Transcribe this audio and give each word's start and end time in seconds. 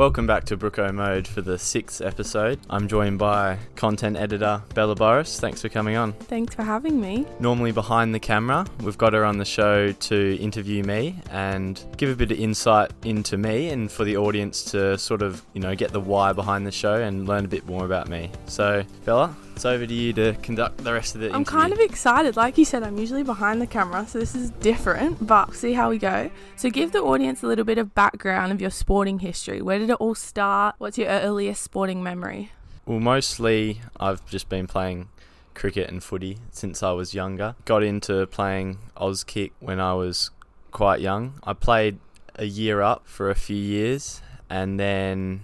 Welcome 0.00 0.26
back 0.26 0.44
to 0.44 0.56
Brookomode 0.56 1.26
for 1.26 1.42
the 1.42 1.58
sixth 1.58 2.00
episode. 2.00 2.58
I'm 2.70 2.88
joined 2.88 3.18
by 3.18 3.58
content 3.76 4.16
editor 4.16 4.62
Bella 4.72 4.96
Boros. 4.96 5.38
Thanks 5.38 5.60
for 5.60 5.68
coming 5.68 5.94
on. 5.98 6.14
Thanks 6.14 6.54
for 6.54 6.62
having 6.62 6.98
me. 6.98 7.26
Normally 7.38 7.70
behind 7.70 8.14
the 8.14 8.18
camera, 8.18 8.64
we've 8.82 8.96
got 8.96 9.12
her 9.12 9.26
on 9.26 9.36
the 9.36 9.44
show 9.44 9.92
to 9.92 10.36
interview 10.38 10.82
me 10.84 11.16
and 11.30 11.84
give 11.98 12.08
a 12.08 12.16
bit 12.16 12.32
of 12.32 12.40
insight 12.40 12.92
into 13.04 13.36
me 13.36 13.68
and 13.68 13.92
for 13.92 14.04
the 14.04 14.16
audience 14.16 14.64
to 14.70 14.96
sort 14.96 15.20
of, 15.20 15.44
you 15.52 15.60
know, 15.60 15.76
get 15.76 15.92
the 15.92 16.00
why 16.00 16.32
behind 16.32 16.66
the 16.66 16.72
show 16.72 16.94
and 16.94 17.28
learn 17.28 17.44
a 17.44 17.48
bit 17.48 17.66
more 17.66 17.84
about 17.84 18.08
me. 18.08 18.30
So, 18.46 18.82
Bella, 19.04 19.36
it's 19.54 19.64
over 19.64 19.86
to 19.86 19.94
you 19.94 20.12
to 20.14 20.34
conduct 20.42 20.78
the 20.78 20.92
rest 20.92 21.14
of 21.14 21.20
the 21.20 21.28
I'm 21.28 21.42
interview. 21.42 21.58
kind 21.58 21.72
of 21.72 21.78
excited. 21.80 22.36
Like 22.36 22.56
you 22.58 22.64
said, 22.64 22.82
I'm 22.82 22.98
usually 22.98 23.22
behind 23.22 23.60
the 23.60 23.66
camera, 23.66 24.06
so 24.06 24.18
this 24.18 24.34
is 24.34 24.50
different, 24.50 25.26
but 25.26 25.48
we'll 25.48 25.56
see 25.56 25.72
how 25.72 25.90
we 25.90 25.98
go. 25.98 26.30
So, 26.56 26.70
give 26.70 26.92
the 26.92 27.00
audience 27.02 27.42
a 27.42 27.46
little 27.46 27.64
bit 27.64 27.78
of 27.78 27.94
background 27.94 28.52
of 28.52 28.60
your 28.60 28.70
sporting 28.70 29.18
history. 29.18 29.60
Where 29.60 29.78
did 29.78 29.90
it 29.90 29.96
all 29.96 30.14
start? 30.14 30.76
What's 30.78 30.96
your 30.98 31.08
earliest 31.08 31.62
sporting 31.62 32.02
memory? 32.02 32.52
Well, 32.86 33.00
mostly 33.00 33.80
I've 33.98 34.24
just 34.26 34.48
been 34.48 34.66
playing 34.66 35.08
cricket 35.54 35.90
and 35.90 36.02
footy 36.02 36.38
since 36.50 36.82
I 36.82 36.92
was 36.92 37.12
younger. 37.14 37.54
Got 37.64 37.82
into 37.82 38.26
playing 38.26 38.78
Auskick 38.96 39.52
when 39.60 39.78
I 39.78 39.94
was 39.94 40.30
quite 40.70 41.00
young. 41.00 41.34
I 41.44 41.52
played 41.52 41.98
a 42.36 42.46
year 42.46 42.80
up 42.80 43.02
for 43.06 43.28
a 43.28 43.34
few 43.34 43.56
years 43.56 44.22
and 44.48 44.80
then 44.80 45.42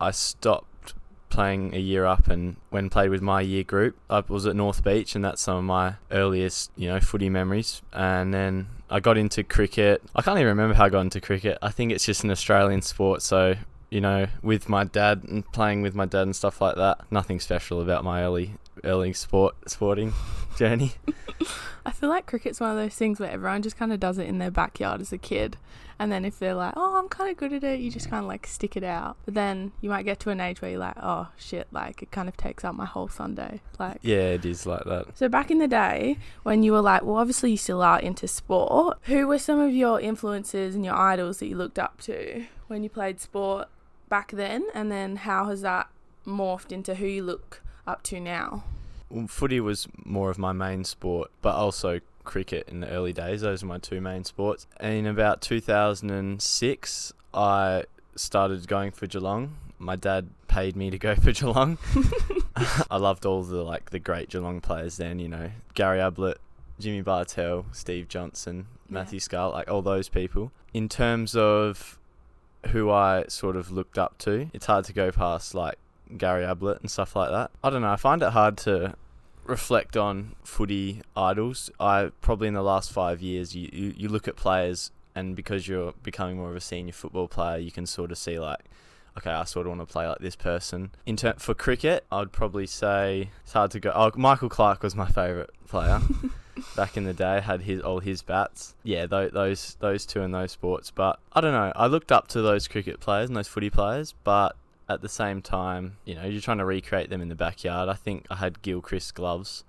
I 0.00 0.10
stopped 0.10 0.66
playing 1.34 1.74
a 1.74 1.78
year 1.78 2.04
up 2.04 2.28
and 2.28 2.56
when 2.70 2.88
played 2.88 3.10
with 3.10 3.20
my 3.20 3.40
year 3.40 3.64
group 3.64 3.96
I 4.08 4.22
was 4.28 4.46
at 4.46 4.56
North 4.56 4.84
Beach 4.84 5.14
and 5.14 5.24
that's 5.24 5.42
some 5.42 5.58
of 5.58 5.64
my 5.64 5.94
earliest 6.10 6.70
you 6.76 6.88
know 6.88 7.00
footy 7.00 7.28
memories. 7.28 7.82
And 7.92 8.32
then 8.32 8.68
I 8.88 9.00
got 9.00 9.18
into 9.18 9.42
cricket. 9.42 10.02
I 10.14 10.22
can't 10.22 10.38
even 10.38 10.48
remember 10.48 10.74
how 10.74 10.84
I 10.84 10.88
got 10.88 11.00
into 11.00 11.20
cricket. 11.20 11.58
I 11.60 11.70
think 11.70 11.92
it's 11.92 12.06
just 12.06 12.24
an 12.24 12.30
Australian 12.30 12.82
sport. 12.82 13.22
So 13.22 13.56
you 13.90 14.00
know, 14.00 14.26
with 14.42 14.68
my 14.68 14.82
dad 14.82 15.22
and 15.22 15.50
playing 15.52 15.82
with 15.82 15.94
my 15.94 16.04
dad 16.04 16.22
and 16.22 16.34
stuff 16.34 16.60
like 16.60 16.74
that. 16.76 17.00
Nothing 17.12 17.38
special 17.38 17.80
about 17.80 18.02
my 18.02 18.22
early 18.22 18.54
early 18.82 19.12
sport 19.12 19.54
sporting 19.68 20.12
journey. 20.56 20.92
I 21.86 21.90
feel 21.90 22.08
like 22.08 22.26
cricket's 22.26 22.60
one 22.60 22.70
of 22.70 22.76
those 22.76 22.94
things 22.94 23.20
where 23.20 23.30
everyone 23.30 23.62
just 23.62 23.76
kind 23.76 23.92
of 23.92 24.00
does 24.00 24.18
it 24.18 24.26
in 24.26 24.38
their 24.38 24.50
backyard 24.50 25.00
as 25.00 25.12
a 25.12 25.18
kid. 25.18 25.56
And 25.98 26.10
then 26.10 26.24
if 26.24 26.38
they're 26.38 26.54
like, 26.54 26.74
oh, 26.76 26.96
I'm 26.96 27.08
kind 27.08 27.30
of 27.30 27.36
good 27.36 27.52
at 27.52 27.62
it, 27.62 27.78
you 27.78 27.90
just 27.90 28.10
kind 28.10 28.24
of 28.24 28.28
like 28.28 28.46
stick 28.46 28.76
it 28.76 28.82
out. 28.82 29.16
But 29.24 29.34
then 29.34 29.72
you 29.80 29.88
might 29.88 30.04
get 30.04 30.18
to 30.20 30.30
an 30.30 30.40
age 30.40 30.60
where 30.60 30.72
you're 30.72 30.80
like, 30.80 30.96
oh, 31.00 31.28
shit, 31.36 31.68
like 31.70 32.02
it 32.02 32.10
kind 32.10 32.28
of 32.28 32.36
takes 32.36 32.64
up 32.64 32.74
my 32.74 32.84
whole 32.84 33.08
Sunday. 33.08 33.60
Like, 33.78 33.98
Yeah, 34.02 34.30
it 34.30 34.44
is 34.44 34.66
like 34.66 34.84
that. 34.84 35.16
So 35.16 35.28
back 35.28 35.50
in 35.50 35.58
the 35.58 35.68
day, 35.68 36.18
when 36.42 36.62
you 36.62 36.72
were 36.72 36.80
like, 36.80 37.02
well, 37.02 37.16
obviously 37.16 37.52
you 37.52 37.56
still 37.56 37.82
are 37.82 38.00
into 38.00 38.26
sport. 38.26 38.98
Who 39.02 39.28
were 39.28 39.38
some 39.38 39.60
of 39.60 39.72
your 39.72 40.00
influences 40.00 40.74
and 40.74 40.84
your 40.84 40.96
idols 40.96 41.38
that 41.38 41.46
you 41.46 41.56
looked 41.56 41.78
up 41.78 42.00
to 42.02 42.46
when 42.66 42.82
you 42.82 42.88
played 42.88 43.20
sport 43.20 43.68
back 44.08 44.32
then? 44.32 44.66
And 44.74 44.90
then 44.90 45.16
how 45.16 45.44
has 45.46 45.60
that 45.60 45.88
morphed 46.26 46.72
into 46.72 46.96
who 46.96 47.06
you 47.06 47.22
look 47.22 47.62
up 47.86 48.02
to 48.04 48.20
now? 48.20 48.64
Well, 49.10 49.26
footy 49.26 49.60
was 49.60 49.86
more 50.04 50.30
of 50.30 50.38
my 50.38 50.52
main 50.52 50.84
sport, 50.84 51.30
but 51.42 51.54
also 51.54 52.00
cricket 52.24 52.68
in 52.68 52.80
the 52.80 52.88
early 52.88 53.12
days. 53.12 53.42
Those 53.42 53.62
are 53.62 53.66
my 53.66 53.78
two 53.78 54.00
main 54.00 54.24
sports. 54.24 54.66
And 54.78 54.94
in 54.94 55.06
about 55.06 55.40
2006, 55.42 57.12
I 57.32 57.84
started 58.16 58.66
going 58.66 58.90
for 58.90 59.06
Geelong. 59.06 59.56
My 59.78 59.96
dad 59.96 60.30
paid 60.48 60.76
me 60.76 60.90
to 60.90 60.98
go 60.98 61.14
for 61.16 61.32
Geelong. 61.32 61.78
I 62.90 62.96
loved 62.96 63.26
all 63.26 63.42
the 63.42 63.62
like 63.62 63.90
the 63.90 63.98
great 63.98 64.30
Geelong 64.30 64.60
players 64.60 64.96
then, 64.96 65.18
you 65.18 65.28
know, 65.28 65.50
Gary 65.74 66.00
Ablett, 66.00 66.38
Jimmy 66.78 67.02
Bartel, 67.02 67.66
Steve 67.72 68.08
Johnson, 68.08 68.66
Matthew 68.88 69.20
Scarlett, 69.20 69.54
like 69.54 69.70
all 69.70 69.82
those 69.82 70.08
people. 70.08 70.52
In 70.72 70.88
terms 70.88 71.36
of 71.36 71.98
who 72.68 72.90
I 72.90 73.24
sort 73.28 73.56
of 73.56 73.70
looked 73.70 73.98
up 73.98 74.18
to, 74.18 74.48
it's 74.52 74.66
hard 74.66 74.84
to 74.86 74.92
go 74.92 75.10
past 75.10 75.54
like 75.54 75.78
Gary 76.16 76.44
Ablett 76.44 76.80
and 76.80 76.90
stuff 76.90 77.16
like 77.16 77.30
that. 77.30 77.50
I 77.62 77.70
don't 77.70 77.82
know. 77.82 77.92
I 77.92 77.96
find 77.96 78.22
it 78.22 78.30
hard 78.30 78.56
to 78.58 78.94
reflect 79.44 79.96
on 79.96 80.34
footy 80.42 81.02
idols. 81.16 81.70
I 81.78 82.10
probably 82.20 82.48
in 82.48 82.54
the 82.54 82.62
last 82.62 82.92
five 82.92 83.20
years, 83.20 83.54
you, 83.54 83.68
you, 83.72 83.94
you 83.96 84.08
look 84.08 84.28
at 84.28 84.36
players, 84.36 84.90
and 85.14 85.36
because 85.36 85.68
you're 85.68 85.94
becoming 86.02 86.36
more 86.36 86.50
of 86.50 86.56
a 86.56 86.60
senior 86.60 86.92
football 86.92 87.28
player, 87.28 87.58
you 87.58 87.70
can 87.70 87.86
sort 87.86 88.10
of 88.10 88.18
see 88.18 88.38
like, 88.38 88.60
okay, 89.18 89.30
I 89.30 89.44
sort 89.44 89.66
of 89.66 89.76
want 89.76 89.86
to 89.86 89.92
play 89.92 90.06
like 90.06 90.18
this 90.18 90.36
person. 90.36 90.90
In 91.06 91.16
ter- 91.16 91.34
for 91.34 91.54
cricket, 91.54 92.04
I'd 92.10 92.32
probably 92.32 92.66
say 92.66 93.30
it's 93.42 93.52
hard 93.52 93.70
to 93.72 93.80
go. 93.80 93.92
Oh, 93.94 94.10
Michael 94.16 94.48
Clarke 94.48 94.82
was 94.82 94.94
my 94.94 95.06
favourite 95.06 95.50
player. 95.68 96.00
Back 96.76 96.96
in 96.96 97.02
the 97.02 97.12
day, 97.12 97.40
had 97.40 97.62
his 97.62 97.80
all 97.80 97.98
his 97.98 98.22
bats. 98.22 98.76
Yeah, 98.84 99.06
th- 99.08 99.32
those 99.32 99.76
those 99.80 100.06
two 100.06 100.20
in 100.20 100.30
those 100.30 100.52
sports. 100.52 100.92
But 100.92 101.18
I 101.32 101.40
don't 101.40 101.52
know. 101.52 101.72
I 101.74 101.88
looked 101.88 102.12
up 102.12 102.28
to 102.28 102.42
those 102.42 102.68
cricket 102.68 103.00
players 103.00 103.28
and 103.28 103.36
those 103.36 103.48
footy 103.48 103.70
players, 103.70 104.14
but 104.22 104.54
at 104.88 105.00
the 105.02 105.08
same 105.08 105.40
time, 105.42 105.96
you 106.04 106.14
know, 106.14 106.24
you're 106.24 106.40
trying 106.40 106.58
to 106.58 106.64
recreate 106.64 107.10
them 107.10 107.20
in 107.22 107.28
the 107.28 107.34
backyard. 107.34 107.88
I 107.88 107.94
think 107.94 108.26
I 108.30 108.36
had 108.36 108.60
Gilchrist 108.62 109.14
gloves 109.14 109.64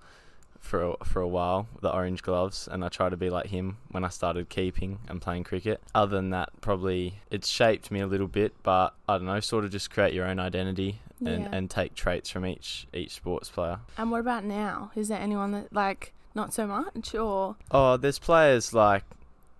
for 0.60 0.82
a, 1.00 1.04
for 1.04 1.20
a 1.22 1.28
while, 1.28 1.68
the 1.80 1.90
orange 1.92 2.22
gloves, 2.22 2.68
and 2.70 2.84
I 2.84 2.88
tried 2.88 3.10
to 3.10 3.16
be 3.16 3.30
like 3.30 3.46
him 3.46 3.78
when 3.90 4.04
I 4.04 4.08
started 4.08 4.48
keeping 4.48 4.98
and 5.08 5.22
playing 5.22 5.44
cricket. 5.44 5.80
Other 5.94 6.16
than 6.16 6.30
that, 6.30 6.50
probably 6.60 7.20
it's 7.30 7.48
shaped 7.48 7.90
me 7.90 8.00
a 8.00 8.06
little 8.06 8.26
bit, 8.26 8.52
but 8.62 8.94
I 9.08 9.16
don't 9.16 9.26
know, 9.26 9.40
sort 9.40 9.64
of 9.64 9.70
just 9.70 9.90
create 9.90 10.12
your 10.12 10.26
own 10.26 10.38
identity 10.40 11.00
and, 11.24 11.44
Yeah. 11.44 11.48
and 11.52 11.70
take 11.70 11.94
traits 11.94 12.28
from 12.30 12.44
each 12.44 12.86
each 12.92 13.12
sports 13.14 13.48
player. 13.48 13.78
And 13.96 14.10
what 14.10 14.20
about 14.20 14.44
now? 14.44 14.90
Is 14.96 15.08
there 15.08 15.20
anyone 15.20 15.52
that 15.52 15.72
like 15.72 16.12
not 16.34 16.52
so 16.52 16.66
much 16.66 17.14
or 17.14 17.56
Oh, 17.70 17.96
there's 17.96 18.18
players 18.18 18.74
like 18.74 19.04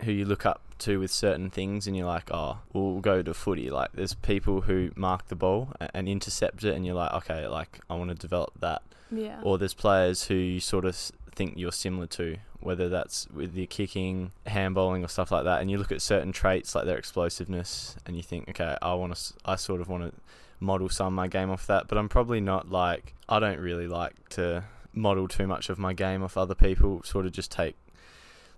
who 0.03 0.13
you 0.13 0.25
look 0.27 0.45
up 0.45 0.61
to 0.81 0.99
with 0.99 1.11
certain 1.11 1.51
things, 1.51 1.87
and 1.87 1.97
you're 1.97 2.07
like, 2.07 2.31
oh, 2.31 2.59
we'll 2.73 3.01
go 3.01 3.23
to 3.23 3.35
footy. 3.35 3.71
Like, 3.71 3.93
there's 3.93 4.15
people 4.15 4.63
who 4.63 4.91
mark 4.97 5.29
the 5.29 5.37
ball 5.37 5.73
and 5.95 6.09
intercept 6.09 6.65
it, 6.65 6.75
and 6.75 6.85
you're 6.85 6.95
like, 6.95 7.13
okay, 7.13 7.47
like 7.47 7.81
I 7.89 7.95
want 7.95 8.11
to 8.11 8.15
develop 8.15 8.53
that. 8.61 8.83
yeah. 9.11 9.41
Or 9.43 9.59
there's 9.59 9.75
players 9.75 10.25
who 10.25 10.35
you 10.35 10.61
sort 10.61 10.85
of 10.85 10.97
think 11.35 11.55
you're 11.57 11.73
similar 11.73 12.07
to, 12.07 12.37
whether 12.61 12.89
that's 12.89 13.29
with 13.29 13.55
your 13.55 13.67
kicking, 13.67 14.33
handballing, 14.47 15.05
or 15.05 15.09
stuff 15.09 15.31
like 15.31 15.45
that. 15.45 15.61
And 15.61 15.71
you 15.71 15.79
look 15.79 15.93
at 15.93 16.03
certain 16.03 16.33
traits 16.33 16.75
like 16.75 16.87
their 16.87 16.99
explosiveness, 16.99 17.97
and 18.07 18.17
you 18.17 18.23
think, 18.23 18.49
okay, 18.51 18.77
I 18.83 18.95
want 18.95 19.15
to, 19.15 19.35
I 19.45 19.57
sort 19.57 19.81
of 19.81 19.89
want 19.89 20.05
to 20.05 20.21
model 20.59 20.89
some 20.89 21.09
of 21.09 21.13
my 21.13 21.29
game 21.29 21.51
off 21.51 21.67
that. 21.67 21.89
But 21.89 21.99
I'm 21.99 22.09
probably 22.09 22.41
not 22.41 22.71
like, 22.71 23.15
I 23.29 23.39
don't 23.39 23.61
really 23.61 23.87
like 23.87 24.29
to 24.31 24.65
model 24.95 25.29
too 25.29 25.47
much 25.47 25.69
of 25.69 25.79
my 25.79 25.93
game 25.93 26.23
off 26.23 26.37
other 26.37 26.55
people. 26.55 27.03
Sort 27.05 27.27
of 27.27 27.33
just 27.33 27.53
take 27.53 27.77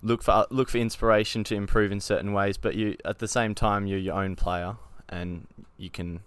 look 0.03 0.23
for 0.23 0.47
look 0.51 0.69
for 0.69 0.79
inspiration 0.79 1.45
to 1.45 1.55
improve 1.55 1.93
in 1.93 2.01
certain 2.01 2.33
ways, 2.33 2.57
but 2.57 2.75
you 2.75 2.97
at 3.05 3.19
the 3.19 3.29
same 3.29 3.55
time 3.55 3.87
you're 3.87 3.99
your 3.99 4.15
own 4.15 4.37
player 4.37 4.77
and 5.09 5.47
you 5.77 5.91
can 5.91 6.21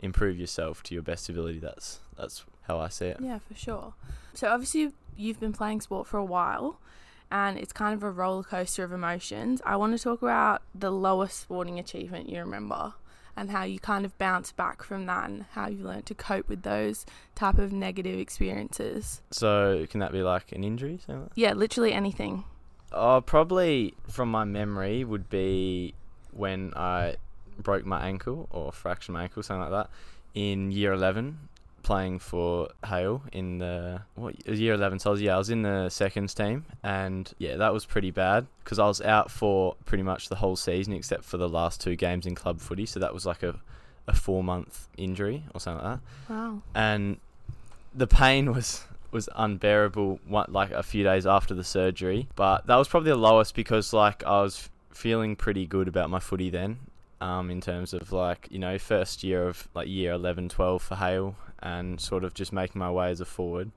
improve 0.00 0.38
yourself 0.38 0.82
to 0.84 0.94
your 0.94 1.02
best 1.02 1.28
ability. 1.28 1.58
That's 1.58 2.00
that's 2.16 2.44
how 2.62 2.78
I 2.78 2.88
see 2.88 3.06
it. 3.06 3.18
Yeah, 3.20 3.38
for 3.38 3.54
sure. 3.54 3.94
So 4.34 4.48
obviously 4.48 4.92
you've 5.16 5.40
been 5.40 5.52
playing 5.52 5.80
sport 5.80 6.06
for 6.06 6.18
a 6.18 6.24
while 6.24 6.78
and 7.30 7.58
it's 7.58 7.72
kind 7.72 7.94
of 7.94 8.02
a 8.02 8.10
roller 8.10 8.42
coaster 8.42 8.84
of 8.84 8.92
emotions. 8.92 9.60
I 9.64 9.76
want 9.76 9.96
to 9.96 10.02
talk 10.02 10.22
about 10.22 10.62
the 10.74 10.90
lowest 10.90 11.40
sporting 11.40 11.78
achievement 11.78 12.28
you 12.28 12.38
remember 12.38 12.94
and 13.36 13.50
how 13.50 13.64
you 13.64 13.80
kind 13.80 14.04
of 14.04 14.16
bounce 14.18 14.52
back 14.52 14.82
from 14.82 15.06
that 15.06 15.28
and 15.28 15.44
how 15.52 15.68
you 15.68 15.82
learned 15.82 16.06
to 16.06 16.14
cope 16.14 16.48
with 16.48 16.62
those 16.62 17.04
type 17.34 17.58
of 17.58 17.72
negative 17.72 18.18
experiences. 18.18 19.22
So 19.30 19.86
can 19.90 20.00
that 20.00 20.12
be 20.12 20.22
like 20.22 20.52
an 20.52 20.62
injury? 20.62 21.00
Like 21.08 21.30
yeah, 21.34 21.52
literally 21.52 21.92
anything. 21.92 22.44
Oh, 22.94 23.20
probably 23.20 23.94
from 24.08 24.30
my 24.30 24.44
memory 24.44 25.04
would 25.04 25.28
be 25.28 25.94
when 26.32 26.72
I 26.76 27.16
broke 27.58 27.84
my 27.84 28.06
ankle 28.06 28.48
or 28.50 28.72
fractured 28.72 29.12
my 29.14 29.24
ankle, 29.24 29.42
something 29.42 29.62
like 29.62 29.70
that, 29.70 29.90
in 30.34 30.70
year 30.70 30.92
eleven 30.92 31.48
playing 31.82 32.18
for 32.18 32.68
Hale 32.86 33.22
in 33.30 33.58
the 33.58 34.00
what 34.14 34.34
year 34.48 34.72
11 34.72 35.00
so 35.00 35.10
I 35.10 35.12
was 35.12 35.20
yeah 35.20 35.34
I 35.34 35.38
was 35.38 35.50
in 35.50 35.60
the 35.60 35.90
seconds 35.90 36.32
team 36.32 36.64
and 36.82 37.30
yeah 37.36 37.56
that 37.56 37.74
was 37.74 37.84
pretty 37.84 38.10
bad 38.10 38.46
because 38.64 38.78
I 38.78 38.86
was 38.86 39.02
out 39.02 39.30
for 39.30 39.76
pretty 39.84 40.02
much 40.02 40.30
the 40.30 40.36
whole 40.36 40.56
season 40.56 40.94
except 40.94 41.24
for 41.24 41.36
the 41.36 41.46
last 41.46 41.82
two 41.82 41.94
games 41.94 42.24
in 42.24 42.34
club 42.34 42.60
footy 42.60 42.86
so 42.86 43.00
that 43.00 43.12
was 43.12 43.26
like 43.26 43.42
a 43.42 43.60
a 44.06 44.14
4 44.14 44.44
month 44.44 44.88
injury 44.96 45.44
or 45.54 45.60
something 45.60 45.84
like 45.84 45.98
that. 45.98 46.32
Wow. 46.32 46.62
And 46.74 47.18
the 47.94 48.06
pain 48.06 48.52
was 48.52 48.84
was 49.14 49.28
unbearable 49.36 50.20
one, 50.26 50.46
like 50.50 50.70
a 50.72 50.82
few 50.82 51.02
days 51.04 51.26
after 51.26 51.54
the 51.54 51.64
surgery 51.64 52.28
but 52.36 52.66
that 52.66 52.76
was 52.76 52.88
probably 52.88 53.10
the 53.10 53.16
lowest 53.16 53.54
because 53.54 53.92
like 53.92 54.22
I 54.24 54.42
was 54.42 54.68
feeling 54.90 55.36
pretty 55.36 55.66
good 55.66 55.88
about 55.88 56.10
my 56.10 56.20
footy 56.20 56.50
then 56.50 56.78
um, 57.20 57.50
in 57.50 57.60
terms 57.60 57.94
of 57.94 58.12
like 58.12 58.48
you 58.50 58.58
know 58.58 58.78
first 58.78 59.24
year 59.24 59.48
of 59.48 59.68
like 59.74 59.88
year 59.88 60.12
11 60.12 60.50
12 60.50 60.82
for 60.82 60.96
Hale 60.96 61.36
and 61.60 61.98
sort 62.00 62.24
of 62.24 62.34
just 62.34 62.52
making 62.52 62.78
my 62.78 62.90
way 62.90 63.10
as 63.10 63.20
a 63.20 63.24
forward 63.24 63.70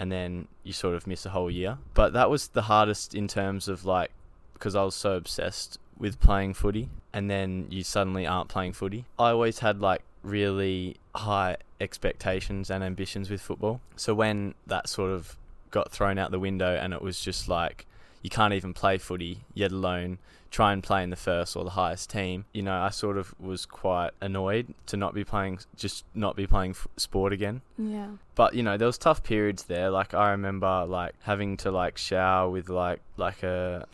and 0.00 0.10
then 0.10 0.48
you 0.62 0.72
sort 0.72 0.94
of 0.94 1.06
miss 1.06 1.26
a 1.26 1.30
whole 1.30 1.50
year. 1.50 1.78
But 1.94 2.12
that 2.12 2.30
was 2.30 2.48
the 2.48 2.62
hardest 2.62 3.14
in 3.14 3.28
terms 3.28 3.68
of 3.68 3.84
like 3.84 4.10
because 4.54 4.74
I 4.74 4.82
was 4.82 4.94
so 4.94 5.16
obsessed 5.16 5.78
with 5.96 6.20
playing 6.20 6.54
footy 6.54 6.88
and 7.12 7.30
then 7.30 7.66
you 7.70 7.82
suddenly 7.82 8.26
aren't 8.26 8.48
playing 8.48 8.72
footy. 8.72 9.04
I 9.18 9.30
always 9.30 9.58
had 9.60 9.80
like 9.80 10.02
really 10.22 10.96
high 11.14 11.56
expectations 11.80 12.70
and 12.70 12.82
ambitions 12.82 13.30
with 13.30 13.40
football 13.40 13.80
so 13.96 14.14
when 14.14 14.54
that 14.66 14.88
sort 14.88 15.10
of 15.10 15.36
got 15.70 15.90
thrown 15.92 16.18
out 16.18 16.30
the 16.30 16.38
window 16.38 16.76
and 16.76 16.92
it 16.92 17.02
was 17.02 17.20
just 17.20 17.48
like 17.48 17.86
you 18.22 18.30
can't 18.30 18.52
even 18.52 18.74
play 18.74 18.98
footy, 18.98 19.44
yet 19.54 19.72
alone 19.72 20.18
try 20.50 20.72
and 20.72 20.82
play 20.82 21.02
in 21.02 21.10
the 21.10 21.16
first 21.16 21.56
or 21.56 21.64
the 21.64 21.70
highest 21.70 22.08
team. 22.08 22.46
You 22.52 22.62
know, 22.62 22.74
I 22.74 22.88
sort 22.90 23.18
of 23.18 23.38
was 23.38 23.66
quite 23.66 24.10
annoyed 24.20 24.74
to 24.86 24.96
not 24.96 25.14
be 25.14 25.24
playing, 25.24 25.60
just 25.76 26.04
not 26.14 26.36
be 26.36 26.46
playing 26.46 26.70
f- 26.70 26.86
sport 26.96 27.32
again. 27.32 27.60
Yeah. 27.76 28.08
But 28.34 28.54
you 28.54 28.62
know, 28.62 28.76
there 28.76 28.86
was 28.86 28.98
tough 28.98 29.22
periods 29.22 29.64
there. 29.64 29.90
Like 29.90 30.14
I 30.14 30.30
remember, 30.30 30.86
like 30.86 31.14
having 31.20 31.56
to 31.58 31.70
like 31.70 31.98
shower 31.98 32.48
with 32.50 32.68
like 32.68 33.00
like 33.16 33.42
a 33.42 33.86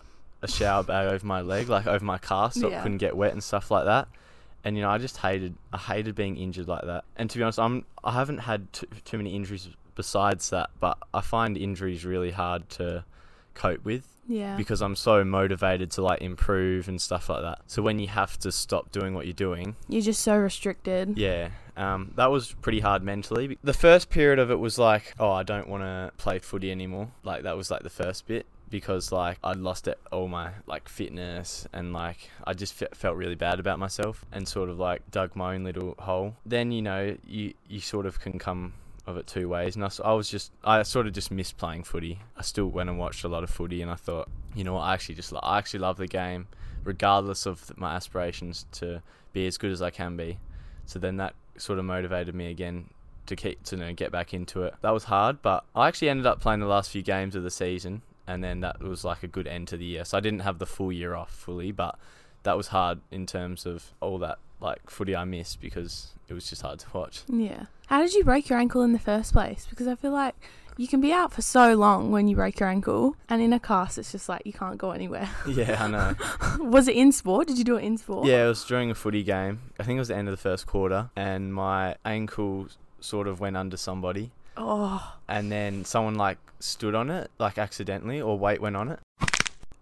a 0.42 0.48
shower 0.48 0.82
bag 0.82 1.08
over 1.08 1.26
my 1.26 1.40
leg, 1.40 1.68
like 1.68 1.86
over 1.86 2.04
my 2.04 2.18
cast, 2.18 2.60
so 2.60 2.68
yeah. 2.68 2.78
it 2.78 2.82
couldn't 2.82 2.98
get 2.98 3.16
wet 3.16 3.32
and 3.32 3.42
stuff 3.42 3.70
like 3.70 3.86
that. 3.86 4.08
And 4.64 4.76
you 4.76 4.82
know, 4.82 4.90
I 4.90 4.98
just 4.98 5.18
hated 5.18 5.54
I 5.72 5.78
hated 5.78 6.14
being 6.14 6.36
injured 6.36 6.68
like 6.68 6.84
that. 6.84 7.04
And 7.16 7.28
to 7.30 7.38
be 7.38 7.44
honest, 7.44 7.58
I'm 7.58 7.84
I 8.02 8.12
haven't 8.12 8.38
had 8.38 8.72
too, 8.72 8.86
too 9.04 9.18
many 9.18 9.34
injuries 9.34 9.68
besides 9.94 10.50
that, 10.50 10.70
but 10.80 10.98
I 11.12 11.20
find 11.20 11.56
injuries 11.56 12.04
really 12.04 12.30
hard 12.30 12.68
to 12.70 13.04
cope 13.54 13.84
with 13.84 14.08
yeah. 14.26 14.56
Because 14.56 14.80
I'm 14.80 14.96
so 14.96 15.24
motivated 15.24 15.90
to 15.92 16.02
like 16.02 16.22
improve 16.22 16.88
and 16.88 17.00
stuff 17.00 17.28
like 17.28 17.42
that. 17.42 17.60
So 17.66 17.82
when 17.82 17.98
you 17.98 18.08
have 18.08 18.38
to 18.40 18.52
stop 18.52 18.90
doing 18.92 19.14
what 19.14 19.26
you're 19.26 19.34
doing, 19.34 19.76
you're 19.88 20.02
just 20.02 20.22
so 20.22 20.36
restricted. 20.36 21.18
Yeah. 21.18 21.50
Um, 21.76 22.12
that 22.16 22.30
was 22.30 22.52
pretty 22.62 22.80
hard 22.80 23.02
mentally. 23.02 23.58
The 23.62 23.72
first 23.72 24.10
period 24.10 24.38
of 24.38 24.50
it 24.50 24.58
was 24.58 24.78
like, 24.78 25.14
oh, 25.18 25.30
I 25.30 25.42
don't 25.42 25.68
want 25.68 25.82
to 25.82 26.12
play 26.16 26.38
footy 26.38 26.70
anymore. 26.70 27.10
Like 27.22 27.42
that 27.42 27.56
was 27.56 27.70
like 27.70 27.82
the 27.82 27.90
first 27.90 28.26
bit 28.26 28.46
because 28.70 29.12
like 29.12 29.38
I'd 29.44 29.58
lost 29.58 29.88
it, 29.88 29.98
all 30.10 30.28
my 30.28 30.50
like 30.66 30.88
fitness 30.88 31.66
and 31.72 31.92
like 31.92 32.30
I 32.44 32.54
just 32.54 32.74
felt 32.74 33.16
really 33.16 33.34
bad 33.34 33.60
about 33.60 33.78
myself 33.78 34.24
and 34.32 34.46
sort 34.48 34.68
of 34.68 34.78
like 34.78 35.08
dug 35.10 35.36
my 35.36 35.54
own 35.54 35.64
little 35.64 35.94
hole. 35.98 36.36
Then 36.44 36.72
you 36.72 36.82
know 36.82 37.16
you 37.24 37.54
you 37.68 37.80
sort 37.80 38.06
of 38.06 38.20
can 38.20 38.38
come 38.38 38.74
of 39.06 39.16
it 39.16 39.26
two 39.26 39.48
ways. 39.48 39.76
And 39.76 39.84
I, 39.84 39.90
I, 40.04 40.12
was 40.12 40.28
just, 40.28 40.52
I 40.62 40.82
sort 40.82 41.06
of 41.06 41.12
just 41.12 41.30
missed 41.30 41.56
playing 41.56 41.84
footy. 41.84 42.20
I 42.36 42.42
still 42.42 42.68
went 42.68 42.88
and 42.88 42.98
watched 42.98 43.24
a 43.24 43.28
lot 43.28 43.44
of 43.44 43.50
footy, 43.50 43.82
and 43.82 43.90
I 43.90 43.96
thought, 43.96 44.28
you 44.54 44.64
know 44.64 44.74
what, 44.74 44.80
I 44.80 44.94
actually 44.94 45.16
just, 45.16 45.32
I 45.42 45.58
actually 45.58 45.80
love 45.80 45.96
the 45.96 46.06
game, 46.06 46.46
regardless 46.84 47.46
of 47.46 47.76
my 47.76 47.94
aspirations 47.94 48.66
to 48.72 49.02
be 49.32 49.46
as 49.46 49.58
good 49.58 49.72
as 49.72 49.82
I 49.82 49.90
can 49.90 50.16
be. 50.16 50.38
So 50.86 50.98
then 50.98 51.16
that 51.18 51.34
sort 51.56 51.78
of 51.78 51.84
motivated 51.84 52.34
me 52.34 52.50
again 52.50 52.90
to 53.26 53.36
keep 53.36 53.62
to 53.64 53.76
you 53.76 53.82
know, 53.82 53.92
get 53.92 54.12
back 54.12 54.34
into 54.34 54.62
it. 54.62 54.74
That 54.82 54.92
was 54.92 55.04
hard, 55.04 55.40
but 55.42 55.64
I 55.74 55.88
actually 55.88 56.10
ended 56.10 56.26
up 56.26 56.40
playing 56.40 56.60
the 56.60 56.66
last 56.66 56.90
few 56.90 57.02
games 57.02 57.34
of 57.34 57.42
the 57.42 57.50
season, 57.50 58.02
and 58.26 58.42
then 58.42 58.60
that 58.60 58.80
was 58.80 59.04
like 59.04 59.22
a 59.22 59.28
good 59.28 59.46
end 59.46 59.68
to 59.68 59.76
the 59.76 59.84
year. 59.84 60.04
So 60.04 60.16
I 60.16 60.20
didn't 60.20 60.40
have 60.40 60.58
the 60.58 60.66
full 60.66 60.92
year 60.92 61.14
off 61.14 61.30
fully, 61.30 61.72
but 61.72 61.98
that 62.42 62.56
was 62.56 62.68
hard 62.68 63.00
in 63.10 63.26
terms 63.26 63.66
of 63.66 63.92
all 64.00 64.18
that 64.18 64.38
like 64.60 64.88
footy 64.88 65.14
I 65.14 65.24
missed 65.24 65.60
because 65.60 66.14
it 66.28 66.34
was 66.34 66.48
just 66.48 66.62
hard 66.62 66.78
to 66.80 66.86
watch. 66.92 67.22
Yeah. 67.28 67.66
How 67.86 68.00
did 68.00 68.14
you 68.14 68.24
break 68.24 68.48
your 68.48 68.58
ankle 68.58 68.82
in 68.82 68.92
the 68.92 68.98
first 68.98 69.32
place? 69.32 69.66
Because 69.68 69.86
I 69.86 69.94
feel 69.94 70.12
like 70.12 70.34
you 70.76 70.88
can 70.88 71.00
be 71.00 71.12
out 71.12 71.32
for 71.32 71.42
so 71.42 71.74
long 71.74 72.10
when 72.10 72.26
you 72.26 72.34
break 72.34 72.58
your 72.58 72.68
ankle, 72.68 73.16
and 73.28 73.40
in 73.40 73.52
a 73.52 73.60
cast, 73.60 73.96
it's 73.96 74.10
just 74.10 74.28
like 74.28 74.42
you 74.44 74.52
can't 74.52 74.76
go 74.76 74.90
anywhere. 74.90 75.28
Yeah, 75.46 75.84
I 75.84 75.88
know. 75.88 76.14
was 76.64 76.88
it 76.88 76.96
in 76.96 77.12
sport? 77.12 77.46
Did 77.46 77.58
you 77.58 77.64
do 77.64 77.76
it 77.76 77.84
in 77.84 77.96
sport? 77.96 78.26
Yeah, 78.26 78.46
it 78.46 78.48
was 78.48 78.64
during 78.64 78.90
a 78.90 78.94
footy 78.94 79.22
game. 79.22 79.60
I 79.78 79.84
think 79.84 79.96
it 79.96 80.00
was 80.00 80.08
the 80.08 80.16
end 80.16 80.26
of 80.28 80.32
the 80.32 80.40
first 80.40 80.66
quarter, 80.66 81.10
and 81.14 81.54
my 81.54 81.96
ankle 82.04 82.68
sort 83.00 83.28
of 83.28 83.38
went 83.38 83.56
under 83.56 83.76
somebody. 83.76 84.32
Oh. 84.56 85.14
And 85.28 85.50
then 85.50 85.84
someone 85.84 86.14
like 86.14 86.38
stood 86.60 86.94
on 86.94 87.10
it, 87.10 87.30
like 87.38 87.58
accidentally, 87.58 88.20
or 88.20 88.38
weight 88.38 88.60
went 88.60 88.76
on 88.76 88.90
it 88.90 89.00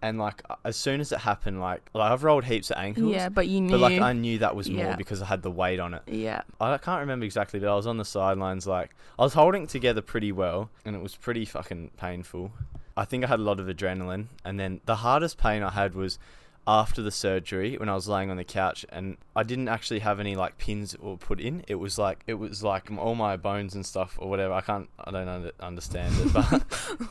and 0.03 0.19
like 0.19 0.43
as 0.65 0.75
soon 0.75 0.99
as 0.99 1.13
it 1.13 1.19
happened, 1.19 1.61
like, 1.61 1.81
like 1.93 2.11
I've 2.11 2.25
rolled 2.25 2.43
heaps 2.43 2.69
of 2.69 2.77
ankles. 2.77 3.09
Yeah, 3.09 3.29
but 3.29 3.47
you 3.47 3.61
knew. 3.61 3.71
But 3.71 3.79
like 3.79 4.01
I 4.01 4.11
knew 4.11 4.37
that 4.39 4.53
was 4.53 4.67
yeah. 4.67 4.83
more 4.83 4.97
because 4.97 5.21
I 5.21 5.25
had 5.25 5.41
the 5.41 5.49
weight 5.49 5.79
on 5.79 5.93
it. 5.93 6.03
Yeah. 6.07 6.41
I 6.59 6.77
can't 6.77 6.99
remember 6.99 7.25
exactly, 7.25 7.61
but 7.61 7.69
I 7.69 7.75
was 7.75 7.87
on 7.87 7.97
the 7.97 8.05
sidelines, 8.05 8.67
like 8.67 8.93
I 9.17 9.23
was 9.23 9.33
holding 9.33 9.63
it 9.63 9.69
together 9.69 10.01
pretty 10.01 10.33
well, 10.33 10.69
and 10.83 10.93
it 10.93 11.01
was 11.01 11.15
pretty 11.15 11.45
fucking 11.45 11.91
painful. 11.97 12.51
I 12.97 13.05
think 13.05 13.23
I 13.23 13.27
had 13.27 13.39
a 13.39 13.43
lot 13.43 13.61
of 13.61 13.67
adrenaline, 13.67 14.27
and 14.43 14.59
then 14.59 14.81
the 14.85 14.97
hardest 14.97 15.37
pain 15.37 15.63
I 15.63 15.71
had 15.71 15.95
was 15.95 16.19
after 16.65 17.01
the 17.01 17.11
surgery 17.11 17.77
when 17.77 17.89
I 17.89 17.95
was 17.95 18.07
laying 18.07 18.29
on 18.31 18.37
the 18.37 18.43
couch 18.43 18.85
and 18.89 19.17
I 19.35 19.43
didn't 19.43 19.67
actually 19.67 19.99
have 19.99 20.19
any 20.19 20.35
like 20.35 20.57
pins 20.57 20.95
or 20.99 21.17
put 21.17 21.39
in. 21.39 21.63
It 21.67 21.75
was 21.75 21.97
like 21.97 22.23
it 22.27 22.35
was 22.35 22.63
like 22.63 22.89
all 22.97 23.15
my 23.15 23.37
bones 23.37 23.75
and 23.75 23.85
stuff 23.85 24.17
or 24.19 24.29
whatever. 24.29 24.53
I 24.53 24.61
can't 24.61 24.89
I 24.99 25.11
don't 25.11 25.27
under, 25.27 25.51
understand 25.59 26.15
it, 26.19 26.33
but 26.33 26.63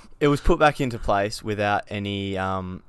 it 0.20 0.28
was 0.28 0.40
put 0.40 0.58
back 0.58 0.80
into 0.80 0.98
place 0.98 1.42
without 1.42 1.84
any 1.88 2.38
um, 2.38 2.82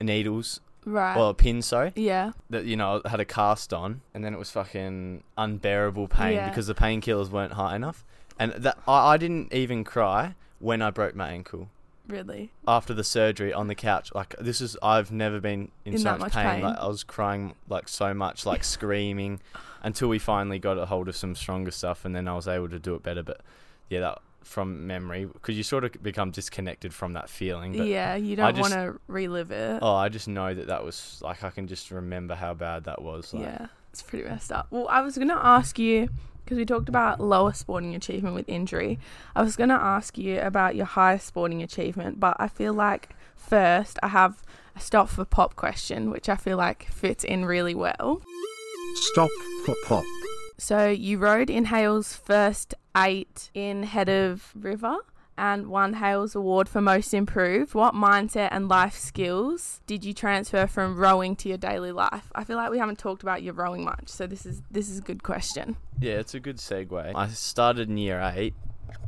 needles 0.00 0.60
Right. 0.88 1.16
Well, 1.16 1.34
pins, 1.34 1.66
sorry. 1.66 1.92
Yeah. 1.96 2.32
That 2.48 2.64
you 2.64 2.76
know 2.76 3.02
had 3.04 3.20
a 3.20 3.24
cast 3.24 3.74
on, 3.74 4.00
and 4.14 4.24
then 4.24 4.32
it 4.32 4.38
was 4.38 4.50
fucking 4.50 5.22
unbearable 5.36 6.08
pain 6.08 6.34
Yeah. 6.34 6.48
because 6.48 6.66
the 6.66 6.74
painkillers 6.74 7.28
weren't 7.30 7.52
high 7.52 7.76
enough, 7.76 8.04
and 8.38 8.52
that 8.52 8.78
I, 8.88 9.12
I 9.14 9.16
didn't 9.18 9.52
even 9.52 9.84
cry 9.84 10.34
when 10.60 10.80
I 10.80 10.90
broke 10.90 11.14
my 11.14 11.30
ankle 11.30 11.68
Really. 12.08 12.50
after 12.66 12.94
the 12.94 13.04
surgery 13.04 13.52
on 13.52 13.66
the 13.68 13.74
couch. 13.74 14.12
Like 14.14 14.34
this 14.40 14.60
is 14.60 14.76
I've 14.82 15.12
never 15.12 15.40
been 15.40 15.70
in, 15.84 15.94
In 15.94 15.98
so 15.98 16.12
much 16.12 16.20
much 16.20 16.32
pain. 16.32 16.44
pain? 16.46 16.62
Like 16.62 16.78
I 16.78 16.86
was 16.88 17.04
crying 17.04 17.54
like 17.68 17.88
so 17.88 18.14
much, 18.14 18.46
like 18.46 18.64
screaming, 18.76 19.40
until 19.82 20.08
we 20.08 20.18
finally 20.18 20.58
got 20.58 20.78
a 20.78 20.86
hold 20.86 21.08
of 21.08 21.16
some 21.16 21.34
stronger 21.34 21.70
stuff, 21.70 22.04
and 22.04 22.16
then 22.16 22.26
I 22.26 22.34
was 22.34 22.48
able 22.48 22.68
to 22.70 22.78
do 22.78 22.94
it 22.94 23.02
better. 23.02 23.22
But 23.22 23.40
yeah, 23.90 24.00
that 24.00 24.18
from 24.42 24.86
memory 24.86 25.26
because 25.26 25.58
you 25.58 25.62
sort 25.62 25.84
of 25.84 26.02
become 26.02 26.30
disconnected 26.30 26.94
from 26.94 27.12
that 27.12 27.28
feeling. 27.28 27.76
But 27.76 27.86
yeah, 27.86 28.14
you 28.16 28.34
don't 28.34 28.58
want 28.58 28.72
to 28.72 28.98
relive 29.06 29.50
it. 29.50 29.80
Oh, 29.82 29.94
I 29.94 30.08
just 30.08 30.26
know 30.28 30.54
that 30.54 30.68
that 30.68 30.82
was 30.84 31.20
like 31.22 31.44
I 31.44 31.50
can 31.50 31.66
just 31.66 31.90
remember 31.90 32.34
how 32.34 32.54
bad 32.54 32.84
that 32.84 33.02
was. 33.02 33.34
Like, 33.34 33.42
Yeah, 33.42 33.66
it's 33.92 34.00
pretty 34.02 34.26
messed 34.26 34.50
up. 34.50 34.66
Well, 34.70 34.88
I 34.88 35.02
was 35.02 35.16
going 35.16 35.28
to 35.28 35.36
ask 35.36 35.78
you 35.78 36.08
because 36.48 36.56
we 36.56 36.64
talked 36.64 36.88
about 36.88 37.20
lower 37.20 37.52
sporting 37.52 37.94
achievement 37.94 38.34
with 38.34 38.48
injury. 38.48 38.98
I 39.36 39.42
was 39.42 39.54
going 39.54 39.68
to 39.68 39.74
ask 39.74 40.16
you 40.16 40.40
about 40.40 40.74
your 40.74 40.86
highest 40.86 41.26
sporting 41.26 41.62
achievement, 41.62 42.18
but 42.18 42.38
I 42.40 42.48
feel 42.48 42.72
like 42.72 43.10
first 43.36 43.98
I 44.02 44.08
have 44.08 44.42
a 44.74 44.80
stop 44.80 45.10
for 45.10 45.26
pop 45.26 45.56
question, 45.56 46.10
which 46.10 46.26
I 46.26 46.36
feel 46.36 46.56
like 46.56 46.90
fits 46.90 47.22
in 47.22 47.44
really 47.44 47.74
well. 47.74 48.22
Stop 48.94 49.28
for 49.66 49.74
pop. 49.84 50.04
So 50.56 50.88
you 50.88 51.18
rowed 51.18 51.50
in 51.50 51.66
Hale's 51.66 52.14
first 52.14 52.74
eight 52.96 53.50
in 53.52 53.82
Head 53.82 54.08
of 54.08 54.50
River 54.54 54.96
and 55.38 55.68
won 55.68 55.94
Hale's 55.94 56.34
award 56.34 56.68
for 56.68 56.80
most 56.80 57.14
improved. 57.14 57.72
What 57.72 57.94
mindset 57.94 58.48
and 58.50 58.68
life 58.68 58.96
skills 58.96 59.80
did 59.86 60.04
you 60.04 60.12
transfer 60.12 60.66
from 60.66 60.96
rowing 60.96 61.36
to 61.36 61.48
your 61.48 61.58
daily 61.58 61.92
life? 61.92 62.30
I 62.34 62.44
feel 62.44 62.56
like 62.56 62.70
we 62.70 62.78
haven't 62.78 62.98
talked 62.98 63.22
about 63.22 63.42
your 63.42 63.54
rowing 63.54 63.84
much, 63.84 64.08
so 64.08 64.26
this 64.26 64.44
is 64.44 64.62
this 64.70 64.90
is 64.90 64.98
a 64.98 65.02
good 65.02 65.22
question. 65.22 65.76
Yeah, 66.00 66.14
it's 66.14 66.34
a 66.34 66.40
good 66.40 66.58
segue. 66.58 67.12
I 67.14 67.28
started 67.28 67.88
in 67.88 67.96
year 67.96 68.20
eight 68.34 68.54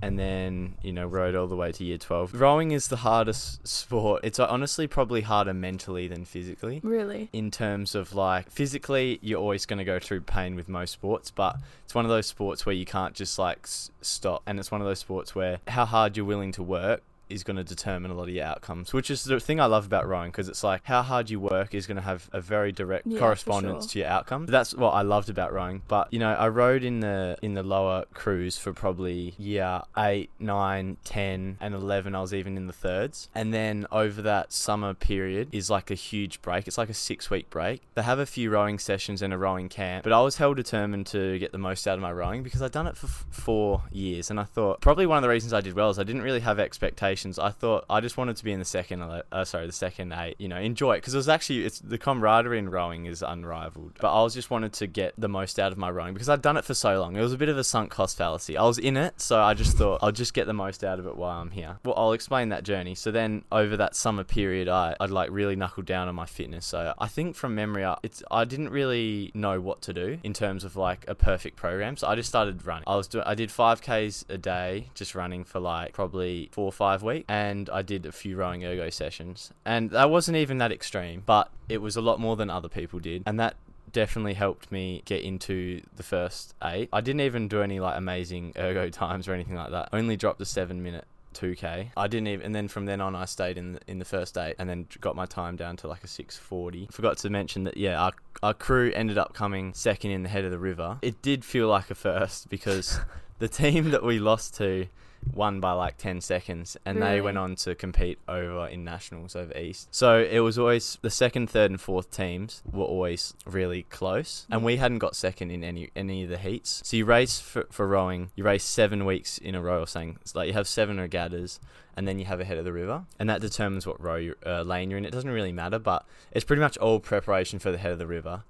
and 0.02 0.18
then 0.18 0.74
you 0.82 0.92
know 0.92 1.06
rowed 1.06 1.34
all 1.34 1.46
the 1.46 1.56
way 1.56 1.72
to 1.72 1.84
year 1.84 1.98
12 1.98 2.34
rowing 2.40 2.70
is 2.70 2.88
the 2.88 2.96
hardest 2.96 3.66
sport. 3.66 4.20
It's 4.24 4.38
honestly 4.38 4.86
probably 4.86 5.20
harder 5.22 5.52
mentally 5.54 6.08
than 6.08 6.24
physically. 6.24 6.80
Really? 6.82 7.28
in 7.32 7.50
terms 7.50 7.94
of 7.94 8.14
like 8.14 8.50
physically 8.50 9.18
you're 9.22 9.40
always 9.40 9.66
going 9.66 9.78
to 9.78 9.84
go 9.84 9.98
through 9.98 10.22
pain 10.22 10.54
with 10.56 10.68
most 10.68 10.92
sports 10.92 11.30
but 11.30 11.56
it's 11.84 11.94
one 11.94 12.04
of 12.04 12.10
those 12.10 12.26
sports 12.26 12.64
where 12.64 12.74
you 12.74 12.84
can't 12.86 13.14
just 13.14 13.38
like 13.38 13.60
s- 13.64 13.90
stop 14.00 14.42
and 14.46 14.58
it's 14.58 14.70
one 14.70 14.80
of 14.80 14.86
those 14.86 14.98
sports 14.98 15.34
where 15.34 15.58
how 15.68 15.84
hard 15.84 16.16
you're 16.16 16.26
willing 16.26 16.52
to 16.52 16.62
work 16.62 17.02
is 17.30 17.42
going 17.44 17.56
to 17.56 17.64
determine 17.64 18.10
a 18.10 18.14
lot 18.14 18.24
of 18.24 18.34
your 18.34 18.44
outcomes 18.44 18.92
which 18.92 19.10
is 19.10 19.24
the 19.24 19.38
thing 19.40 19.60
i 19.60 19.66
love 19.66 19.86
about 19.86 20.06
rowing 20.08 20.30
because 20.30 20.48
it's 20.48 20.62
like 20.64 20.80
how 20.84 21.02
hard 21.02 21.30
you 21.30 21.38
work 21.40 21.74
is 21.74 21.86
going 21.86 21.96
to 21.96 22.02
have 22.02 22.28
a 22.32 22.40
very 22.40 22.72
direct 22.72 23.06
Yeah, 23.06 23.18
correspondence 23.18 23.84
sure. 23.84 23.90
to 23.92 23.98
your 24.00 24.08
outcomes. 24.08 24.50
That's 24.50 24.74
what 24.74 24.90
i 24.90 25.02
loved 25.02 25.28
about 25.28 25.52
rowing 25.52 25.82
but 25.88 26.12
you 26.12 26.18
know 26.18 26.32
i 26.32 26.48
rowed 26.48 26.82
in 26.84 27.00
the 27.00 27.36
in 27.42 27.54
the 27.54 27.62
lower 27.62 28.04
crews 28.14 28.56
for 28.58 28.72
probably 28.72 29.34
year 29.38 29.82
8 29.96 30.30
9 30.38 30.96
10 31.04 31.56
and 31.60 31.74
11 31.74 32.14
i 32.14 32.20
was 32.20 32.34
even 32.34 32.56
in 32.56 32.66
the 32.66 32.72
thirds. 32.72 33.28
And 33.34 33.52
then 33.52 33.86
over 33.92 34.22
that 34.22 34.52
summer 34.52 34.94
period 34.94 35.48
is 35.52 35.70
like 35.70 35.90
a 35.90 35.94
huge 35.94 36.40
break. 36.42 36.66
It's 36.66 36.78
like 36.78 36.88
a 36.90 36.94
six 36.94 37.30
week 37.30 37.50
break. 37.50 37.82
They 37.94 38.02
have 38.02 38.18
a 38.18 38.26
few 38.26 38.50
rowing 38.50 38.78
sessions 38.78 39.22
and 39.22 39.32
a 39.32 39.38
rowing 39.38 39.68
camp 39.68 40.04
but 40.04 40.12
i 40.12 40.20
was 40.20 40.36
hell 40.36 40.54
determined 40.54 41.06
to 41.08 41.38
get 41.38 41.52
the 41.52 41.58
most 41.58 41.86
out 41.86 41.94
of 41.94 42.00
my 42.00 42.12
rowing 42.12 42.42
because 42.42 42.62
i'd 42.62 42.72
done 42.72 42.86
it 42.86 42.96
for 42.96 43.06
f- 43.06 43.26
four 43.30 43.82
years. 43.90 44.30
And 44.30 44.40
i 44.40 44.44
thought 44.44 44.80
probably 44.80 45.06
one 45.06 45.18
of 45.18 45.22
the 45.22 45.28
reasons 45.28 45.52
i 45.52 45.60
did 45.60 45.74
well 45.74 45.90
is 45.90 45.98
i 45.98 46.02
didn't 46.02 46.22
really 46.22 46.40
have 46.40 46.58
expectations 46.58 47.19
i 47.38 47.50
thought 47.50 47.84
i 47.90 48.00
just 48.00 48.16
wanted 48.16 48.36
to 48.36 48.44
be 48.44 48.52
in 48.52 48.58
the 48.58 48.64
second 48.64 49.02
uh, 49.02 49.44
sorry 49.44 49.66
the 49.66 49.72
second 49.72 50.12
eight 50.12 50.36
you 50.38 50.48
know 50.48 50.56
enjoy 50.56 50.92
it. 50.94 50.98
Because 50.98 51.14
it 51.14 51.16
was 51.18 51.28
actually 51.28 51.64
it's 51.64 51.78
the 51.78 51.98
camaraderie 51.98 52.58
in 52.58 52.68
rowing 52.68 53.06
is 53.06 53.22
unrivaled. 53.22 53.92
But 54.00 54.12
i 54.18 54.22
was 54.22 54.34
just 54.34 54.50
wanted 54.50 54.72
to 54.74 54.86
get 54.86 55.14
the 55.18 55.28
most 55.28 55.58
out 55.58 55.72
of 55.72 55.78
my 55.78 55.90
rowing 55.90 56.12
because 56.14 56.28
i'd 56.28 56.42
done 56.42 56.56
it 56.56 56.64
for 56.64 56.74
so 56.74 56.98
long. 57.00 57.16
It 57.16 57.20
was 57.20 57.32
a 57.32 57.38
bit 57.38 57.48
of 57.48 57.58
a 57.58 57.64
sunk 57.64 57.90
cost 57.90 58.16
fallacy. 58.16 58.56
I 58.56 58.64
was 58.64 58.78
in 58.78 58.96
it 58.96 59.20
so 59.20 59.40
i 59.40 59.54
just 59.54 59.76
thought 59.76 60.00
i'll 60.02 60.12
just 60.12 60.34
get 60.34 60.46
the 60.46 60.52
most 60.52 60.82
out 60.84 60.98
of 60.98 61.06
it 61.06 61.16
while 61.16 61.40
i'm 61.40 61.50
here. 61.50 61.78
Well 61.84 61.94
i'll 61.96 62.12
explain 62.12 62.48
that 62.50 62.64
journey. 62.64 62.94
So 62.94 63.10
then 63.10 63.44
over 63.52 63.76
that 63.76 63.94
summer 63.96 64.24
period 64.24 64.68
i 64.68 64.96
i'd 65.00 65.10
like 65.10 65.30
really 65.30 65.56
knuckled 65.56 65.86
down 65.86 66.08
on 66.08 66.14
my 66.14 66.26
fitness. 66.26 66.66
So 66.66 66.94
i 66.98 67.06
think 67.08 67.36
from 67.36 67.54
memory 67.54 67.84
I- 67.84 67.98
it's 68.02 68.22
i 68.30 68.44
didn't 68.44 68.70
really 68.70 69.30
know 69.34 69.60
what 69.60 69.82
to 69.82 69.92
do 69.92 70.18
in 70.22 70.32
terms 70.32 70.64
of 70.64 70.76
like 70.76 71.04
a 71.08 71.14
perfect 71.14 71.56
program. 71.56 71.96
So 71.96 72.06
i 72.08 72.14
just 72.14 72.28
started 72.28 72.64
running. 72.66 72.84
I 72.86 72.96
was 72.96 73.08
doing 73.08 73.24
i 73.26 73.34
did 73.34 73.50
5ks 73.50 74.24
a 74.28 74.38
day 74.38 74.88
just 74.94 75.14
running 75.14 75.44
for 75.44 75.60
like 75.60 75.92
probably 75.92 76.48
four 76.52 76.64
or 76.66 76.72
five 76.72 77.02
weeks 77.02 77.09
and 77.28 77.68
i 77.70 77.82
did 77.82 78.06
a 78.06 78.12
few 78.12 78.36
rowing 78.36 78.64
ergo 78.64 78.90
sessions 78.90 79.52
and 79.64 79.90
that 79.90 80.10
wasn't 80.10 80.36
even 80.36 80.58
that 80.58 80.72
extreme 80.72 81.22
but 81.26 81.50
it 81.68 81.78
was 81.78 81.96
a 81.96 82.00
lot 82.00 82.18
more 82.18 82.36
than 82.36 82.50
other 82.50 82.68
people 82.68 82.98
did 82.98 83.22
and 83.26 83.38
that 83.38 83.54
definitely 83.92 84.34
helped 84.34 84.70
me 84.70 85.02
get 85.04 85.22
into 85.22 85.82
the 85.96 86.02
first 86.02 86.54
eight. 86.62 86.88
I 86.92 87.00
didn't 87.00 87.22
even 87.22 87.48
do 87.48 87.62
any 87.62 87.80
like 87.80 87.96
amazing 87.96 88.52
ergo 88.56 88.88
times 88.90 89.28
or 89.28 89.34
anything 89.34 89.56
like 89.56 89.70
that. 89.70 89.88
Only 89.92 90.16
dropped 90.16 90.40
a 90.40 90.44
seven 90.44 90.82
minute 90.82 91.06
2k. 91.34 91.90
I 91.96 92.06
didn't 92.08 92.28
even, 92.28 92.46
and 92.46 92.54
then 92.54 92.68
from 92.68 92.86
then 92.86 93.00
on, 93.00 93.14
I 93.14 93.24
stayed 93.24 93.56
in 93.56 93.74
the, 93.74 93.80
in 93.86 93.98
the 93.98 94.04
first 94.04 94.36
eight, 94.36 94.56
and 94.58 94.68
then 94.68 94.86
got 95.00 95.14
my 95.14 95.26
time 95.26 95.56
down 95.56 95.76
to 95.78 95.88
like 95.88 96.02
a 96.04 96.08
640. 96.08 96.88
Forgot 96.90 97.18
to 97.18 97.30
mention 97.30 97.64
that 97.64 97.76
yeah, 97.76 98.00
our 98.00 98.12
our 98.42 98.54
crew 98.54 98.90
ended 98.94 99.18
up 99.18 99.34
coming 99.34 99.74
second 99.74 100.10
in 100.10 100.22
the 100.22 100.28
head 100.28 100.44
of 100.44 100.50
the 100.50 100.58
river. 100.58 100.98
It 101.02 101.22
did 101.22 101.44
feel 101.44 101.68
like 101.68 101.90
a 101.90 101.94
first 101.94 102.48
because 102.48 103.00
the 103.38 103.48
team 103.48 103.90
that 103.90 104.02
we 104.02 104.18
lost 104.18 104.56
to 104.56 104.86
won 105.32 105.60
by 105.60 105.72
like 105.72 105.96
10 105.96 106.20
seconds 106.20 106.76
and 106.84 107.02
they 107.02 107.20
went 107.20 107.38
on 107.38 107.54
to 107.54 107.74
compete 107.74 108.18
over 108.28 108.66
in 108.66 108.84
nationals 108.84 109.36
over 109.36 109.56
east. 109.56 109.88
So 109.90 110.18
it 110.18 110.40
was 110.40 110.58
always 110.58 110.98
the 111.02 111.10
second 111.10 111.50
third 111.50 111.70
and 111.70 111.80
fourth 111.80 112.10
teams 112.10 112.62
were 112.72 112.84
always 112.84 113.34
really 113.46 113.84
close 113.84 114.46
and 114.50 114.64
we 114.64 114.76
hadn't 114.76 114.98
got 114.98 115.14
second 115.14 115.50
in 115.50 115.62
any 115.62 115.90
any 115.94 116.24
of 116.24 116.30
the 116.30 116.38
heats. 116.38 116.82
So 116.84 116.96
you 116.96 117.04
race 117.04 117.38
for, 117.38 117.66
for 117.70 117.86
rowing 117.86 118.30
you 118.34 118.44
race 118.44 118.64
seven 118.64 119.04
weeks 119.04 119.38
in 119.38 119.54
a 119.54 119.62
row 119.62 119.80
or 119.80 119.86
something. 119.86 120.18
It's 120.20 120.34
like 120.34 120.48
you 120.48 120.54
have 120.54 120.68
seven 120.68 120.98
regattas 120.98 121.60
and 121.96 122.08
then 122.08 122.18
you 122.18 122.24
have 122.24 122.40
a 122.40 122.44
head 122.44 122.58
of 122.58 122.64
the 122.64 122.72
river 122.72 123.04
and 123.18 123.28
that 123.28 123.40
determines 123.40 123.86
what 123.86 124.00
row 124.00 124.16
you're, 124.16 124.36
uh, 124.44 124.62
lane 124.62 124.90
you're 124.90 124.98
in. 124.98 125.04
It 125.04 125.12
doesn't 125.12 125.30
really 125.30 125.52
matter 125.52 125.78
but 125.78 126.06
it's 126.32 126.44
pretty 126.44 126.60
much 126.60 126.76
all 126.78 127.00
preparation 127.00 127.58
for 127.58 127.70
the 127.70 127.78
head 127.78 127.92
of 127.92 127.98
the 127.98 128.06
river. 128.06 128.44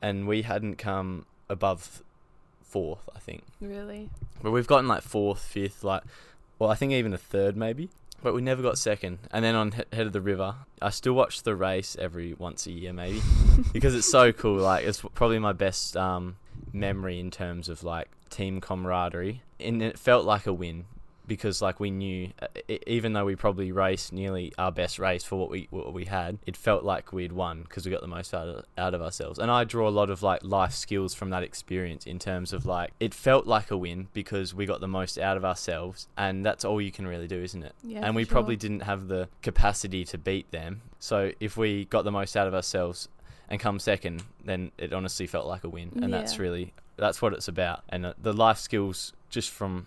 And 0.00 0.26
we 0.26 0.42
hadn't 0.42 0.76
come 0.76 1.26
above 1.48 2.02
fourth 2.72 3.08
i 3.14 3.18
think 3.18 3.42
Really? 3.60 4.08
but 4.42 4.50
we've 4.50 4.66
gotten 4.66 4.88
like 4.88 5.02
fourth, 5.02 5.40
fifth, 5.40 5.84
like, 5.84 6.02
well, 6.58 6.70
I 6.70 6.74
think 6.74 6.92
even 6.92 7.12
a 7.12 7.18
third 7.18 7.56
maybe. 7.56 7.90
But 8.24 8.34
we 8.34 8.40
never 8.42 8.62
got 8.62 8.78
second. 8.78 9.18
And 9.32 9.44
then 9.44 9.54
on 9.56 9.72
he- 9.72 9.82
head 9.92 10.06
of 10.06 10.12
the 10.12 10.20
river, 10.20 10.54
I 10.80 10.90
still 10.90 11.12
watch 11.12 11.42
the 11.42 11.56
race 11.56 11.96
every 11.98 12.34
once 12.34 12.66
a 12.66 12.70
year 12.72 12.92
maybe 12.92 13.20
because 13.72 13.94
it's 13.96 14.08
so 14.10 14.32
cool. 14.32 14.58
Like 14.58 14.84
it's 14.84 15.02
probably 15.14 15.38
my 15.40 15.52
best 15.52 15.96
um, 15.96 16.36
memory 16.72 17.18
in 17.20 17.30
terms 17.32 17.68
of 17.68 17.82
like 17.84 18.08
team 18.30 18.60
camaraderie, 18.60 19.42
and 19.60 19.82
it 19.82 19.98
felt 19.98 20.24
like 20.24 20.46
a 20.46 20.52
win 20.52 20.84
because 21.32 21.62
like 21.62 21.80
we 21.80 21.90
knew 21.90 22.30
uh, 22.42 22.46
even 22.86 23.14
though 23.14 23.24
we 23.24 23.34
probably 23.34 23.72
raced 23.72 24.12
nearly 24.12 24.52
our 24.58 24.70
best 24.70 24.98
race 24.98 25.24
for 25.24 25.36
what 25.36 25.48
we 25.48 25.66
what 25.70 25.94
we 25.94 26.04
had 26.04 26.38
it 26.44 26.56
felt 26.58 26.84
like 26.84 27.10
we'd 27.10 27.32
won 27.32 27.62
because 27.62 27.86
we 27.86 27.90
got 27.90 28.02
the 28.02 28.06
most 28.06 28.34
out 28.34 28.48
of, 28.48 28.64
out 28.76 28.92
of 28.92 29.00
ourselves. 29.00 29.38
And 29.38 29.50
I 29.50 29.64
draw 29.64 29.88
a 29.88 29.90
lot 29.90 30.10
of 30.10 30.22
like 30.22 30.44
life 30.44 30.74
skills 30.74 31.14
from 31.14 31.30
that 31.30 31.42
experience 31.42 32.06
in 32.06 32.18
terms 32.18 32.52
of 32.52 32.66
like 32.66 32.92
it 33.00 33.14
felt 33.14 33.46
like 33.46 33.70
a 33.70 33.76
win 33.78 34.08
because 34.12 34.52
we 34.52 34.66
got 34.66 34.80
the 34.80 34.88
most 34.88 35.18
out 35.18 35.38
of 35.38 35.44
ourselves 35.44 36.06
and 36.18 36.44
that's 36.44 36.66
all 36.66 36.82
you 36.82 36.92
can 36.92 37.06
really 37.06 37.26
do 37.26 37.42
isn't 37.42 37.62
it? 37.62 37.74
Yeah, 37.82 38.00
and 38.04 38.14
we 38.14 38.24
sure. 38.24 38.32
probably 38.32 38.56
didn't 38.56 38.80
have 38.80 39.08
the 39.08 39.28
capacity 39.40 40.04
to 40.04 40.18
beat 40.18 40.50
them. 40.50 40.82
So 40.98 41.32
if 41.40 41.56
we 41.56 41.86
got 41.86 42.04
the 42.04 42.12
most 42.12 42.36
out 42.36 42.46
of 42.46 42.54
ourselves 42.54 43.08
and 43.48 43.58
come 43.58 43.78
second 43.78 44.22
then 44.44 44.70
it 44.76 44.92
honestly 44.92 45.26
felt 45.26 45.46
like 45.46 45.64
a 45.64 45.70
win 45.70 45.98
and 46.02 46.12
that's 46.12 46.38
really 46.38 46.74
that's 46.96 47.22
what 47.22 47.32
it's 47.32 47.48
about. 47.48 47.84
And 47.88 48.04
uh, 48.04 48.12
the 48.20 48.34
life 48.34 48.58
skills 48.58 49.14
just 49.30 49.50
from 49.50 49.86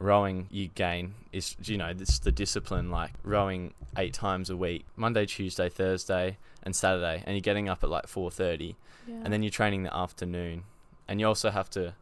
rowing 0.00 0.48
you 0.50 0.66
gain 0.68 1.14
is 1.32 1.54
you 1.62 1.76
know 1.76 1.92
this 1.92 2.18
the 2.18 2.32
discipline 2.32 2.90
like 2.90 3.12
rowing 3.22 3.72
eight 3.98 4.14
times 4.14 4.48
a 4.50 4.56
week 4.56 4.84
monday 4.96 5.26
tuesday 5.26 5.68
thursday 5.68 6.36
and 6.62 6.74
saturday 6.74 7.22
and 7.26 7.36
you're 7.36 7.42
getting 7.42 7.68
up 7.68 7.84
at 7.84 7.90
like 7.90 8.06
4.30 8.06 8.74
Yeah. 9.06 9.16
and 9.22 9.32
then 9.32 9.42
you're 9.42 9.50
training 9.50 9.82
the 9.82 9.94
afternoon 9.94 10.64
and 11.06 11.20
you 11.20 11.26
also 11.26 11.50
have 11.50 11.68
to 11.70 11.94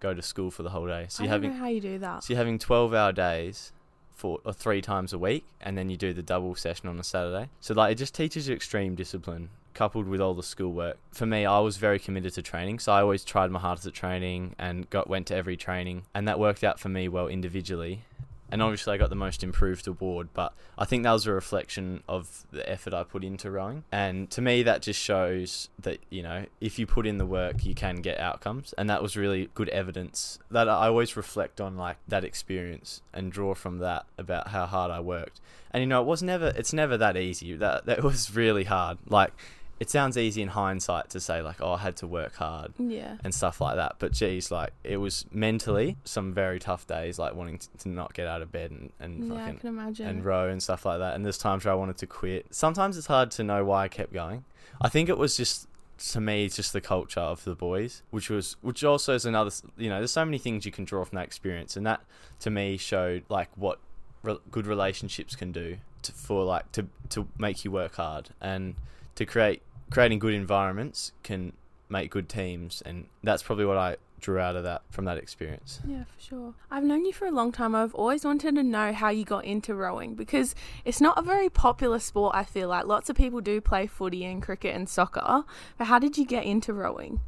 go 0.00 0.12
to 0.12 0.20
school 0.20 0.50
for 0.50 0.62
the 0.62 0.70
whole 0.70 0.86
day 0.86 1.06
so 1.08 1.22
I 1.22 1.24
you're 1.24 1.32
having 1.32 1.50
know 1.52 1.56
how 1.56 1.68
you 1.68 1.80
do 1.80 1.98
that. 1.98 2.22
so 2.24 2.32
you're 2.34 2.38
having 2.38 2.58
12 2.58 2.92
hour 2.92 3.12
days 3.12 3.72
for 4.16 4.40
or 4.44 4.52
three 4.52 4.80
times 4.80 5.12
a 5.12 5.18
week 5.18 5.44
and 5.60 5.78
then 5.78 5.88
you 5.88 5.96
do 5.96 6.12
the 6.12 6.22
double 6.22 6.54
session 6.56 6.88
on 6.88 6.98
a 6.98 7.04
saturday. 7.04 7.48
So 7.60 7.74
like 7.74 7.92
it 7.92 7.96
just 7.96 8.14
teaches 8.14 8.48
you 8.48 8.54
extreme 8.54 8.96
discipline 8.96 9.50
coupled 9.74 10.08
with 10.08 10.22
all 10.22 10.32
the 10.32 10.42
schoolwork. 10.42 10.96
For 11.12 11.26
me 11.26 11.44
i 11.44 11.60
was 11.60 11.76
very 11.76 11.98
committed 11.98 12.32
to 12.34 12.42
training 12.42 12.78
so 12.78 12.92
i 12.92 13.02
always 13.02 13.24
tried 13.24 13.50
my 13.50 13.60
hardest 13.60 13.86
at 13.86 13.92
training 13.92 14.56
and 14.58 14.88
got 14.88 15.08
went 15.08 15.26
to 15.26 15.36
every 15.36 15.56
training 15.56 16.04
and 16.14 16.26
that 16.26 16.40
worked 16.40 16.64
out 16.64 16.80
for 16.80 16.88
me 16.88 17.08
well 17.08 17.28
individually 17.28 18.02
and 18.50 18.62
obviously 18.62 18.94
I 18.94 18.96
got 18.96 19.10
the 19.10 19.16
most 19.16 19.42
improved 19.42 19.86
award, 19.88 20.28
but 20.32 20.52
I 20.78 20.84
think 20.84 21.02
that 21.02 21.12
was 21.12 21.26
a 21.26 21.32
reflection 21.32 22.02
of 22.08 22.46
the 22.52 22.68
effort 22.68 22.94
I 22.94 23.02
put 23.02 23.24
into 23.24 23.50
rowing. 23.50 23.84
And 23.90 24.30
to 24.30 24.40
me, 24.40 24.62
that 24.62 24.82
just 24.82 25.00
shows 25.00 25.68
that, 25.80 26.00
you 26.10 26.22
know, 26.22 26.46
if 26.60 26.78
you 26.78 26.86
put 26.86 27.06
in 27.06 27.18
the 27.18 27.26
work, 27.26 27.64
you 27.64 27.74
can 27.74 27.96
get 27.96 28.20
outcomes. 28.20 28.72
And 28.78 28.88
that 28.88 29.02
was 29.02 29.16
really 29.16 29.50
good 29.54 29.68
evidence 29.70 30.38
that 30.50 30.68
I 30.68 30.86
always 30.86 31.16
reflect 31.16 31.60
on, 31.60 31.76
like, 31.76 31.96
that 32.06 32.24
experience 32.24 33.02
and 33.12 33.32
draw 33.32 33.54
from 33.54 33.78
that 33.78 34.06
about 34.16 34.48
how 34.48 34.66
hard 34.66 34.90
I 34.90 35.00
worked. 35.00 35.40
And, 35.72 35.82
you 35.82 35.86
know, 35.86 36.00
it 36.00 36.06
was 36.06 36.22
never, 36.22 36.48
it's 36.48 36.72
never 36.72 36.96
that 36.96 37.16
easy. 37.16 37.54
That, 37.56 37.86
that 37.86 38.02
was 38.04 38.34
really 38.34 38.64
hard. 38.64 38.98
Like, 39.08 39.32
it 39.78 39.90
sounds 39.90 40.16
easy 40.16 40.40
in 40.40 40.48
hindsight 40.48 41.10
to 41.10 41.20
say, 41.20 41.42
like, 41.42 41.60
oh, 41.60 41.72
I 41.72 41.78
had 41.78 41.96
to 41.98 42.06
work 42.06 42.36
hard 42.36 42.72
yeah. 42.78 43.16
and 43.22 43.34
stuff 43.34 43.60
like 43.60 43.76
that. 43.76 43.96
But 43.98 44.12
geez, 44.12 44.50
like 44.50 44.72
it 44.84 44.96
was 44.96 45.26
mentally 45.30 45.96
some 46.04 46.32
very 46.32 46.58
tough 46.58 46.86
days, 46.86 47.18
like 47.18 47.34
wanting 47.34 47.58
to, 47.58 47.68
to 47.80 47.88
not 47.90 48.14
get 48.14 48.26
out 48.26 48.40
of 48.40 48.50
bed 48.50 48.70
and, 48.70 48.92
and 48.98 49.28
Yeah, 49.28 49.44
I 49.46 49.52
can 49.52 49.68
imagine. 49.68 50.06
and 50.06 50.24
row 50.24 50.48
and 50.48 50.62
stuff 50.62 50.86
like 50.86 50.98
that. 51.00 51.14
And 51.14 51.24
there's 51.24 51.38
times 51.38 51.64
where 51.64 51.72
I 51.72 51.76
wanted 51.76 51.98
to 51.98 52.06
quit. 52.06 52.46
Sometimes 52.50 52.96
it's 52.96 53.06
hard 53.06 53.30
to 53.32 53.44
know 53.44 53.64
why 53.64 53.84
I 53.84 53.88
kept 53.88 54.12
going. 54.12 54.44
I 54.80 54.88
think 54.88 55.08
it 55.08 55.18
was 55.18 55.36
just 55.36 55.68
to 56.10 56.20
me, 56.20 56.44
it's 56.44 56.56
just 56.56 56.72
the 56.74 56.80
culture 56.80 57.20
of 57.20 57.44
the 57.44 57.54
boys, 57.54 58.02
which 58.10 58.28
was 58.28 58.56
which 58.60 58.84
also 58.84 59.14
is 59.14 59.24
another. 59.24 59.50
You 59.78 59.88
know, 59.88 59.98
there's 59.98 60.10
so 60.10 60.24
many 60.24 60.38
things 60.38 60.66
you 60.66 60.72
can 60.72 60.84
draw 60.84 61.04
from 61.04 61.16
that 61.16 61.24
experience, 61.24 61.76
and 61.76 61.86
that 61.86 62.02
to 62.40 62.50
me 62.50 62.76
showed 62.76 63.24
like 63.28 63.48
what 63.56 63.78
re- 64.22 64.38
good 64.50 64.66
relationships 64.66 65.34
can 65.34 65.52
do 65.52 65.78
to, 66.02 66.12
for 66.12 66.44
like 66.44 66.70
to 66.72 66.86
to 67.10 67.28
make 67.38 67.64
you 67.64 67.70
work 67.70 67.94
hard 67.96 68.30
and 68.40 68.74
to 69.16 69.26
create 69.26 69.62
creating 69.90 70.18
good 70.18 70.34
environments 70.34 71.12
can 71.22 71.52
make 71.88 72.10
good 72.10 72.28
teams, 72.28 72.82
and 72.84 73.06
that's 73.22 73.42
probably 73.42 73.64
what 73.64 73.76
I 73.76 73.96
drew 74.20 74.38
out 74.38 74.56
of 74.56 74.64
that 74.64 74.82
from 74.90 75.04
that 75.04 75.18
experience. 75.18 75.80
Yeah, 75.86 76.04
for 76.04 76.20
sure. 76.20 76.54
I've 76.70 76.84
known 76.84 77.04
you 77.04 77.12
for 77.12 77.26
a 77.26 77.30
long 77.30 77.52
time. 77.52 77.74
I've 77.74 77.94
always 77.94 78.24
wanted 78.24 78.54
to 78.56 78.62
know 78.62 78.92
how 78.92 79.10
you 79.10 79.24
got 79.24 79.44
into 79.44 79.74
rowing 79.74 80.14
because 80.14 80.54
it's 80.84 81.00
not 81.00 81.18
a 81.18 81.22
very 81.22 81.48
popular 81.48 81.98
sport, 81.98 82.34
I 82.34 82.44
feel 82.44 82.68
like. 82.68 82.86
Lots 82.86 83.10
of 83.10 83.16
people 83.16 83.40
do 83.40 83.60
play 83.60 83.86
footy 83.86 84.24
and 84.24 84.42
cricket 84.42 84.74
and 84.74 84.88
soccer. 84.88 85.44
But 85.78 85.86
how 85.86 85.98
did 85.98 86.16
you 86.18 86.24
get 86.24 86.44
into 86.44 86.72
rowing? 86.72 87.20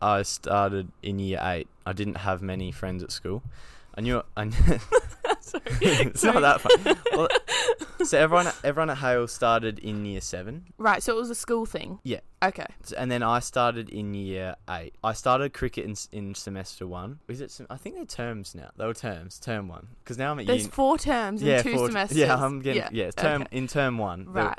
I 0.00 0.22
started 0.22 0.92
in 1.02 1.18
year 1.18 1.40
eight. 1.42 1.68
I 1.84 1.92
didn't 1.92 2.18
have 2.18 2.42
many 2.42 2.70
friends 2.70 3.02
at 3.02 3.10
school. 3.10 3.42
I 3.96 4.00
knew 4.02 4.22
I, 4.36 4.50
it's 5.80 6.22
not 6.24 6.40
that 6.40 6.60
fun. 6.60 6.96
Well, 7.12 7.28
so 8.06 8.18
everyone, 8.18 8.46
everyone 8.62 8.90
at 8.90 8.98
Hale 8.98 9.26
started 9.26 9.78
in 9.78 10.04
year 10.04 10.20
seven. 10.20 10.66
Right, 10.78 11.02
so 11.02 11.16
it 11.16 11.20
was 11.20 11.30
a 11.30 11.34
school 11.34 11.66
thing. 11.66 11.98
Yeah. 12.04 12.20
Okay. 12.42 12.66
So- 12.82 12.96
And 12.98 13.10
then 13.10 13.22
I 13.22 13.40
started 13.40 13.88
in 13.88 14.14
year 14.14 14.56
eight. 14.68 14.94
I 15.02 15.12
started 15.14 15.52
cricket 15.54 15.84
in, 15.86 15.94
in 16.12 16.34
semester 16.34 16.86
one. 16.86 17.20
Is 17.28 17.40
it? 17.40 17.50
sem- 17.50 17.66
I 17.70 17.76
think 17.76 17.96
they're 17.96 18.04
terms 18.04 18.54
now. 18.54 18.70
They 18.76 18.86
were 18.86 18.94
terms, 18.94 19.38
term 19.38 19.68
one. 19.68 19.88
Because 20.04 20.18
now 20.18 20.32
I'm 20.32 20.40
at 20.40 20.46
There's 20.46 20.62
uni. 20.62 20.70
four 20.72 20.98
terms 20.98 21.42
in 21.42 21.62
two 21.62 21.74
four- 21.76 21.86
semesters. 21.88 22.18
Yeah, 22.18 22.36
I'm 22.36 22.60
getting 22.60 22.82
yeah. 22.82 22.88
Yeah, 23.06 23.10
term 23.12 23.42
okay. 23.42 23.56
in 23.56 23.66
term 23.66 23.98
one. 23.98 24.26
Right. 24.28 24.58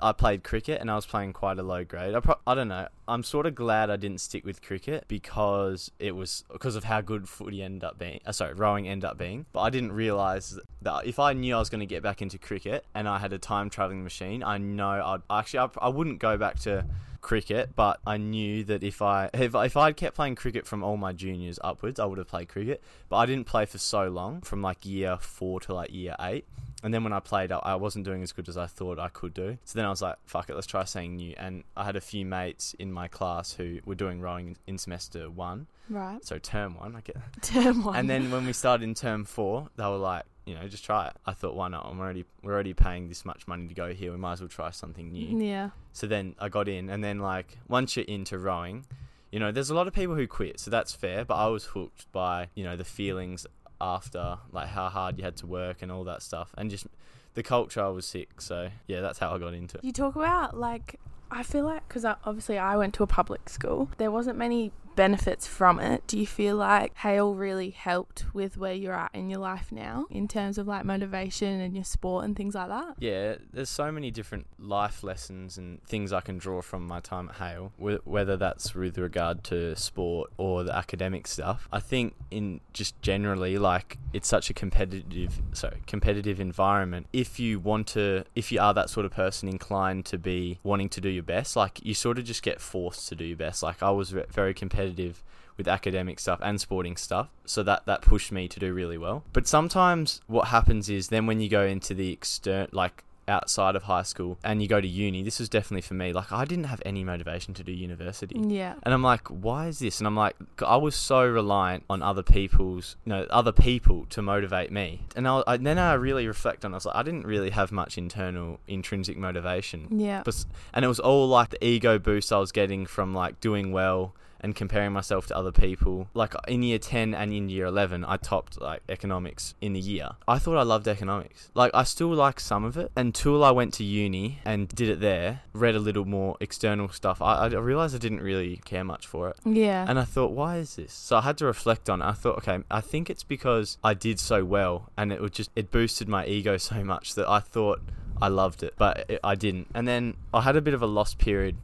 I 0.00 0.12
played 0.12 0.44
cricket 0.44 0.80
and 0.80 0.90
I 0.90 0.96
was 0.96 1.06
playing 1.06 1.32
quite 1.32 1.58
a 1.58 1.62
low 1.62 1.84
grade. 1.84 2.14
I, 2.14 2.20
pro- 2.20 2.38
I 2.46 2.54
don't 2.54 2.68
know. 2.68 2.88
I'm 3.06 3.22
sort 3.22 3.46
of 3.46 3.54
glad 3.54 3.90
I 3.90 3.96
didn't 3.96 4.20
stick 4.20 4.44
with 4.44 4.62
cricket 4.62 5.04
because 5.08 5.90
it 5.98 6.16
was 6.16 6.44
because 6.52 6.76
of 6.76 6.84
how 6.84 7.00
good 7.00 7.28
footy 7.28 7.62
ended 7.62 7.84
up 7.84 7.98
being. 7.98 8.20
Uh, 8.24 8.32
sorry, 8.32 8.54
rowing 8.54 8.88
ended 8.88 9.04
up 9.04 9.18
being. 9.18 9.46
But 9.52 9.60
I 9.60 9.70
didn't 9.70 9.92
realize 9.92 10.58
that 10.82 11.06
if 11.06 11.18
I 11.18 11.32
knew 11.32 11.54
I 11.54 11.58
was 11.58 11.70
going 11.70 11.80
to 11.80 11.86
get 11.86 12.02
back 12.02 12.22
into 12.22 12.38
cricket 12.38 12.84
and 12.94 13.08
I 13.08 13.18
had 13.18 13.32
a 13.32 13.38
time 13.38 13.70
traveling 13.70 14.02
machine, 14.02 14.42
I 14.42 14.58
know 14.58 14.88
I'd 14.88 15.22
actually 15.30 15.60
I, 15.60 15.68
I 15.86 15.88
wouldn't 15.88 16.18
go 16.18 16.36
back 16.36 16.58
to 16.60 16.84
cricket, 17.22 17.70
but 17.74 18.00
I 18.06 18.18
knew 18.18 18.64
that 18.64 18.82
if 18.82 19.00
I 19.00 19.30
if, 19.32 19.54
if 19.54 19.76
I'd 19.76 19.96
kept 19.96 20.16
playing 20.16 20.34
cricket 20.34 20.66
from 20.66 20.82
all 20.82 20.96
my 20.96 21.12
juniors 21.12 21.58
upwards, 21.64 21.98
I 21.98 22.04
would 22.04 22.18
have 22.18 22.28
played 22.28 22.48
cricket. 22.48 22.82
But 23.08 23.16
I 23.16 23.26
didn't 23.26 23.46
play 23.46 23.64
for 23.64 23.78
so 23.78 24.08
long, 24.08 24.42
from 24.42 24.60
like 24.60 24.84
year 24.84 25.16
four 25.20 25.60
to 25.60 25.74
like 25.74 25.92
year 25.92 26.14
eight. 26.20 26.46
And 26.82 26.92
then 26.92 27.04
when 27.04 27.12
I 27.12 27.20
played, 27.20 27.52
I- 27.52 27.76
wasn't 27.76 28.04
doing 28.04 28.22
as 28.22 28.32
good 28.32 28.48
as 28.48 28.56
I 28.56 28.66
thought 28.66 28.98
I 28.98 29.08
could 29.08 29.34
do. 29.34 29.58
So 29.64 29.78
then 29.78 29.86
I 29.86 29.90
was 29.90 30.02
like, 30.02 30.16
fuck 30.26 30.50
it, 30.50 30.54
let's 30.54 30.66
try 30.66 30.84
something 30.84 31.16
new. 31.16 31.34
And 31.38 31.64
I 31.76 31.84
had 31.84 31.96
a 31.96 32.00
few 32.00 32.24
mates 32.26 32.74
in 32.78 32.92
my 32.92 33.08
class 33.08 33.52
who 33.52 33.78
were 33.84 33.94
doing 33.94 34.20
rowing 34.20 34.48
in- 34.48 34.56
in 34.66 34.78
semester 34.78 35.30
one, 35.30 35.66
Right. 35.88 36.24
so 36.24 36.38
term 36.38 36.74
one, 36.78 36.96
I 36.96 37.00
get. 37.00 37.16
Term 37.42 37.84
one. 37.84 37.96
And 37.96 38.08
then 38.10 38.30
when 38.30 38.46
we 38.46 38.52
started 38.52 38.84
in 38.84 38.94
term 38.94 39.24
four, 39.24 39.68
they 39.76 39.84
were 39.84 39.96
like, 39.96 40.24
you 40.44 40.54
know, 40.56 40.66
just 40.66 40.84
try 40.84 41.06
it. 41.06 41.12
I 41.24 41.32
thought, 41.34 41.54
why 41.54 41.68
not? 41.68 41.86
I'm 41.86 42.00
already 42.00 42.24
we're 42.42 42.52
already 42.52 42.74
paying 42.74 43.08
this 43.08 43.24
much 43.24 43.46
money 43.46 43.68
to 43.68 43.74
go 43.74 43.92
here. 43.94 44.10
We 44.10 44.18
might 44.18 44.32
as 44.34 44.40
well 44.40 44.48
try 44.48 44.70
something 44.70 45.12
new. 45.12 45.38
Yeah. 45.40 45.70
So 45.92 46.08
then 46.08 46.34
I 46.40 46.48
got 46.48 46.68
in, 46.68 46.90
and 46.90 47.04
then 47.04 47.20
like 47.20 47.58
once 47.68 47.96
you're 47.96 48.04
into 48.06 48.38
rowing, 48.38 48.84
you 49.30 49.38
know, 49.38 49.52
there's 49.52 49.70
a 49.70 49.74
lot 49.74 49.86
of 49.86 49.94
people 49.94 50.16
who 50.16 50.26
quit, 50.26 50.58
so 50.58 50.68
that's 50.68 50.92
fair. 50.92 51.24
But 51.24 51.34
I 51.36 51.46
was 51.46 51.66
hooked 51.66 52.10
by 52.10 52.48
you 52.56 52.64
know 52.64 52.74
the 52.76 52.84
feelings 52.84 53.46
after, 53.82 54.38
like 54.52 54.68
how 54.68 54.88
hard 54.88 55.18
you 55.18 55.24
had 55.24 55.36
to 55.38 55.46
work 55.46 55.82
and 55.82 55.90
all 55.90 56.04
that 56.04 56.22
stuff, 56.22 56.54
and 56.56 56.70
just 56.70 56.86
the 57.34 57.42
culture. 57.42 57.82
I 57.82 57.88
was 57.88 58.06
sick, 58.06 58.40
so 58.40 58.70
yeah, 58.86 59.00
that's 59.00 59.18
how 59.18 59.34
I 59.34 59.38
got 59.38 59.52
into 59.52 59.78
it. 59.78 59.84
You 59.84 59.92
talk 59.92 60.16
about 60.16 60.56
like 60.56 60.98
I 61.30 61.42
feel 61.42 61.64
like 61.64 61.86
because 61.88 62.04
obviously 62.04 62.58
I 62.58 62.76
went 62.76 62.94
to 62.94 63.02
a 63.02 63.06
public 63.06 63.48
school, 63.48 63.90
there 63.98 64.10
wasn't 64.10 64.38
many 64.38 64.70
benefits 64.94 65.46
from 65.46 65.78
it. 65.78 66.06
Do 66.06 66.18
you 66.18 66.26
feel 66.26 66.56
like 66.56 66.96
Hale 66.98 67.34
really 67.34 67.70
helped 67.70 68.24
with 68.34 68.56
where 68.56 68.74
you're 68.74 68.94
at 68.94 69.14
in 69.14 69.30
your 69.30 69.40
life 69.40 69.72
now 69.72 70.06
in 70.10 70.28
terms 70.28 70.58
of 70.58 70.66
like 70.66 70.84
motivation 70.84 71.60
and 71.60 71.74
your 71.74 71.84
sport 71.84 72.24
and 72.24 72.36
things 72.36 72.54
like 72.54 72.68
that? 72.68 72.94
Yeah, 72.98 73.36
there's 73.52 73.70
so 73.70 73.90
many 73.90 74.10
different 74.10 74.46
life 74.58 75.02
lessons 75.02 75.58
and 75.58 75.82
things 75.84 76.12
I 76.12 76.20
can 76.20 76.38
draw 76.38 76.62
from 76.62 76.86
my 76.86 77.00
time 77.00 77.28
at 77.28 77.36
Hale, 77.36 77.72
whether 77.78 78.36
that's 78.36 78.74
with 78.74 78.98
regard 78.98 79.44
to 79.44 79.74
sport 79.76 80.30
or 80.36 80.64
the 80.64 80.74
academic 80.74 81.26
stuff. 81.26 81.68
I 81.72 81.80
think 81.80 82.14
in 82.30 82.60
just 82.72 83.00
generally, 83.02 83.58
like 83.58 83.98
it's 84.12 84.28
such 84.28 84.50
a 84.50 84.54
competitive, 84.54 85.40
sorry, 85.52 85.82
competitive 85.86 86.40
environment. 86.40 87.06
If 87.12 87.40
you 87.40 87.58
want 87.58 87.86
to, 87.88 88.24
if 88.34 88.52
you 88.52 88.60
are 88.60 88.74
that 88.74 88.90
sort 88.90 89.06
of 89.06 89.12
person 89.12 89.48
inclined 89.48 90.04
to 90.06 90.18
be 90.18 90.58
wanting 90.62 90.88
to 90.90 91.00
do 91.00 91.08
your 91.08 91.22
best, 91.22 91.56
like 91.56 91.84
you 91.84 91.94
sort 91.94 92.18
of 92.18 92.24
just 92.24 92.42
get 92.42 92.60
forced 92.60 93.08
to 93.08 93.14
do 93.14 93.24
your 93.24 93.36
best. 93.36 93.62
Like 93.62 93.82
I 93.82 93.90
was 93.90 94.10
ve- 94.10 94.24
very 94.30 94.54
competitive 94.54 94.81
with 94.90 95.68
academic 95.68 96.18
stuff 96.18 96.38
and 96.42 96.60
sporting 96.60 96.96
stuff 96.96 97.28
so 97.44 97.62
that 97.62 97.84
that 97.86 98.00
pushed 98.02 98.32
me 98.32 98.48
to 98.48 98.58
do 98.58 98.72
really 98.72 98.96
well 98.98 99.22
but 99.32 99.46
sometimes 99.46 100.20
what 100.26 100.48
happens 100.48 100.88
is 100.88 101.08
then 101.08 101.26
when 101.26 101.40
you 101.40 101.48
go 101.48 101.64
into 101.64 101.92
the 101.94 102.10
extern 102.12 102.66
like 102.72 103.04
outside 103.28 103.76
of 103.76 103.84
high 103.84 104.02
school 104.02 104.36
and 104.42 104.60
you 104.60 104.66
go 104.66 104.80
to 104.80 104.88
uni 104.88 105.22
this 105.22 105.38
was 105.38 105.48
definitely 105.48 105.80
for 105.80 105.94
me 105.94 106.12
like 106.12 106.32
i 106.32 106.44
didn't 106.44 106.64
have 106.64 106.82
any 106.84 107.04
motivation 107.04 107.54
to 107.54 107.62
do 107.62 107.70
university 107.70 108.34
Yeah. 108.38 108.74
and 108.82 108.92
I'm 108.92 109.02
like, 109.02 109.28
why 109.28 109.68
is 109.68 109.78
this? 109.78 110.00
And 110.00 110.06
I'm 110.08 110.16
like, 110.16 110.34
I 110.66 110.76
was 110.76 110.96
so 110.96 111.24
reliant 111.24 111.84
on 111.88 112.02
other 112.02 112.22
people's, 112.24 112.96
you 113.04 113.10
know, 113.10 113.26
other 113.30 113.52
people 113.52 114.06
to 114.10 114.20
motivate 114.22 114.72
me. 114.72 115.02
And 115.14 115.28
I, 115.28 115.42
I, 115.46 115.56
then 115.56 115.78
I 115.78 115.92
really 115.94 116.26
reflect 116.26 116.64
on, 116.64 116.72
it, 116.72 116.74
I 116.74 116.78
was 116.78 116.86
like, 116.86 116.96
I 116.96 117.02
didn't 117.04 117.24
really 117.26 117.50
have 117.50 117.70
much 117.70 117.96
internal, 117.96 118.58
intrinsic 118.66 119.16
motivation. 119.16 120.00
Yeah. 120.00 120.22
But, 120.24 120.44
and 120.74 120.84
it 120.84 120.88
was 120.88 120.98
all 121.00 121.28
like 121.28 121.50
the 121.50 121.64
ego 121.64 121.98
boost 121.98 122.32
I 122.32 122.38
was 122.38 122.50
getting 122.52 122.86
from 122.86 123.14
like 123.14 123.38
doing 123.40 123.70
well 123.72 124.14
and 124.42 124.54
comparing 124.54 124.92
myself 124.92 125.26
to 125.28 125.36
other 125.36 125.52
people. 125.52 126.08
Like 126.14 126.34
in 126.48 126.62
year 126.62 126.78
10 126.78 127.14
and 127.14 127.32
in 127.32 127.48
year 127.48 127.66
11, 127.66 128.04
I 128.06 128.16
topped 128.16 128.60
like 128.60 128.82
economics 128.88 129.54
in 129.60 129.72
the 129.72 129.80
year. 129.80 130.10
I 130.26 130.38
thought 130.38 130.56
I 130.56 130.62
loved 130.62 130.88
economics. 130.88 131.50
Like 131.54 131.70
I 131.74 131.84
still 131.84 132.08
like 132.08 132.40
some 132.40 132.64
of 132.64 132.76
it 132.76 132.90
until 132.96 133.44
I 133.44 133.50
went 133.50 133.74
to 133.74 133.84
uni 133.84 134.38
and 134.44 134.68
did 134.68 134.88
it 134.88 135.00
there, 135.00 135.42
read 135.52 135.74
a 135.74 135.78
little 135.78 136.04
more 136.04 136.36
external 136.40 136.88
stuff. 136.88 137.22
I, 137.22 137.46
I 137.46 137.46
realized 137.48 137.94
I 137.94 137.98
didn't 137.98 138.20
really 138.20 138.56
care 138.64 138.84
much 138.84 139.06
for 139.06 139.28
it. 139.28 139.36
Yeah. 139.44 139.84
And 139.88 139.98
I 139.98 140.04
thought, 140.04 140.32
why 140.32 140.56
is 140.56 140.76
this? 140.76 140.92
So 140.92 141.16
I 141.16 141.20
had 141.22 141.38
to 141.38 141.46
reflect 141.46 141.88
on 141.88 142.02
it. 142.02 142.06
I 142.06 142.12
thought, 142.12 142.38
okay, 142.38 142.58
I 142.70 142.80
think 142.80 143.10
it's 143.10 143.24
because 143.24 143.78
I 143.84 143.94
did 143.94 144.18
so 144.18 144.44
well 144.44 144.90
and 144.96 145.12
it 145.12 145.20
would 145.20 145.32
just, 145.32 145.50
it 145.54 145.70
boosted 145.70 146.08
my 146.08 146.26
ego 146.26 146.56
so 146.56 146.82
much 146.84 147.14
that 147.14 147.28
I 147.28 147.40
thought 147.40 147.80
I 148.20 148.28
loved 148.28 148.62
it, 148.62 148.74
but 148.78 149.04
it, 149.08 149.20
I 149.24 149.34
didn't. 149.34 149.68
And 149.74 149.86
then 149.88 150.14
I 150.32 150.42
had 150.42 150.56
a 150.56 150.60
bit 150.60 150.74
of 150.74 150.82
a 150.82 150.86
lost 150.86 151.18
period 151.18 151.56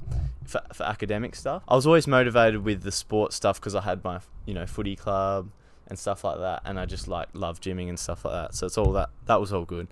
for, 0.49 0.63
for 0.73 0.83
academic 0.85 1.37
stuff. 1.37 1.63
I 1.69 1.77
was 1.77 1.87
always 1.87 2.07
motivated 2.07 2.65
with 2.65 2.83
the 2.83 2.91
sports 2.91 3.37
stuff 3.37 3.61
because 3.61 3.75
I 3.75 3.83
had 3.83 4.03
my, 4.03 4.21
you 4.47 4.55
know, 4.55 4.67
footy 4.67 4.97
club 4.97 5.51
and 5.87 5.99
stuff 5.99 6.25
like 6.25 6.39
that. 6.39 6.63
And 6.65 6.81
I 6.81 6.87
just 6.87 7.07
like 7.07 7.29
love 7.35 7.61
gymming 7.61 7.89
and 7.89 7.99
stuff 7.99 8.25
like 8.25 8.35
that. 8.35 8.55
So 8.55 8.67
it's 8.67 8.79
all 8.79 8.93
that, 8.93 9.11
that 9.27 9.41
was 9.41 9.53
all 9.53 9.65
good. 9.65 9.89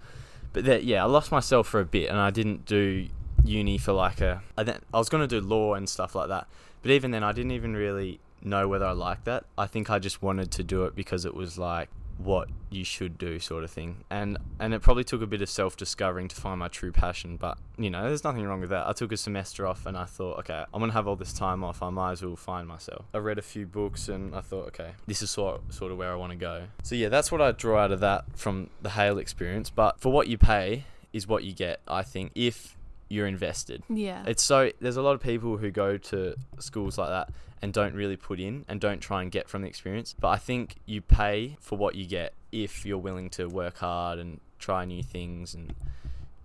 But 0.52 0.64
that, 0.64 0.84
yeah, 0.84 1.04
I 1.04 1.06
lost 1.06 1.30
myself 1.30 1.68
for 1.68 1.80
a 1.80 1.84
bit 1.84 2.08
and 2.08 2.18
I 2.18 2.30
didn't 2.30 2.64
do 2.64 3.06
uni 3.44 3.76
for 3.76 3.92
like 3.92 4.20
a, 4.20 4.42
I, 4.56 4.62
then, 4.62 4.80
I 4.92 4.98
was 4.98 5.10
going 5.10 5.26
to 5.26 5.40
do 5.40 5.46
law 5.46 5.74
and 5.74 5.88
stuff 5.88 6.14
like 6.14 6.28
that. 6.28 6.48
But 6.80 6.90
even 6.90 7.10
then, 7.10 7.22
I 7.22 7.32
didn't 7.32 7.52
even 7.52 7.74
really 7.74 8.20
know 8.42 8.66
whether 8.66 8.86
I 8.86 8.92
liked 8.92 9.26
that. 9.26 9.44
I 9.58 9.66
think 9.66 9.90
I 9.90 9.98
just 9.98 10.22
wanted 10.22 10.50
to 10.52 10.62
do 10.62 10.84
it 10.84 10.94
because 10.94 11.26
it 11.26 11.34
was 11.34 11.58
like 11.58 11.90
what 12.18 12.48
you 12.70 12.84
should 12.84 13.18
do 13.18 13.38
sort 13.38 13.64
of 13.64 13.70
thing. 13.70 14.04
And 14.10 14.38
and 14.58 14.74
it 14.74 14.82
probably 14.82 15.04
took 15.04 15.22
a 15.22 15.26
bit 15.26 15.42
of 15.42 15.48
self-discovering 15.48 16.28
to 16.28 16.36
find 16.36 16.58
my 16.58 16.68
true 16.68 16.92
passion 16.92 17.36
but 17.36 17.58
you 17.76 17.90
know 17.90 18.02
there's 18.04 18.24
nothing 18.24 18.44
wrong 18.44 18.60
with 18.60 18.70
that. 18.70 18.86
I 18.86 18.92
took 18.92 19.12
a 19.12 19.16
semester 19.16 19.66
off 19.66 19.86
and 19.86 19.96
i 19.96 20.04
thought 20.04 20.38
okay 20.40 20.64
i'm 20.72 20.80
gonna 20.80 20.92
have 20.92 21.06
all 21.06 21.16
this 21.16 21.32
time 21.32 21.62
off. 21.62 21.82
I 21.82 21.90
might 21.90 22.12
as 22.12 22.22
well 22.22 22.36
find 22.36 22.66
myself. 22.66 23.04
I 23.14 23.18
read 23.18 23.38
a 23.38 23.42
few 23.42 23.66
books 23.66 24.08
and 24.08 24.34
i 24.34 24.40
thought 24.40 24.66
okay 24.68 24.92
this 25.06 25.22
is 25.22 25.30
sort, 25.30 25.72
sort 25.72 25.92
of 25.92 25.98
where 25.98 26.12
i 26.12 26.14
want 26.16 26.32
to 26.32 26.38
go. 26.38 26.64
So 26.82 26.94
yeah 26.94 27.08
that's 27.08 27.30
what 27.30 27.40
i 27.40 27.52
draw 27.52 27.78
out 27.80 27.92
of 27.92 28.00
that 28.00 28.24
from 28.34 28.70
the 28.82 28.90
hale 28.90 29.18
experience. 29.18 29.70
But 29.70 30.00
for 30.00 30.10
what 30.12 30.28
you 30.28 30.38
pay 30.38 30.84
is 31.12 31.26
what 31.26 31.44
you 31.44 31.52
get 31.54 31.80
i 31.88 32.02
think 32.02 32.30
if 32.34 32.76
you're 33.08 33.26
invested 33.26 33.82
yeah. 33.88 34.24
it's 34.26 34.42
so 34.42 34.70
there's 34.80 34.96
a 34.96 35.02
lot 35.02 35.12
of 35.12 35.20
people 35.20 35.56
who 35.56 35.70
go 35.70 35.96
to 35.96 36.34
schools 36.58 36.98
like 36.98 37.08
that 37.08 37.30
and 37.62 37.72
don't 37.72 37.94
really 37.94 38.16
put 38.16 38.38
in 38.38 38.64
and 38.68 38.80
don't 38.80 39.00
try 39.00 39.22
and 39.22 39.30
get 39.30 39.48
from 39.48 39.62
the 39.62 39.68
experience. 39.68 40.14
But 40.18 40.28
I 40.28 40.36
think 40.36 40.76
you 40.84 41.00
pay 41.00 41.56
for 41.60 41.76
what 41.76 41.94
you 41.94 42.06
get 42.06 42.34
if 42.52 42.84
you're 42.84 42.98
willing 42.98 43.30
to 43.30 43.46
work 43.46 43.78
hard 43.78 44.18
and 44.18 44.40
try 44.58 44.84
new 44.84 45.02
things 45.02 45.54
and 45.54 45.74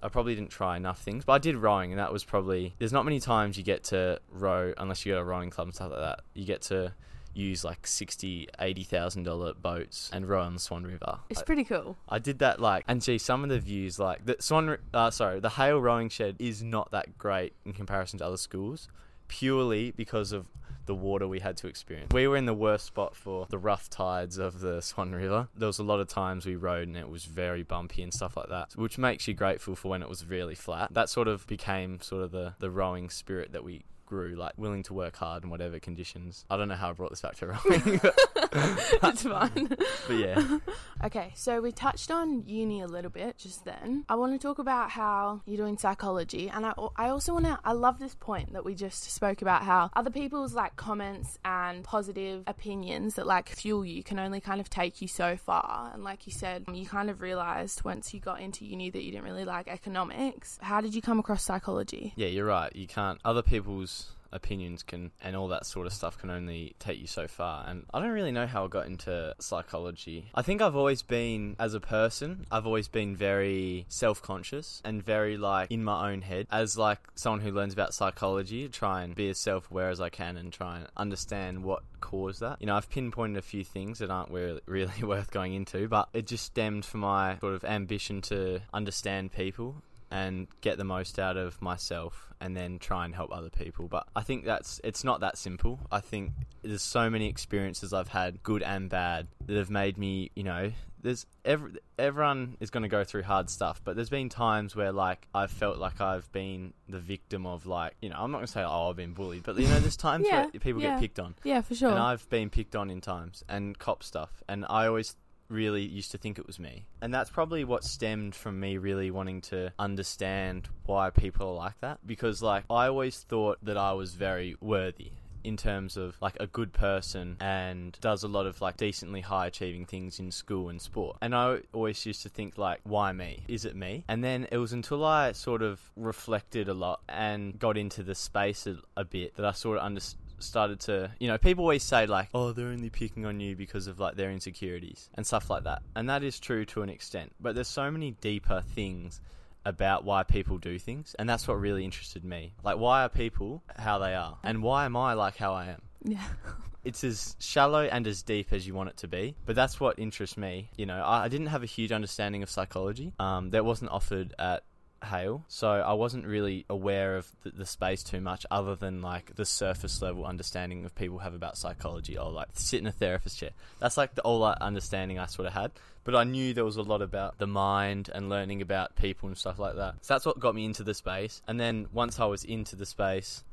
I 0.04 0.10
probably 0.10 0.34
didn't 0.34 0.50
try 0.50 0.78
enough 0.78 1.00
things, 1.00 1.26
but 1.26 1.34
I 1.34 1.38
did 1.38 1.56
rowing, 1.56 1.92
and 1.92 2.00
that 2.00 2.12
was 2.12 2.24
probably. 2.24 2.74
There's 2.80 2.92
not 2.92 3.06
many 3.06 3.20
times 3.20 3.56
you 3.56 3.64
get 3.64 3.84
to 3.86 4.20
row 4.32 4.74
unless 4.80 5.06
you 5.06 5.12
go 5.12 5.18
to 5.18 5.22
a 5.22 5.24
rowing 5.24 5.52
club 5.52 5.68
and 5.68 5.76
stuff 5.76 5.92
like 5.92 6.00
that. 6.00 6.22
You 6.34 6.44
get 6.44 6.64
to 6.64 6.92
use 7.34 7.64
like 7.64 7.88
sixty, 7.88 8.48
eighty 8.60 8.84
thousand 8.84 9.24
dollar 9.24 9.54
boats 9.54 10.10
and 10.14 10.28
row 10.28 10.42
on 10.42 10.54
the 10.54 10.60
Swan 10.60 10.84
River. 10.84 11.20
It's 11.30 11.42
I- 11.42 11.44
pretty 11.44 11.64
cool. 11.64 11.98
I 12.10 12.20
did 12.20 12.40
that 12.40 12.60
like, 12.60 12.84
and 12.88 13.02
gee, 13.02 13.18
some 13.18 13.44
of 13.44 13.50
the 13.50 13.60
views 13.60 14.00
like 14.00 14.26
the 14.26 14.36
Swan, 14.40 14.78
uh, 14.94 15.12
sorry, 15.12 15.40
the 15.40 15.50
Hale 15.52 15.80
rowing 15.80 16.10
shed 16.10 16.36
is 16.40 16.62
not 16.62 16.92
that 16.92 17.18
great 17.18 17.54
in 17.66 17.74
comparison 17.74 18.20
to 18.20 18.26
other 18.26 18.38
schools, 18.38 18.88
purely 19.28 19.92
because 19.92 20.32
of 20.32 20.46
the 20.88 20.96
water 20.96 21.28
we 21.28 21.40
had 21.40 21.56
to 21.56 21.68
experience. 21.68 22.12
We 22.12 22.28
were 22.28 22.36
in 22.36 22.46
the 22.48 22.56
worst 22.56 22.86
spot 22.88 23.16
for 23.16 23.46
the 23.50 23.58
rough 23.60 23.90
tides 23.90 24.38
of 24.40 24.60
the 24.62 24.82
Swan 24.82 25.12
River. 25.12 25.48
There 25.56 25.68
was 25.68 25.78
a 25.80 25.84
lot 25.84 26.00
of 26.00 26.08
times 26.08 26.46
we 26.46 26.56
rowed 26.56 26.88
and 26.88 26.98
it 26.98 27.08
was 27.08 27.26
very 27.26 27.62
bumpy 27.64 28.02
and 28.02 28.12
stuff 28.14 28.36
like 28.36 28.50
that, 28.50 28.74
which 28.76 28.98
makes 28.98 29.28
you 29.28 29.34
grateful 29.36 29.76
for 29.76 29.90
when 29.90 30.02
it 30.02 30.10
was 30.10 30.26
really 30.26 30.56
flat. 30.56 30.92
That 30.94 31.08
sort 31.08 31.28
of 31.28 31.46
became 31.48 32.02
sort 32.02 32.24
of 32.24 32.32
the 32.32 32.56
the 32.60 32.72
rowing 32.72 33.10
spirit 33.10 33.54
that 33.54 33.64
we 33.64 33.84
grew, 34.12 34.36
like 34.36 34.52
willing 34.58 34.84
to 34.84 34.94
work 34.94 35.16
hard 35.16 35.46
in 35.46 35.50
whatever 35.50 35.80
conditions. 35.80 36.44
I 36.50 36.58
don't 36.58 36.68
know 36.68 36.76
how 36.76 36.90
I 36.90 36.92
brought 36.92 37.12
this 37.12 37.22
back 37.22 37.36
to 37.38 37.48
rowing, 37.48 38.02
it's 38.04 39.24
fine. 39.24 39.68
but 40.08 40.14
yeah. 40.14 40.58
Okay, 41.04 41.32
so 41.36 41.62
we 41.62 41.72
touched 41.72 42.12
on 42.12 42.44
uni 42.46 42.82
a 42.82 42.86
little 42.86 43.10
bit 43.10 43.36
just 43.36 43.66
then. 43.66 44.06
I 44.08 44.14
want 44.14 44.34
to 44.34 44.38
talk 44.38 44.60
about 44.60 44.92
how 44.92 45.42
you're 45.48 45.58
doing 45.58 45.76
psychology, 45.80 46.48
and 46.48 46.64
I, 46.64 46.74
I 46.96 47.10
also 47.10 47.34
want 47.34 47.46
to. 47.46 47.58
I 47.66 47.72
love 47.72 47.98
this 47.98 48.14
point 48.14 48.54
that 48.54 48.64
we 48.64 48.76
just 48.76 49.12
spoke 49.12 49.42
about 49.42 49.64
how 49.64 49.90
other 49.96 50.12
people's 50.12 50.54
like 50.54 50.76
comments 50.76 51.40
and 51.44 51.84
positive 51.84 52.44
opinions 52.46 53.16
that 53.16 53.26
like 53.26 53.50
fuel 53.50 53.84
you 53.84 54.04
can 54.04 54.20
only 54.20 54.42
kind 54.42 54.62
of 54.62 54.70
take 54.70 55.02
you 55.02 55.08
so 55.08 55.38
far. 55.38 55.90
And 55.92 56.04
like 56.04 56.28
you 56.28 56.34
said, 56.34 56.66
you 56.72 56.86
kind 56.86 57.10
of 57.10 57.20
realized 57.20 57.84
once 57.84 58.14
you 58.14 58.20
got 58.20 58.40
into 58.40 58.64
uni 58.64 58.92
that 58.92 59.02
you 59.02 59.12
didn't 59.12 59.26
really 59.26 59.46
like 59.46 59.68
economics. 59.68 60.60
How 60.62 60.82
did 60.82 60.94
you 60.94 61.02
come 61.02 61.18
across 61.18 61.44
psychology? 61.44 62.14
Yeah, 62.16 62.28
you're 62.28 62.46
right. 62.46 62.76
You 62.76 62.86
can't. 62.86 63.20
Other 63.26 63.42
people's 63.42 64.01
opinions 64.32 64.84
can 64.84 65.12
and 65.22 65.36
all 65.36 65.48
that 65.50 65.66
sort 65.66 65.88
of 65.88 65.94
stuff 65.94 66.18
can 66.18 66.30
only 66.30 66.76
take 66.80 67.00
you 67.00 67.08
so 67.08 67.28
far. 67.28 67.66
And 67.68 67.86
I 67.94 68.00
don't 68.00 68.12
really 68.12 68.32
know 68.32 68.48
how 68.48 68.66
I 68.66 68.68
got 68.68 68.88
into 68.88 69.36
psychology. 69.40 70.30
I 70.34 70.42
think 70.42 70.62
I've 70.62 70.76
always 70.76 71.02
been, 71.02 71.56
as 71.60 71.74
a 71.74 71.80
person, 71.80 72.46
I've 72.52 72.66
always 72.66 72.88
been 72.88 73.16
very 73.16 73.86
self 73.90 74.22
conscious 74.22 74.82
and 74.84 75.04
very 75.04 75.38
like 75.38 75.72
in 75.72 75.84
my 75.84 76.12
own 76.12 76.22
head. 76.22 76.48
As 76.52 76.78
like 76.78 77.00
someone 77.16 77.42
who 77.42 77.52
learns 77.52 77.74
about 77.74 77.94
psychology, 77.94 78.68
try 78.70 79.04
and 79.04 79.16
be 79.16 79.30
as 79.30 79.38
self 79.38 79.70
aware 79.72 79.90
as 79.90 80.02
I 80.02 80.10
can 80.10 80.38
and 80.38 80.52
try 80.52 80.78
and 80.78 80.88
understand 80.98 81.64
what 81.64 81.84
caused 82.00 82.42
that. 82.42 82.58
You 82.60 82.68
know, 82.68 82.76
I've 82.76 82.90
pinpointed 82.90 83.38
a 83.38 83.42
few 83.42 83.64
things 83.64 84.00
that 84.00 84.10
aren't 84.10 84.32
really, 84.32 84.62
really 84.66 85.04
worth 85.04 85.32
going 85.32 85.54
into, 85.54 85.88
but 85.88 86.10
it 86.14 86.28
just 86.28 86.46
stemmed 86.46 86.86
from 86.86 87.02
my 87.02 87.38
sort 87.40 87.54
of 87.54 87.64
ambition 87.64 88.22
to 88.22 88.62
understand 88.74 89.32
people 89.32 89.76
and 90.12 90.48
get 90.60 90.78
the 90.78 90.84
most 90.84 91.18
out 91.18 91.38
of 91.38 91.60
myself 91.62 92.34
and 92.42 92.56
then 92.56 92.78
try 92.80 93.06
and 93.06 93.16
help 93.16 93.32
other 93.32 93.50
people. 93.50 93.88
But 93.88 94.08
I 94.16 94.22
think 94.22 94.46
that's 94.46 94.82
it's 94.84 95.04
not 95.04 95.22
that 95.22 95.38
simple. 95.38 95.80
I 95.92 96.02
think 96.02 96.32
there's 96.64 96.82
so 96.82 97.10
many 97.10 97.28
experiences 97.28 97.94
I've 97.94 98.10
had, 98.10 98.44
good 98.44 98.62
and 98.62 98.90
bad, 98.90 99.28
that 99.46 99.56
have 99.56 99.70
made 99.70 99.98
me, 99.98 100.32
you 100.36 100.44
know, 100.44 100.72
there's 101.04 101.26
every, 101.44 101.72
everyone 101.98 102.58
is 102.60 102.70
going 102.70 102.84
to 102.84 102.90
go 102.90 103.04
through 103.04 103.24
hard 103.24 103.50
stuff, 103.50 103.82
but 103.84 103.96
there's 103.96 104.10
been 104.10 104.30
times 104.30 104.76
where 104.76 104.92
like 104.92 105.28
I've 105.34 105.50
felt 105.50 105.78
like 105.78 106.00
I've 106.02 106.32
been 106.32 106.74
the 106.88 107.00
victim 107.00 107.48
of 107.48 107.66
like, 107.66 107.96
you 108.02 108.10
know, 108.10 108.18
I'm 108.20 108.32
not 108.32 108.40
going 108.40 108.48
to 108.48 108.52
say 108.52 108.64
oh 108.64 108.90
I've 108.90 108.96
been 108.96 109.14
bullied, 109.14 109.44
but 109.44 109.58
you 109.58 109.68
know 109.68 109.80
there's 109.80 109.98
times 109.98 110.28
Yeah, 110.28 110.42
where 110.42 110.52
people 110.52 110.82
yeah. 110.82 110.92
get 110.92 111.00
picked 111.00 111.20
on. 111.20 111.36
Yeah, 111.44 111.62
for 111.62 111.74
sure. 111.74 111.90
And 111.90 112.00
I've 112.00 112.30
been 112.30 112.50
picked 112.50 112.76
on 112.76 112.90
in 112.92 113.02
times 113.02 113.44
and 113.50 113.78
cop 113.80 114.04
stuff. 114.04 114.44
And 114.48 114.66
I 114.70 114.88
always 114.88 115.16
really 115.52 115.84
used 115.84 116.12
to 116.12 116.18
think 116.18 116.40
it 116.40 116.48
was 116.48 116.60
me. 116.60 116.86
And 117.02 117.14
that's 117.14 117.30
probably 117.30 117.64
what 117.64 117.84
stemmed 117.84 118.34
from 118.34 118.60
me 118.60 118.78
really 118.78 119.12
wanting 119.12 119.42
to 119.42 119.72
understand 119.78 120.70
why 120.86 121.10
people 121.10 121.50
are 121.50 121.56
like 121.56 121.80
that. 121.82 122.00
Because, 122.06 122.42
like, 122.42 122.64
I 122.70 122.88
always 122.88 123.20
thought 123.20 123.60
that 123.64 123.78
I 123.78 123.94
was 123.94 124.14
very 124.14 124.56
worthy. 124.62 125.12
In 125.44 125.58
terms 125.58 125.98
of 125.98 126.16
like 126.22 126.38
a 126.40 126.46
good 126.46 126.72
person 126.72 127.38
and 127.40 127.98
does 128.00 128.24
a 128.24 128.28
lot 128.28 128.46
of 128.46 128.62
like 128.62 128.78
decently 128.78 129.22
high 129.22 129.48
achieving 129.48 129.88
things 129.88 130.20
in 130.20 130.30
school 130.30 130.70
and 130.70 130.80
sport. 130.80 131.18
And 131.20 131.34
I 131.34 131.62
always 131.74 132.06
used 132.06 132.22
to 132.22 132.30
think 132.30 132.60
like, 132.60 132.80
why 132.84 133.12
me? 133.12 133.44
Is 133.48 133.66
it 133.66 133.76
me? 133.76 134.06
And 134.08 134.24
then 134.24 134.48
it 134.52 134.58
was 134.58 134.72
until 134.72 135.04
I 135.04 135.32
sort 135.32 135.64
of 135.64 135.82
reflected 135.96 136.70
a 136.70 136.76
lot 136.76 137.02
and 137.10 137.58
got 137.58 137.76
into 137.76 138.04
the 138.04 138.14
space 138.14 138.68
a, 138.68 138.78
a 138.96 139.04
bit 139.04 139.36
that 139.38 139.46
I 139.48 139.52
sort 139.54 139.80
of 139.80 139.84
understood 139.84 140.21
started 140.44 140.80
to 140.80 141.12
you 141.20 141.28
know 141.28 141.38
people 141.38 141.64
always 141.64 141.84
say 141.84 142.06
like 142.06 142.30
oh 142.34 142.52
they're 142.52 142.68
only 142.68 142.90
picking 142.90 143.26
on 143.26 143.40
you 143.40 143.56
because 143.56 143.88
of 143.88 144.00
like 144.00 144.16
their 144.16 144.32
insecurities 144.32 145.10
and 145.16 145.26
stuff 145.26 145.50
like 145.50 145.64
that 145.64 145.82
and 145.96 146.10
that 146.10 146.24
is 146.24 146.40
true 146.40 146.66
to 146.66 146.82
an 146.82 146.90
extent 146.90 147.32
but 147.40 147.56
there's 147.56 147.68
so 147.68 147.90
many 147.92 148.12
deeper 148.22 148.64
things 148.76 149.22
about 149.64 150.04
why 150.04 150.24
people 150.24 150.58
do 150.58 150.80
things 150.80 151.16
and 151.20 151.30
that's 151.30 151.48
what 151.48 151.60
really 151.60 151.86
interested 151.86 152.24
me 152.24 152.54
like 152.64 152.78
why 152.78 153.04
are 153.04 153.10
people 153.10 153.62
how 153.78 154.00
they 154.00 154.16
are 154.16 154.38
and 154.44 154.64
why 154.64 154.86
am 154.86 154.98
i 154.98 155.14
like 155.14 155.38
how 155.38 155.54
i 155.54 155.66
am 155.66 155.82
yeah. 156.04 156.24
it's 156.84 157.04
as 157.04 157.36
shallow 157.40 157.84
and 157.84 158.08
as 158.08 158.24
deep 158.24 158.52
as 158.52 158.66
you 158.66 158.74
want 158.74 158.90
it 158.90 158.98
to 158.98 159.08
be. 159.08 159.36
But 159.46 159.56
that's 159.56 159.80
what 159.80 160.00
interests 160.00 160.38
me. 160.38 160.70
You 160.78 160.86
know, 160.86 161.02
I, 161.02 161.26
I 161.26 161.28
didn't 161.28 161.48
have 161.48 161.64
a 161.64 161.68
huge 161.68 161.92
understanding 161.92 162.44
of 162.44 162.50
psychology. 162.50 163.14
Um, 163.20 163.52
that 163.52 163.66
wasn't 163.66 163.92
offered 163.92 164.34
at 164.40 164.64
Hale, 165.04 165.44
so 165.48 165.68
I 165.70 165.94
wasn't 165.94 166.26
really 166.26 166.66
aware 166.70 167.18
of 167.18 167.28
the, 167.44 167.52
the 167.52 167.66
space 167.66 168.04
too 168.04 168.22
much, 168.22 168.46
other 168.52 168.76
than 168.76 169.02
like 169.02 169.36
the 169.36 169.46
surface 169.46 170.02
level 170.02 170.26
understanding 170.26 170.86
of 170.86 170.96
people 170.96 171.20
have 171.20 171.34
about 171.34 171.58
psychology, 171.58 172.18
or 172.18 172.32
like 172.32 172.50
sit 172.54 172.80
in 172.80 172.88
a 172.88 172.92
therapist 172.92 173.40
chair. 173.40 173.52
That's 173.80 173.98
like 173.98 174.16
the 174.16 174.22
all 174.22 174.44
understanding 174.44 175.20
I 175.20 175.26
sort 175.26 175.48
of 175.48 175.54
had. 175.54 175.72
But 176.04 176.16
I 176.16 176.24
knew 176.24 176.54
there 176.54 176.66
was 176.66 176.78
a 176.78 176.82
lot 176.82 177.02
about 177.02 177.38
the 177.38 177.48
mind 177.48 178.10
and 178.14 178.28
learning 178.28 178.62
about 178.62 178.96
people 178.96 179.28
and 179.28 179.38
stuff 179.38 179.60
like 179.60 179.76
that. 179.76 179.96
So 180.02 180.16
that's 180.16 180.26
what 180.26 180.40
got 180.40 180.56
me 180.56 180.66
into 180.66 180.84
the 180.84 180.96
space. 180.96 181.42
And 181.48 181.60
then 181.60 181.88
once 181.94 182.20
I 182.20 182.26
was 182.26 182.44
into 182.44 182.76
the 182.76 182.88
space, 182.88 183.44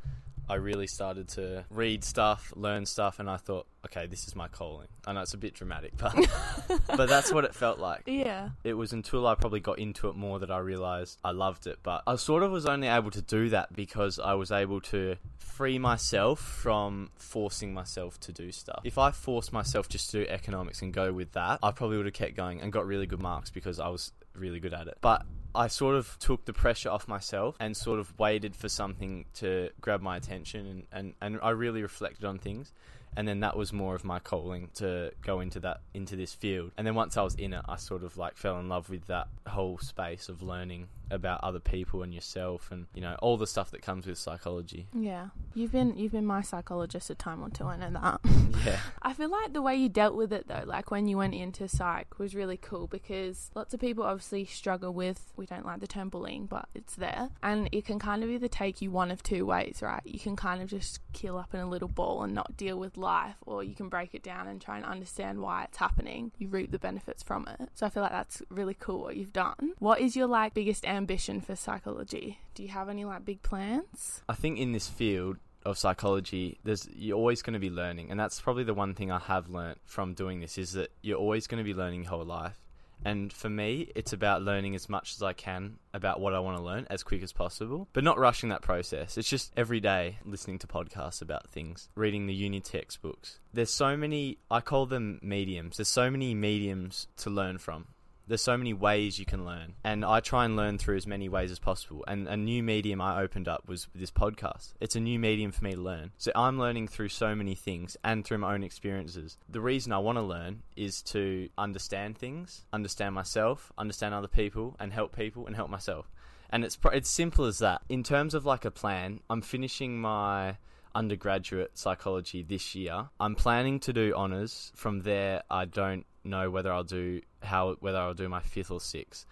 I 0.49 0.55
really 0.55 0.87
started 0.87 1.29
to 1.31 1.65
read 1.71 2.05
stuff, 2.05 2.53
learn 2.57 2.87
stuff, 2.87 3.19
and 3.19 3.29
I 3.29 3.37
thought, 3.37 3.67
okay, 3.87 4.07
this 4.07 4.27
is 4.27 4.35
my 4.35 4.49
calling. 4.49 4.89
I 5.07 5.13
know 5.13 5.21
it's 5.21 5.35
a 5.35 5.39
bit 5.39 5.55
dramatic, 5.55 5.97
but 5.97 6.15
but 6.87 7.09
that's 7.09 7.33
what 7.33 7.45
it 7.45 7.55
felt 7.55 7.79
like. 7.79 8.03
Yeah. 8.07 8.51
It 8.65 8.75
was 8.75 8.93
until 8.93 9.27
I 9.27 9.35
probably 9.35 9.61
got 9.61 9.79
into 9.79 10.09
it 10.09 10.17
more 10.17 10.39
that 10.39 10.51
I 10.51 10.59
realized 10.59 11.19
I 11.25 11.33
loved 11.33 11.67
it. 11.67 11.79
But 11.83 12.03
I 12.07 12.17
sort 12.17 12.43
of 12.43 12.51
was 12.51 12.67
only 12.67 12.89
able 12.89 13.11
to 13.11 13.23
do 13.23 13.51
that 13.51 13.75
because 13.75 14.19
I 14.19 14.35
was 14.35 14.51
able 14.51 14.81
to 14.83 15.17
free 15.39 15.79
myself 15.79 16.41
from 16.41 17.11
forcing 17.17 17.75
myself 17.75 18.19
to 18.21 18.33
do 18.33 18.53
stuff. 18.53 18.81
If 18.85 18.99
I 18.99 19.11
forced 19.11 19.53
myself 19.53 19.89
just 19.89 20.11
to 20.11 20.25
do 20.25 20.31
economics 20.31 20.83
and 20.83 20.93
go 20.93 21.13
with 21.13 21.33
that, 21.33 21.59
I 21.63 21.73
probably 21.73 21.97
would 21.97 22.07
have 22.07 22.15
kept 22.15 22.37
going 22.37 22.61
and 22.61 22.73
got 22.73 22.87
really 22.87 23.07
good 23.07 23.23
marks 23.23 23.51
because 23.51 23.81
I 23.81 23.89
was 23.89 24.13
really 24.35 24.61
good 24.61 24.73
at 24.73 24.87
it. 24.87 24.99
But 25.01 25.27
I 25.55 25.69
sort 25.69 25.97
of 25.97 26.19
took 26.19 26.45
the 26.45 26.53
pressure 26.53 26.91
off 26.91 27.09
myself 27.09 27.57
and 27.59 27.77
sort 27.77 27.99
of 27.99 28.19
waited 28.19 28.55
for 28.55 28.69
something 28.69 29.25
to 29.35 29.71
grab 29.81 30.01
my 30.01 30.17
attention 30.17 30.67
and, 30.67 30.83
and, 30.93 31.15
and 31.21 31.41
I 31.43 31.51
really 31.51 31.83
reflected 31.83 32.25
on 32.25 32.39
things. 32.39 32.73
And 33.17 33.27
then 33.27 33.41
that 33.41 33.57
was 33.57 33.73
more 33.73 33.95
of 33.95 34.05
my 34.05 34.19
calling 34.19 34.69
to 34.75 35.13
go 35.23 35.41
into 35.41 35.59
that 35.61 35.81
into 35.95 36.15
this 36.15 36.35
field. 36.35 36.73
And 36.77 36.87
then 36.87 36.95
once 36.95 37.17
i 37.17 37.23
was 37.23 37.35
in 37.35 37.55
it 37.55 37.65
i 37.67 37.77
sort 37.77 38.05
of 38.05 38.17
like 38.17 38.37
fell 38.37 38.59
in 38.61 38.69
love 38.69 38.91
with 38.91 39.07
that 39.07 39.29
whole 39.47 39.79
space 39.79 40.29
of 40.29 40.43
learning 40.43 40.89
about 41.11 41.43
other 41.43 41.61
people 41.61 42.03
and 42.03 42.13
yourself 42.15 42.71
and 42.71 42.87
you 42.95 43.01
know 43.01 43.17
all 43.21 43.37
the 43.37 43.47
stuff 43.47 43.71
that 43.71 43.83
comes 43.83 44.07
with 44.07 44.19
psychology 44.19 44.87
Yeah. 44.93 45.29
You've 45.55 45.73
been 45.73 45.97
you've 45.97 46.13
been 46.13 46.27
my 46.27 46.43
psychologist 46.43 47.11
a 47.11 47.15
time 47.15 47.43
or 47.43 47.51
two, 47.51 47.65
I 47.65 47.77
know 47.77 47.91
that. 47.91 48.21
yeah 48.65 48.79
I 49.03 49.13
feel 49.13 49.31
like 49.31 49.53
the 49.53 49.63
way 49.63 49.77
you 49.77 49.89
dealt 49.89 50.15
with 50.15 50.33
it 50.33 50.49
though, 50.49 50.65
like 50.67 50.91
when 50.91 51.07
you 51.09 51.17
went 51.17 51.35
into 51.35 51.69
psych 51.69 52.19
was 52.19 52.35
really 52.35 52.57
cool 52.57 52.87
because 52.87 53.51
lots 53.55 53.75
of 53.75 53.81
people 53.81 54.05
obviously 54.05 54.45
struggle 54.45 54.93
with 54.93 55.33
we 55.37 55.47
don't 55.47 55.65
like 55.67 55.81
the 55.81 55.87
term 55.87 56.09
bullying, 56.09 56.47
but 56.47 56.69
it's 56.75 56.97
there. 56.97 57.31
And 57.43 57.69
it 57.73 57.85
can 57.85 57.99
kind 57.99 58.23
of 58.23 58.31
either 58.31 58.49
take 58.49 58.83
you 58.83 58.91
one 58.91 59.11
of 59.11 59.23
two 59.23 59.47
ways, 59.47 59.79
right? 59.83 60.03
You 60.05 60.19
can 60.19 60.37
kind 60.37 60.63
of 60.63 60.69
just 60.69 61.01
kill 61.13 61.39
up 61.39 61.55
in 61.55 61.61
a 61.61 61.69
little 61.69 61.89
ball 61.89 62.23
and 62.23 62.35
not 62.35 62.57
deal 62.57 62.79
with 62.79 62.97
life, 62.97 63.37
or 63.47 63.63
you 63.63 63.75
can 63.75 63.89
break 63.89 64.15
it 64.15 64.23
down 64.23 64.47
and 64.49 64.61
try 64.61 64.77
and 64.77 64.85
understand 64.85 65.41
why 65.41 65.65
it's 65.65 65.79
happening. 65.79 66.33
You 66.39 66.49
reap 66.49 66.71
the 66.71 66.79
benefits 66.79 67.23
from 67.23 67.49
it. 67.49 67.69
So 67.75 67.87
I 67.87 67.89
feel 67.89 68.03
like 68.03 68.13
that's 68.13 68.43
really 68.51 68.77
cool 68.79 69.01
what 69.01 69.17
you've 69.17 69.33
done. 69.33 69.75
What 69.79 70.01
is 70.01 70.17
your 70.17 70.27
like 70.27 70.55
biggest 70.55 70.85
ambition 70.99 71.41
for 71.41 71.57
psychology? 71.57 72.39
Do 72.55 72.63
you 72.63 72.69
have 72.69 72.89
any 72.91 73.05
like 73.07 73.25
big 73.25 73.43
plans? 73.43 74.23
i 74.29 74.35
think 74.35 74.59
in 74.59 74.73
this 74.73 74.89
field 74.89 75.37
of 75.65 75.77
psychology 75.79 76.59
there's 76.65 76.89
you're 76.95 77.17
always 77.17 77.43
going 77.43 77.55
to 77.55 77.59
be 77.59 77.71
learning 77.71 78.11
and 78.11 78.19
that's 78.19 78.41
probably 78.41 78.65
the 78.65 78.75
one 78.75 78.95
thing 78.95 79.11
i 79.11 79.19
have 79.19 79.49
learnt 79.49 79.79
from 79.85 80.15
doing 80.15 80.41
this 80.41 80.57
is 80.59 80.73
that 80.73 80.91
you're 81.03 81.19
always 81.19 81.47
going 81.47 81.59
to 81.59 81.65
be 81.65 81.75
learning 81.75 82.03
your 82.03 82.11
whole 82.11 82.25
life. 82.25 82.59
And 83.05 83.33
for 83.33 83.49
me 83.49 83.93
it's 83.95 84.13
about 84.13 84.43
learning 84.43 84.75
as 84.75 84.89
much 84.89 85.15
as 85.15 85.23
i 85.23 85.33
can 85.33 85.79
about 85.95 86.21
what 86.21 86.35
i 86.35 86.41
want 86.41 86.57
to 86.59 86.63
learn 86.71 86.87
as 86.91 87.05
quick 87.05 87.23
as 87.23 87.33
possible 87.33 87.87
but 87.93 88.03
not 88.05 88.19
rushing 88.19 88.49
that 88.49 88.63
process. 88.63 89.17
It's 89.19 89.29
just 89.29 89.53
every 89.57 89.81
day 89.81 90.19
listening 90.25 90.59
to 90.61 90.67
podcasts 90.67 91.23
about 91.23 91.49
things 91.51 91.89
reading 91.95 92.27
the 92.27 92.35
uni 92.35 92.61
textbooks. 92.61 93.39
There's 93.53 93.73
so 93.73 93.97
many 93.97 94.39
i 94.51 94.61
call 94.61 94.87
them 94.87 95.21
mediums. 95.23 95.77
There's 95.77 95.95
so 96.03 96.11
many 96.11 96.35
mediums 96.35 97.07
to 97.19 97.31
learn 97.31 97.59
from 97.59 97.87
there's 98.29 98.43
so 98.43 98.57
many 98.57 98.73
ways 98.75 99.19
you 99.19 99.25
can 99.25 99.45
learn. 99.45 99.75
And 99.83 100.05
i 100.05 100.21
try 100.21 100.45
and 100.45 100.55
learn 100.57 100.79
through 100.79 100.97
as 100.97 101.07
many 101.07 101.29
ways 101.29 101.51
as 101.51 101.59
possible. 101.59 102.05
And 102.07 102.29
a 102.29 102.37
new 102.37 102.63
medium 102.63 103.01
i 103.01 103.21
opened 103.21 103.49
up 103.49 103.67
was 103.67 103.89
this 103.95 104.11
podcast. 104.11 104.75
It's 104.81 104.97
a 104.97 105.01
new 105.01 105.19
medium 105.19 105.51
for 105.51 105.65
me 105.65 105.73
to 105.73 105.81
learn. 105.81 106.13
So 106.19 106.31
i'm 106.35 106.59
learning 106.59 106.89
through 106.89 107.09
so 107.09 107.35
many 107.35 107.55
things 107.55 107.97
and 108.05 108.25
through 108.25 108.39
my 108.39 108.55
own 108.55 108.63
experiences. 108.63 109.39
The 109.49 109.61
reason 109.61 109.93
i 109.93 109.99
want 109.99 110.19
to 110.19 110.23
learn 110.23 110.63
is 110.77 111.03
to 111.03 111.49
understand 111.57 112.19
things 112.19 112.65
understand 112.73 113.15
myself 113.15 113.73
understand 113.79 114.15
other 114.15 114.29
people 114.29 114.77
and 114.79 114.93
help 114.93 115.17
people 115.17 115.47
and 115.47 115.57
help 115.57 115.71
myself. 115.71 116.11
And 116.51 116.65
it's 116.65 116.79
it's 116.93 117.11
simple 117.11 117.45
as 117.45 117.59
that. 117.59 117.83
In 117.89 118.03
terms 118.03 118.35
of 118.35 118.45
like 118.45 118.65
a 118.65 118.71
plan 118.71 119.21
i'm 119.31 119.43
finishing 119.43 120.01
my 120.01 120.57
undergraduate 120.95 121.77
psychology 121.79 122.43
this 122.43 122.75
year. 122.75 123.09
I'm 123.21 123.35
planning 123.35 123.81
to 123.81 123.93
do 123.93 124.15
honors. 124.17 124.73
From 124.75 125.01
there, 125.01 125.43
I 125.51 125.65
don't 125.65 126.07
know 126.25 126.51
whether 126.51 126.73
I'll 126.73 126.85
do 126.85 127.21
how 127.43 127.77
whether 127.81 127.99
I'll 127.99 128.15
do 128.15 128.29
my 128.29 128.41
fifth 128.41 128.71
or 128.71 128.81
sixth. 128.81 129.27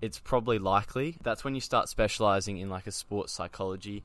It's 0.00 0.18
probably 0.18 0.58
likely. 0.58 1.16
That's 1.22 1.44
when 1.44 1.54
you 1.54 1.60
start 1.60 1.88
specializing 1.88 2.58
in 2.58 2.68
like 2.68 2.86
a 2.86 2.92
sports 2.92 3.32
psychology 3.32 4.04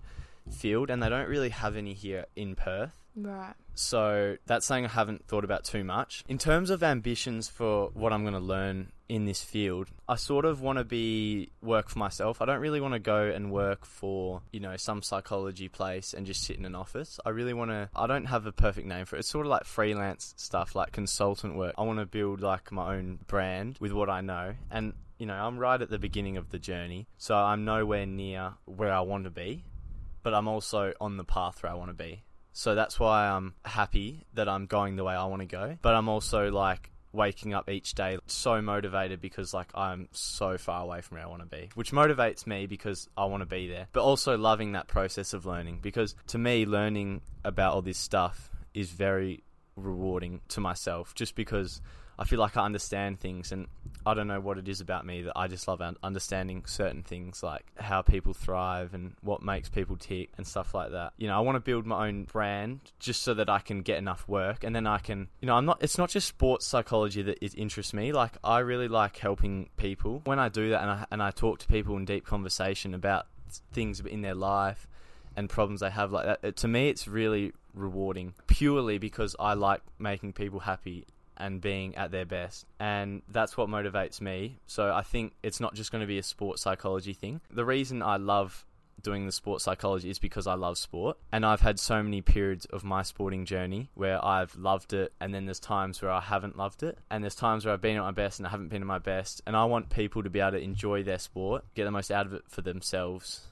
field, 0.49 0.89
and 0.89 1.03
they 1.03 1.09
don't 1.09 1.27
really 1.27 1.49
have 1.49 1.75
any 1.75 1.93
here 1.93 2.25
in 2.35 2.55
Perth. 2.55 2.97
Right. 3.15 3.53
So 3.75 4.37
that's 4.45 4.65
something 4.65 4.85
I 4.85 4.89
haven't 4.89 5.27
thought 5.27 5.43
about 5.43 5.63
too 5.63 5.83
much. 5.83 6.23
In 6.27 6.37
terms 6.37 6.69
of 6.69 6.83
ambitions 6.83 7.49
for 7.49 7.89
what 7.93 8.13
I'm 8.13 8.23
going 8.23 8.33
to 8.33 8.39
learn 8.39 8.91
in 9.09 9.25
this 9.25 9.43
field, 9.43 9.89
I 10.07 10.15
sort 10.15 10.45
of 10.45 10.61
want 10.61 10.77
to 10.77 10.85
be 10.85 11.51
work 11.61 11.89
for 11.89 11.99
myself. 11.99 12.41
I 12.41 12.45
don't 12.45 12.59
really 12.59 12.79
want 12.79 12.93
to 12.93 12.99
go 12.99 13.23
and 13.23 13.51
work 13.51 13.85
for, 13.85 14.41
you 14.51 14.59
know, 14.59 14.77
some 14.77 15.01
psychology 15.01 15.67
place 15.67 16.13
and 16.13 16.25
just 16.25 16.43
sit 16.43 16.57
in 16.57 16.65
an 16.65 16.75
office. 16.75 17.19
I 17.25 17.29
really 17.29 17.53
want 17.53 17.71
to 17.71 17.89
I 17.95 18.07
don't 18.07 18.25
have 18.25 18.45
a 18.45 18.51
perfect 18.51 18.87
name 18.87 19.05
for 19.05 19.15
it. 19.15 19.19
It's 19.19 19.29
sort 19.29 19.45
of 19.45 19.49
like 19.49 19.65
freelance 19.65 20.33
stuff, 20.37 20.75
like 20.75 20.91
consultant 20.91 21.55
work. 21.55 21.75
I 21.77 21.83
want 21.83 21.99
to 21.99 22.05
build 22.05 22.41
like 22.41 22.71
my 22.71 22.95
own 22.95 23.19
brand 23.27 23.77
with 23.79 23.91
what 23.91 24.09
I 24.09 24.21
know 24.21 24.53
and 24.69 24.93
you 25.21 25.27
know, 25.27 25.35
I'm 25.35 25.59
right 25.59 25.79
at 25.79 25.91
the 25.91 25.99
beginning 25.99 26.37
of 26.37 26.49
the 26.49 26.57
journey, 26.57 27.07
so 27.19 27.35
I'm 27.35 27.63
nowhere 27.63 28.07
near 28.07 28.53
where 28.65 28.91
I 28.91 29.01
want 29.01 29.25
to 29.25 29.29
be, 29.29 29.63
but 30.23 30.33
I'm 30.33 30.47
also 30.47 30.93
on 30.99 31.17
the 31.17 31.23
path 31.23 31.61
where 31.61 31.71
I 31.71 31.75
want 31.75 31.91
to 31.91 31.93
be. 31.93 32.23
So 32.53 32.75
that's 32.75 32.99
why 32.99 33.27
I'm 33.27 33.53
happy 33.65 34.25
that 34.33 34.49
I'm 34.49 34.65
going 34.65 34.95
the 34.95 35.03
way 35.03 35.13
I 35.13 35.25
want 35.25 35.41
to 35.41 35.47
go. 35.47 35.77
But 35.81 35.95
I'm 35.95 36.09
also 36.09 36.51
like, 36.51 36.91
waking 37.13 37.53
up 37.53 37.69
each 37.69 37.93
day 37.93 38.17
so 38.27 38.61
motivated 38.61 39.19
because 39.21 39.53
like 39.53 39.69
I'm 39.75 40.07
so 40.11 40.57
far 40.57 40.83
away 40.83 41.01
from 41.01 41.17
where 41.17 41.25
I 41.25 41.29
want 41.29 41.41
to 41.41 41.47
be, 41.47 41.69
which 41.75 41.91
motivates 41.91 42.47
me 42.47 42.67
because 42.67 43.09
I 43.17 43.25
want 43.25 43.41
to 43.41 43.45
be 43.45 43.67
there, 43.67 43.87
but 43.91 44.03
also 44.03 44.37
loving 44.37 44.73
that 44.73 44.87
process 44.87 45.33
of 45.33 45.45
learning 45.45 45.79
because 45.81 46.15
to 46.27 46.37
me 46.37 46.65
learning 46.65 47.21
about 47.43 47.73
all 47.73 47.81
this 47.81 47.97
stuff 47.97 48.49
is 48.73 48.91
very 48.91 49.43
rewarding 49.75 50.41
to 50.49 50.61
myself 50.61 51.13
just 51.15 51.35
because 51.35 51.81
I 52.21 52.23
feel 52.23 52.37
like 52.37 52.55
I 52.55 52.63
understand 52.63 53.19
things, 53.19 53.51
and 53.51 53.65
I 54.05 54.13
don't 54.13 54.27
know 54.27 54.39
what 54.39 54.59
it 54.59 54.67
is 54.67 54.79
about 54.79 55.07
me 55.07 55.23
that 55.23 55.33
I 55.35 55.47
just 55.47 55.67
love 55.67 55.81
understanding 56.03 56.63
certain 56.67 57.01
things, 57.01 57.41
like 57.41 57.65
how 57.79 58.03
people 58.03 58.35
thrive 58.35 58.93
and 58.93 59.15
what 59.21 59.41
makes 59.41 59.69
people 59.69 59.95
tick 59.95 60.29
and 60.37 60.45
stuff 60.45 60.75
like 60.75 60.91
that. 60.91 61.13
You 61.17 61.29
know, 61.29 61.35
I 61.35 61.39
want 61.39 61.55
to 61.55 61.59
build 61.59 61.87
my 61.87 62.07
own 62.07 62.25
brand 62.25 62.81
just 62.99 63.23
so 63.23 63.33
that 63.33 63.49
I 63.49 63.57
can 63.57 63.81
get 63.81 63.97
enough 63.97 64.27
work, 64.27 64.63
and 64.63 64.75
then 64.75 64.85
I 64.85 64.99
can, 64.99 65.29
you 65.41 65.47
know, 65.47 65.55
I'm 65.55 65.65
not. 65.65 65.79
It's 65.81 65.97
not 65.97 66.11
just 66.11 66.27
sports 66.27 66.67
psychology 66.67 67.23
that 67.23 67.43
it 67.43 67.55
interests 67.55 67.91
me. 67.91 68.11
Like 68.11 68.33
I 68.43 68.59
really 68.59 68.87
like 68.87 69.17
helping 69.17 69.71
people. 69.77 70.21
When 70.25 70.37
I 70.37 70.47
do 70.49 70.69
that, 70.69 70.83
and 70.83 70.91
I 70.91 71.05
and 71.09 71.23
I 71.23 71.31
talk 71.31 71.57
to 71.59 71.67
people 71.67 71.97
in 71.97 72.05
deep 72.05 72.23
conversation 72.23 72.93
about 72.93 73.25
things 73.73 73.99
in 73.99 74.21
their 74.21 74.35
life 74.35 74.87
and 75.35 75.49
problems 75.49 75.79
they 75.79 75.89
have 75.89 76.11
like 76.11 76.25
that. 76.27 76.39
It, 76.43 76.55
to 76.57 76.67
me, 76.67 76.89
it's 76.89 77.07
really 77.07 77.53
rewarding 77.73 78.35
purely 78.45 78.99
because 78.99 79.35
I 79.39 79.55
like 79.55 79.81
making 79.97 80.33
people 80.33 80.59
happy 80.59 81.07
and 81.37 81.61
being 81.61 81.95
at 81.95 82.11
their 82.11 82.25
best. 82.25 82.65
And 82.79 83.21
that's 83.27 83.57
what 83.57 83.69
motivates 83.69 84.21
me. 84.21 84.59
So 84.67 84.93
I 84.93 85.01
think 85.01 85.33
it's 85.43 85.59
not 85.59 85.73
just 85.73 85.91
going 85.91 86.01
to 86.01 86.07
be 86.07 86.17
a 86.17 86.23
sports 86.23 86.61
psychology 86.61 87.13
thing. 87.13 87.41
The 87.49 87.65
reason 87.65 88.01
I 88.01 88.17
love 88.17 88.65
doing 89.01 89.25
the 89.25 89.31
sports 89.31 89.63
psychology 89.63 90.09
is 90.09 90.19
because 90.19 90.47
I 90.47 90.53
love 90.53 90.77
sport. 90.77 91.17
And 91.31 91.45
I've 91.45 91.61
had 91.61 91.79
so 91.79 92.01
many 92.03 92.21
periods 92.21 92.65
of 92.65 92.83
my 92.83 93.01
sporting 93.01 93.45
journey 93.45 93.89
where 93.95 94.23
I've 94.23 94.55
loved 94.55 94.93
it, 94.93 95.13
and 95.19 95.33
then 95.33 95.45
there's 95.45 95.59
times 95.59 96.01
where 96.01 96.11
I 96.11 96.21
haven't 96.21 96.57
loved 96.57 96.83
it, 96.83 96.97
and 97.09 97.23
there's 97.23 97.35
times 97.35 97.65
where 97.65 97.73
I've 97.73 97.81
been 97.81 97.97
at 97.97 98.03
my 98.03 98.11
best 98.11 98.39
and 98.39 98.47
I 98.47 98.51
haven't 98.51 98.69
been 98.69 98.81
at 98.81 98.87
my 98.87 98.99
best. 98.99 99.41
And 99.45 99.55
I 99.55 99.65
want 99.65 99.89
people 99.89 100.23
to 100.23 100.29
be 100.29 100.39
able 100.39 100.51
to 100.51 100.59
enjoy 100.59 101.03
their 101.03 101.19
sport, 101.19 101.65
get 101.75 101.85
the 101.85 101.91
most 101.91 102.11
out 102.11 102.25
of 102.25 102.33
it 102.33 102.43
for 102.47 102.61
themselves 102.61 103.47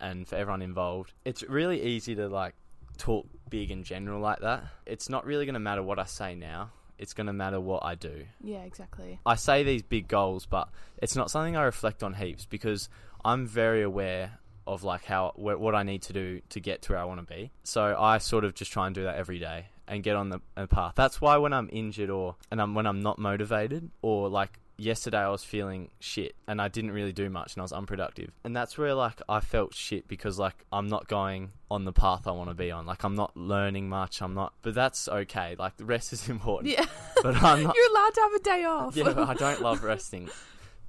and 0.00 0.26
for 0.26 0.36
everyone 0.36 0.62
involved. 0.62 1.12
It's 1.24 1.42
really 1.42 1.82
easy 1.82 2.14
to 2.16 2.28
like 2.28 2.54
talk 2.96 3.26
big 3.48 3.70
in 3.70 3.84
general 3.84 4.20
like 4.20 4.40
that. 4.40 4.64
It's 4.86 5.08
not 5.08 5.24
really 5.24 5.46
going 5.46 5.54
to 5.54 5.60
matter 5.60 5.82
what 5.82 5.98
I 5.98 6.04
say 6.04 6.34
now 6.34 6.70
it's 6.98 7.14
going 7.14 7.26
to 7.26 7.32
matter 7.32 7.60
what 7.60 7.84
I 7.84 7.94
do. 7.94 8.24
Yeah, 8.42 8.62
exactly. 8.62 9.20
I 9.24 9.36
say 9.36 9.62
these 9.62 9.82
big 9.82 10.08
goals, 10.08 10.46
but 10.46 10.68
it's 10.98 11.16
not 11.16 11.30
something 11.30 11.56
I 11.56 11.62
reflect 11.62 12.02
on 12.02 12.14
heaps 12.14 12.44
because 12.44 12.88
I'm 13.24 13.46
very 13.46 13.82
aware 13.82 14.38
of 14.66 14.84
like 14.84 15.04
how 15.04 15.32
what 15.36 15.74
I 15.74 15.82
need 15.82 16.02
to 16.02 16.12
do 16.12 16.42
to 16.50 16.60
get 16.60 16.82
to 16.82 16.92
where 16.92 17.00
I 17.00 17.04
want 17.04 17.26
to 17.26 17.34
be. 17.34 17.50
So 17.62 17.96
I 17.98 18.18
sort 18.18 18.44
of 18.44 18.54
just 18.54 18.70
try 18.70 18.86
and 18.86 18.94
do 18.94 19.04
that 19.04 19.16
every 19.16 19.38
day 19.38 19.66
and 19.86 20.02
get 20.02 20.14
on 20.14 20.28
the, 20.28 20.66
path. 20.66 20.92
That's 20.94 21.20
why 21.20 21.38
when 21.38 21.54
I'm 21.54 21.70
injured 21.72 22.10
or 22.10 22.36
and 22.50 22.60
I'm 22.60 22.74
when 22.74 22.86
I'm 22.86 23.00
not 23.00 23.18
motivated 23.18 23.90
or 24.02 24.28
like 24.28 24.60
yesterday 24.78 25.18
I 25.18 25.28
was 25.28 25.44
feeling 25.44 25.90
shit 26.00 26.36
and 26.46 26.62
I 26.62 26.68
didn't 26.68 26.92
really 26.92 27.12
do 27.12 27.28
much 27.28 27.54
and 27.54 27.60
I 27.60 27.64
was 27.64 27.72
unproductive. 27.72 28.30
And 28.44 28.56
that's 28.56 28.78
where 28.78 28.94
like 28.94 29.20
I 29.28 29.40
felt 29.40 29.74
shit 29.74 30.08
because 30.08 30.38
like 30.38 30.64
I'm 30.72 30.88
not 30.88 31.08
going 31.08 31.50
on 31.70 31.84
the 31.84 31.92
path 31.92 32.26
I 32.26 32.30
want 32.30 32.48
to 32.48 32.54
be 32.54 32.70
on. 32.70 32.86
Like 32.86 33.04
I'm 33.04 33.14
not 33.14 33.36
learning 33.36 33.88
much. 33.88 34.22
I'm 34.22 34.34
not 34.34 34.54
but 34.62 34.74
that's 34.74 35.08
okay. 35.08 35.56
Like 35.58 35.76
the 35.76 35.84
rest 35.84 36.12
is 36.12 36.28
important. 36.28 36.72
Yeah. 36.72 36.86
But 37.22 37.42
I'm 37.42 37.64
not 37.64 37.76
You're 37.76 37.90
allowed 37.90 38.14
to 38.14 38.20
have 38.20 38.32
a 38.32 38.40
day 38.40 38.64
off. 38.64 38.96
Yeah, 38.96 39.04
but 39.04 39.18
I 39.18 39.34
don't 39.34 39.60
love 39.60 39.82
resting. 39.82 40.30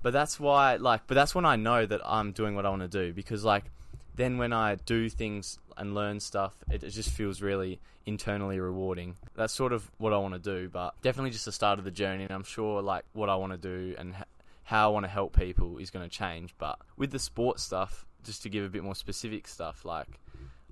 But 0.02 0.14
that's 0.14 0.40
why 0.40 0.78
like 0.78 1.08
but 1.08 1.16
that's 1.16 1.36
when 1.36 1.46
I 1.46 1.58
know 1.58 1.86
that 1.86 2.00
I'm 2.06 2.32
doing 2.32 2.56
what 2.56 2.66
I 2.66 2.70
want 2.70 2.84
to 2.84 2.88
do 2.88 3.12
because 3.12 3.44
like 3.44 3.66
then 4.20 4.38
when 4.38 4.52
I 4.52 4.76
do 4.76 5.08
things 5.08 5.60
and 5.78 5.96
learn 5.96 6.20
stuff, 6.20 6.54
it, 6.70 6.84
it, 6.84 6.90
just 6.90 7.10
feels 7.10 7.42
really 7.42 7.80
internally 8.06 8.60
rewarding. 8.60 9.16
That's 9.36 9.54
sort 9.54 9.72
of 9.72 9.90
what 9.98 10.12
I 10.12 10.18
want 10.18 10.34
to 10.34 10.40
do, 10.40 10.68
but 10.68 11.02
definitely 11.02 11.32
just 11.32 11.46
the 11.46 11.54
start 11.54 11.80
of 11.80 11.86
the 11.86 11.92
journey. 11.92 12.24
And 12.26 12.34
I'm 12.34 12.44
sure 12.44 12.82
like 12.82 13.06
what 13.14 13.30
I 13.30 13.36
want 13.36 13.54
to 13.54 13.58
do 13.58 13.96
and 13.98 14.14
how 14.64 14.90
I 14.90 14.94
want 14.94 15.06
to 15.06 15.10
help 15.10 15.38
people 15.38 15.78
is 15.78 15.90
going 15.90 16.08
to 16.08 16.14
change. 16.14 16.54
But 16.58 16.80
with 16.98 17.12
the 17.12 17.20
sports 17.20 17.64
stuff, 17.64 18.06
just 18.24 18.44
to 18.44 18.50
give 18.50 18.66
a 18.66 18.70
bit 18.70 18.84
more 18.84 18.94
specific 18.94 19.48
stuff, 19.48 19.86
like 19.86 20.20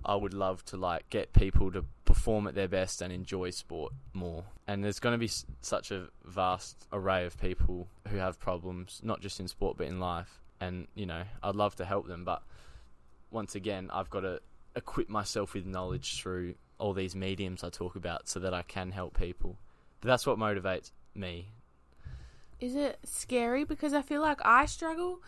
I 0.03 0.15
would 0.15 0.33
love 0.33 0.65
to 0.65 0.77
like 0.77 1.09
get 1.09 1.31
people 1.31 1.71
to 1.71 1.85
perform 2.03 2.47
at 2.47 2.55
their 2.55 2.67
best 2.67 3.01
and 3.01 3.13
enjoy 3.13 3.51
sport 3.51 3.93
more. 4.11 4.43
And 4.67 4.83
there's 4.83 4.99
going 4.99 5.13
to 5.13 5.17
be 5.17 5.27
s- 5.27 5.45
such 5.61 5.91
a 5.91 6.09
vast 6.25 6.85
array 6.91 7.25
of 7.25 7.39
people 7.39 7.87
who 8.09 8.17
have 8.17 8.41
problems, 8.41 8.99
not 9.03 9.21
just 9.21 9.39
in 9.39 9.47
sport 9.47 9.77
but 9.77 9.87
in 9.87 10.01
life. 10.01 10.41
And 10.59 10.87
you 10.95 11.05
know, 11.05 11.23
I'd 11.41 11.55
love 11.55 11.77
to 11.77 11.85
help 11.85 12.07
them, 12.07 12.25
but 12.25 12.41
once 13.31 13.55
again, 13.55 13.89
I've 13.91 14.09
got 14.09 14.21
to 14.21 14.41
equip 14.75 15.09
myself 15.09 15.53
with 15.53 15.65
knowledge 15.65 16.21
through 16.21 16.55
all 16.77 16.93
these 16.93 17.15
mediums 17.15 17.63
I 17.63 17.69
talk 17.69 17.95
about 17.95 18.27
so 18.29 18.39
that 18.39 18.53
I 18.53 18.61
can 18.61 18.91
help 18.91 19.17
people. 19.17 19.57
But 20.01 20.07
that's 20.07 20.27
what 20.27 20.37
motivates 20.37 20.91
me. 21.15 21.49
Is 22.59 22.75
it 22.75 22.99
scary? 23.03 23.63
Because 23.63 23.93
I 23.93 24.01
feel 24.01 24.21
like 24.21 24.39
I 24.43 24.65
struggle 24.65 25.21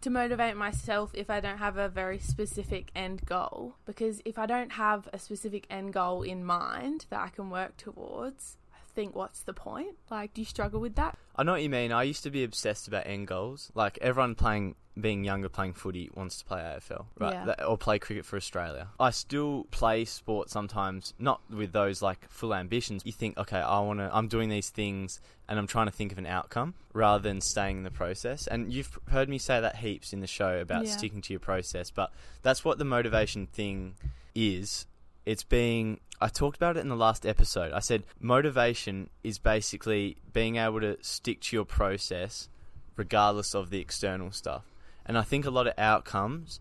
to 0.00 0.10
motivate 0.10 0.56
myself 0.56 1.10
if 1.14 1.30
I 1.30 1.40
don't 1.40 1.58
have 1.58 1.76
a 1.76 1.88
very 1.88 2.18
specific 2.18 2.90
end 2.94 3.24
goal. 3.24 3.76
Because 3.86 4.20
if 4.24 4.38
I 4.38 4.46
don't 4.46 4.72
have 4.72 5.08
a 5.12 5.18
specific 5.18 5.66
end 5.70 5.92
goal 5.92 6.22
in 6.22 6.44
mind 6.44 7.06
that 7.10 7.20
I 7.20 7.28
can 7.28 7.50
work 7.50 7.76
towards, 7.76 8.58
I 8.74 8.78
think 8.94 9.14
what's 9.14 9.42
the 9.42 9.52
point? 9.52 9.96
Like, 10.10 10.34
do 10.34 10.40
you 10.40 10.44
struggle 10.44 10.80
with 10.80 10.96
that? 10.96 11.16
I 11.34 11.42
know 11.42 11.52
what 11.52 11.62
you 11.62 11.70
mean. 11.70 11.92
I 11.92 12.02
used 12.02 12.22
to 12.24 12.30
be 12.30 12.44
obsessed 12.44 12.88
about 12.88 13.06
end 13.06 13.26
goals. 13.26 13.70
Like 13.74 13.98
everyone 14.00 14.34
playing 14.34 14.74
being 14.98 15.24
younger 15.24 15.48
playing 15.50 15.74
footy 15.74 16.10
wants 16.14 16.38
to 16.38 16.44
play 16.46 16.60
AFL, 16.60 17.06
right? 17.18 17.34
Yeah. 17.34 17.44
That- 17.44 17.66
or 17.66 17.76
play 17.76 17.98
cricket 17.98 18.24
for 18.24 18.36
Australia. 18.36 18.88
I 18.98 19.10
still 19.10 19.64
play 19.70 20.04
sport 20.06 20.48
sometimes, 20.50 21.12
not 21.18 21.40
with 21.50 21.72
those 21.72 22.00
like 22.00 22.26
full 22.30 22.54
ambitions. 22.54 23.02
You 23.04 23.12
think, 23.12 23.36
okay, 23.36 23.58
I 23.58 23.80
want 23.80 23.98
to, 23.98 24.08
I'm 24.10 24.28
doing 24.28 24.48
these 24.48 24.70
things 24.70 25.20
and 25.48 25.58
I'm 25.58 25.66
trying 25.66 25.86
to 25.86 25.92
think 25.92 26.12
of 26.12 26.18
an 26.18 26.26
outcome 26.26 26.74
rather 26.94 27.22
than 27.22 27.40
staying 27.42 27.76
in 27.78 27.82
the 27.82 27.90
process. 27.90 28.46
And 28.46 28.72
you've 28.72 28.98
heard 29.10 29.28
me 29.28 29.36
say 29.38 29.60
that 29.60 29.76
heaps 29.76 30.12
in 30.14 30.20
the 30.20 30.26
show 30.26 30.58
about 30.60 30.86
Yeah. 30.86 30.92
sticking 30.96 31.20
to 31.22 31.32
your 31.32 31.40
process, 31.40 31.90
but 31.90 32.10
that's 32.42 32.64
what 32.64 32.78
the 32.78 32.84
motivation 32.86 33.46
thing 33.46 33.96
is. 34.34 34.86
It's 35.26 35.42
being, 35.42 36.00
I 36.20 36.28
talked 36.28 36.56
about 36.56 36.76
it 36.76 36.80
in 36.80 36.88
the 36.88 36.96
last 36.96 37.26
episode. 37.26 37.72
I 37.72 37.80
said 37.80 38.04
motivation 38.20 39.10
is 39.22 39.38
basically 39.38 40.16
being 40.32 40.56
able 40.56 40.80
to 40.80 40.96
stick 41.02 41.40
to 41.42 41.56
your 41.56 41.64
process 41.66 42.48
regardless 42.96 43.54
of 43.54 43.68
the 43.70 43.80
external 43.80 44.30
stuff. 44.30 44.64
And 45.06 45.16
I 45.16 45.22
think 45.22 45.46
a 45.46 45.50
lot 45.50 45.66
of 45.66 45.74
outcomes 45.78 46.60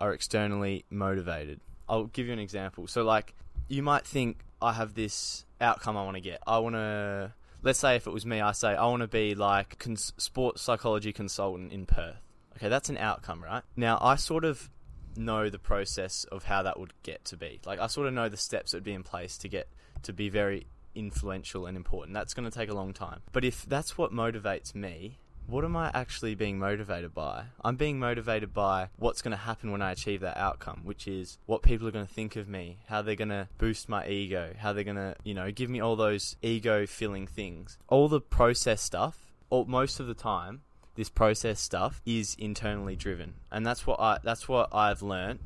are 0.00 0.12
externally 0.12 0.84
motivated. 0.88 1.60
I'll 1.88 2.06
give 2.06 2.26
you 2.26 2.32
an 2.32 2.38
example. 2.38 2.86
So, 2.86 3.02
like, 3.02 3.34
you 3.68 3.82
might 3.82 4.06
think, 4.06 4.38
I 4.62 4.72
have 4.72 4.94
this 4.94 5.44
outcome 5.60 5.96
I 5.96 6.04
want 6.04 6.16
to 6.16 6.20
get. 6.20 6.40
I 6.46 6.58
want 6.58 6.76
to, 6.76 7.34
let's 7.62 7.78
say 7.78 7.96
if 7.96 8.06
it 8.06 8.12
was 8.12 8.24
me, 8.24 8.40
I 8.40 8.52
say, 8.52 8.68
I 8.68 8.86
want 8.86 9.02
to 9.02 9.08
be 9.08 9.34
like 9.34 9.78
cons- 9.78 10.12
sports 10.16 10.62
psychology 10.62 11.12
consultant 11.12 11.72
in 11.72 11.86
Perth. 11.86 12.22
Okay, 12.56 12.68
that's 12.68 12.88
an 12.88 12.98
outcome, 12.98 13.42
right? 13.42 13.62
Now, 13.76 13.98
I 14.00 14.16
sort 14.16 14.44
of 14.44 14.70
know 15.16 15.50
the 15.50 15.58
process 15.58 16.24
of 16.24 16.44
how 16.44 16.62
that 16.62 16.78
would 16.78 16.92
get 17.02 17.24
to 17.26 17.36
be. 17.36 17.60
Like, 17.66 17.80
I 17.80 17.88
sort 17.88 18.06
of 18.06 18.14
know 18.14 18.28
the 18.28 18.36
steps 18.36 18.72
that 18.72 18.78
would 18.78 18.84
be 18.84 18.92
in 18.92 19.02
place 19.02 19.36
to 19.38 19.48
get 19.48 19.68
to 20.02 20.12
be 20.12 20.28
very 20.28 20.66
influential 20.94 21.66
and 21.66 21.76
important. 21.76 22.14
That's 22.14 22.34
going 22.34 22.48
to 22.48 22.56
take 22.56 22.68
a 22.68 22.74
long 22.74 22.92
time. 22.92 23.20
But 23.32 23.44
if 23.44 23.64
that's 23.64 23.98
what 23.98 24.12
motivates 24.12 24.74
me, 24.74 25.18
what 25.50 25.64
am 25.64 25.76
I 25.76 25.90
actually 25.92 26.34
being 26.34 26.58
motivated 26.58 27.12
by? 27.12 27.44
I'm 27.64 27.76
being 27.76 27.98
motivated 27.98 28.54
by 28.54 28.88
what's 28.96 29.22
going 29.22 29.32
to 29.32 29.36
happen 29.36 29.72
when 29.72 29.82
I 29.82 29.92
achieve 29.92 30.20
that 30.20 30.36
outcome, 30.36 30.82
which 30.84 31.08
is 31.08 31.38
what 31.46 31.62
people 31.62 31.88
are 31.88 31.90
going 31.90 32.06
to 32.06 32.12
think 32.12 32.36
of 32.36 32.48
me, 32.48 32.78
how 32.86 33.02
they're 33.02 33.16
going 33.16 33.28
to 33.30 33.48
boost 33.58 33.88
my 33.88 34.06
ego, 34.06 34.54
how 34.58 34.72
they're 34.72 34.84
going 34.84 34.96
to, 34.96 35.16
you 35.24 35.34
know, 35.34 35.50
give 35.50 35.68
me 35.68 35.80
all 35.80 35.96
those 35.96 36.36
ego 36.42 36.86
filling 36.86 37.26
things. 37.26 37.78
All 37.88 38.08
the 38.08 38.20
process 38.20 38.80
stuff, 38.80 39.18
or 39.50 39.66
most 39.66 40.00
of 40.00 40.06
the 40.06 40.14
time, 40.14 40.62
this 40.94 41.08
process 41.08 41.60
stuff 41.60 42.00
is 42.06 42.36
internally 42.38 42.96
driven. 42.96 43.34
And 43.50 43.66
that's 43.66 43.86
what 43.86 44.00
I 44.00 44.18
that's 44.22 44.48
what 44.48 44.74
I've 44.74 45.02
learned 45.02 45.40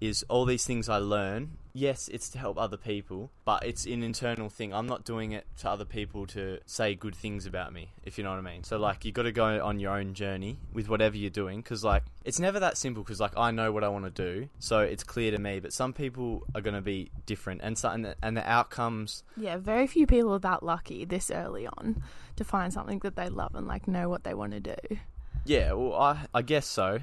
is 0.00 0.24
all 0.28 0.44
these 0.44 0.64
things 0.64 0.88
I 0.88 0.98
learn. 0.98 1.58
Yes, 1.76 2.06
it's 2.06 2.28
to 2.30 2.38
help 2.38 2.56
other 2.56 2.76
people, 2.76 3.32
but 3.44 3.66
it's 3.66 3.84
an 3.84 4.04
internal 4.04 4.48
thing. 4.48 4.72
I'm 4.72 4.86
not 4.86 5.04
doing 5.04 5.32
it 5.32 5.44
to 5.58 5.68
other 5.68 5.84
people 5.84 6.24
to 6.28 6.60
say 6.66 6.94
good 6.94 7.16
things 7.16 7.46
about 7.46 7.72
me, 7.72 7.90
if 8.04 8.16
you 8.16 8.22
know 8.22 8.30
what 8.30 8.38
I 8.38 8.42
mean. 8.42 8.62
So 8.62 8.78
like 8.78 9.04
you 9.04 9.10
got 9.10 9.24
to 9.24 9.32
go 9.32 9.60
on 9.60 9.80
your 9.80 9.90
own 9.90 10.14
journey 10.14 10.60
with 10.72 10.88
whatever 10.88 11.16
you're 11.16 11.30
doing 11.30 11.64
cuz 11.64 11.82
like 11.82 12.04
it's 12.24 12.38
never 12.38 12.60
that 12.60 12.78
simple 12.78 13.02
cuz 13.02 13.18
like 13.18 13.36
I 13.36 13.50
know 13.50 13.72
what 13.72 13.82
I 13.82 13.88
want 13.88 14.04
to 14.04 14.10
do, 14.12 14.48
so 14.60 14.78
it's 14.78 15.02
clear 15.02 15.32
to 15.32 15.38
me, 15.38 15.58
but 15.58 15.72
some 15.72 15.92
people 15.92 16.44
are 16.54 16.60
going 16.60 16.74
to 16.74 16.80
be 16.80 17.10
different 17.26 17.60
and 17.64 17.76
so, 17.76 17.90
and 17.90 18.04
the, 18.04 18.14
and 18.22 18.36
the 18.36 18.48
outcomes 18.48 19.24
Yeah, 19.36 19.56
very 19.56 19.88
few 19.88 20.06
people 20.06 20.32
are 20.34 20.38
that 20.38 20.62
lucky 20.62 21.04
this 21.04 21.28
early 21.28 21.66
on 21.66 22.04
to 22.36 22.44
find 22.44 22.72
something 22.72 23.00
that 23.00 23.16
they 23.16 23.28
love 23.28 23.56
and 23.56 23.66
like 23.66 23.88
know 23.88 24.08
what 24.08 24.22
they 24.22 24.34
want 24.34 24.52
to 24.52 24.60
do. 24.60 24.98
Yeah, 25.44 25.72
well, 25.72 25.94
I 25.94 26.26
I 26.32 26.42
guess 26.42 26.66
so. 26.66 27.00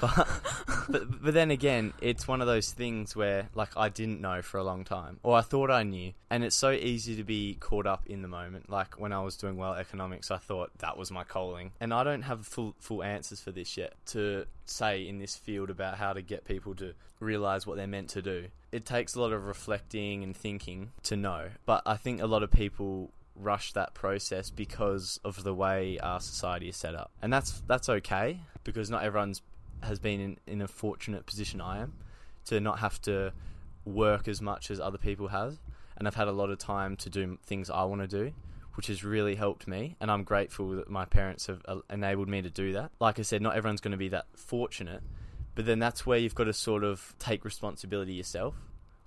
But, 0.00 1.22
but 1.22 1.34
then 1.34 1.50
again, 1.50 1.92
it's 2.00 2.28
one 2.28 2.40
of 2.40 2.46
those 2.46 2.70
things 2.70 3.16
where 3.16 3.48
like 3.54 3.76
I 3.76 3.88
didn't 3.88 4.20
know 4.20 4.42
for 4.42 4.58
a 4.58 4.64
long 4.64 4.84
time, 4.84 5.18
or 5.22 5.36
I 5.36 5.40
thought 5.40 5.70
I 5.70 5.82
knew, 5.82 6.12
and 6.30 6.44
it's 6.44 6.56
so 6.56 6.70
easy 6.70 7.16
to 7.16 7.24
be 7.24 7.56
caught 7.60 7.86
up 7.86 8.06
in 8.06 8.22
the 8.22 8.28
moment. 8.28 8.70
Like 8.70 8.98
when 9.00 9.12
I 9.12 9.22
was 9.22 9.36
doing 9.36 9.56
well 9.56 9.74
economics, 9.74 10.30
I 10.30 10.38
thought 10.38 10.70
that 10.78 10.96
was 10.96 11.10
my 11.10 11.24
calling, 11.24 11.72
and 11.80 11.92
I 11.92 12.04
don't 12.04 12.22
have 12.22 12.46
full 12.46 12.74
full 12.78 13.02
answers 13.02 13.40
for 13.40 13.50
this 13.50 13.76
yet 13.76 13.94
to 14.06 14.46
say 14.66 15.06
in 15.06 15.18
this 15.18 15.36
field 15.36 15.70
about 15.70 15.96
how 15.96 16.12
to 16.12 16.22
get 16.22 16.44
people 16.44 16.74
to 16.76 16.94
realize 17.20 17.66
what 17.66 17.76
they're 17.76 17.86
meant 17.86 18.10
to 18.10 18.22
do. 18.22 18.46
It 18.70 18.84
takes 18.84 19.14
a 19.14 19.20
lot 19.20 19.32
of 19.32 19.46
reflecting 19.46 20.22
and 20.22 20.36
thinking 20.36 20.92
to 21.04 21.16
know, 21.16 21.48
but 21.66 21.82
I 21.86 21.96
think 21.96 22.20
a 22.20 22.26
lot 22.26 22.42
of 22.42 22.50
people 22.50 23.10
rush 23.34 23.72
that 23.72 23.94
process 23.94 24.50
because 24.50 25.20
of 25.24 25.44
the 25.44 25.54
way 25.54 25.98
our 26.00 26.20
society 26.20 26.68
is 26.68 26.76
set 26.76 26.94
up, 26.94 27.10
and 27.20 27.32
that's 27.32 27.62
that's 27.66 27.88
okay 27.88 28.40
because 28.64 28.90
not 28.90 29.02
everyone's 29.02 29.40
has 29.82 29.98
been 29.98 30.20
in, 30.20 30.38
in 30.46 30.62
a 30.62 30.68
fortunate 30.68 31.26
position 31.26 31.60
I 31.60 31.78
am 31.80 31.94
to 32.46 32.60
not 32.60 32.78
have 32.80 33.00
to 33.02 33.32
work 33.84 34.28
as 34.28 34.40
much 34.40 34.70
as 34.70 34.80
other 34.80 34.98
people 34.98 35.28
have, 35.28 35.58
and 35.96 36.06
I've 36.06 36.14
had 36.14 36.28
a 36.28 36.32
lot 36.32 36.50
of 36.50 36.58
time 36.58 36.96
to 36.96 37.10
do 37.10 37.38
things 37.44 37.70
I 37.70 37.84
want 37.84 38.02
to 38.02 38.08
do 38.08 38.32
which 38.78 38.86
has 38.86 39.02
really 39.02 39.34
helped 39.34 39.66
me. 39.66 39.96
And 40.00 40.08
I'm 40.08 40.22
grateful 40.22 40.70
that 40.76 40.88
my 40.88 41.04
parents 41.04 41.48
have 41.48 41.62
uh, 41.66 41.78
enabled 41.90 42.28
me 42.28 42.42
to 42.42 42.48
do 42.48 42.74
that. 42.74 42.92
Like 43.00 43.18
I 43.18 43.22
said, 43.22 43.42
not 43.42 43.56
everyone's 43.56 43.80
going 43.80 43.90
to 43.90 43.98
be 43.98 44.10
that 44.10 44.26
fortunate, 44.36 45.02
but 45.56 45.66
then 45.66 45.80
that's 45.80 46.06
where 46.06 46.16
you've 46.16 46.36
got 46.36 46.44
to 46.44 46.52
sort 46.52 46.84
of 46.84 47.12
take 47.18 47.44
responsibility 47.44 48.12
yourself. 48.12 48.54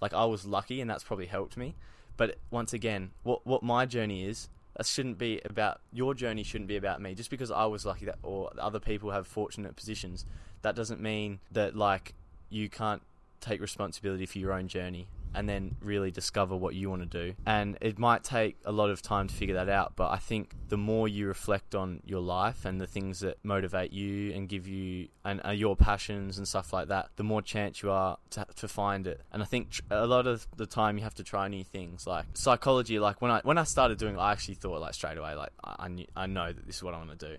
Like 0.01 0.13
I 0.13 0.25
was 0.25 0.45
lucky, 0.45 0.81
and 0.81 0.89
that's 0.89 1.05
probably 1.05 1.27
helped 1.27 1.55
me. 1.55 1.77
But 2.17 2.35
once 2.49 2.73
again, 2.73 3.11
what 3.23 3.47
what 3.47 3.63
my 3.63 3.85
journey 3.85 4.25
is, 4.25 4.49
that 4.75 4.85
shouldn't 4.85 5.17
be 5.17 5.41
about 5.45 5.81
your 5.91 6.13
journey. 6.13 6.43
Shouldn't 6.43 6.67
be 6.67 6.77
about 6.77 7.01
me. 7.01 7.13
Just 7.13 7.29
because 7.29 7.51
I 7.51 7.65
was 7.65 7.85
lucky 7.85 8.05
that, 8.05 8.19
or 8.23 8.51
other 8.57 8.79
people 8.79 9.11
have 9.11 9.27
fortunate 9.27 9.75
positions, 9.75 10.25
that 10.61 10.75
doesn't 10.75 11.01
mean 11.01 11.39
that 11.51 11.75
like 11.75 12.13
you 12.49 12.69
can't 12.69 13.01
take 13.39 13.59
responsibility 13.59 14.25
for 14.25 14.37
your 14.37 14.53
own 14.53 14.67
journey 14.67 15.07
and 15.33 15.47
then 15.47 15.75
really 15.81 16.11
discover 16.11 16.55
what 16.55 16.75
you 16.75 16.89
want 16.89 17.01
to 17.01 17.25
do. 17.25 17.33
And 17.45 17.77
it 17.81 17.97
might 17.99 18.23
take 18.23 18.57
a 18.65 18.71
lot 18.71 18.89
of 18.89 19.01
time 19.01 19.27
to 19.27 19.33
figure 19.33 19.55
that 19.55 19.69
out, 19.69 19.93
but 19.95 20.11
I 20.11 20.17
think 20.17 20.55
the 20.67 20.77
more 20.77 21.07
you 21.07 21.27
reflect 21.27 21.75
on 21.75 22.01
your 22.05 22.21
life 22.21 22.65
and 22.65 22.79
the 22.79 22.87
things 22.87 23.21
that 23.21 23.37
motivate 23.43 23.91
you 23.91 24.33
and 24.33 24.47
give 24.47 24.67
you 24.67 25.07
and 25.23 25.41
are 25.43 25.53
your 25.53 25.75
passions 25.75 26.37
and 26.37 26.47
stuff 26.47 26.73
like 26.73 26.87
that, 26.89 27.09
the 27.15 27.23
more 27.23 27.41
chance 27.41 27.81
you 27.81 27.91
are 27.91 28.17
to, 28.31 28.45
to 28.55 28.67
find 28.67 29.07
it. 29.07 29.21
And 29.31 29.41
I 29.41 29.45
think 29.45 29.71
tr- 29.71 29.81
a 29.89 30.07
lot 30.07 30.27
of 30.27 30.47
the 30.57 30.65
time 30.65 30.97
you 30.97 31.03
have 31.03 31.15
to 31.15 31.23
try 31.23 31.47
new 31.47 31.63
things, 31.63 32.07
like 32.07 32.25
psychology. 32.33 32.99
Like 32.99 33.21
when 33.21 33.31
I 33.31 33.41
when 33.43 33.57
I 33.57 33.63
started 33.63 33.97
doing, 33.97 34.17
I 34.17 34.31
actually 34.31 34.55
thought 34.55 34.81
like 34.81 34.93
straight 34.93 35.17
away, 35.17 35.35
like 35.35 35.51
I 35.63 35.75
I, 35.79 35.87
knew, 35.87 36.05
I 36.15 36.27
know 36.27 36.51
that 36.51 36.65
this 36.65 36.77
is 36.77 36.83
what 36.83 36.93
I 36.93 36.97
want 36.97 37.17
to 37.17 37.27
do 37.27 37.37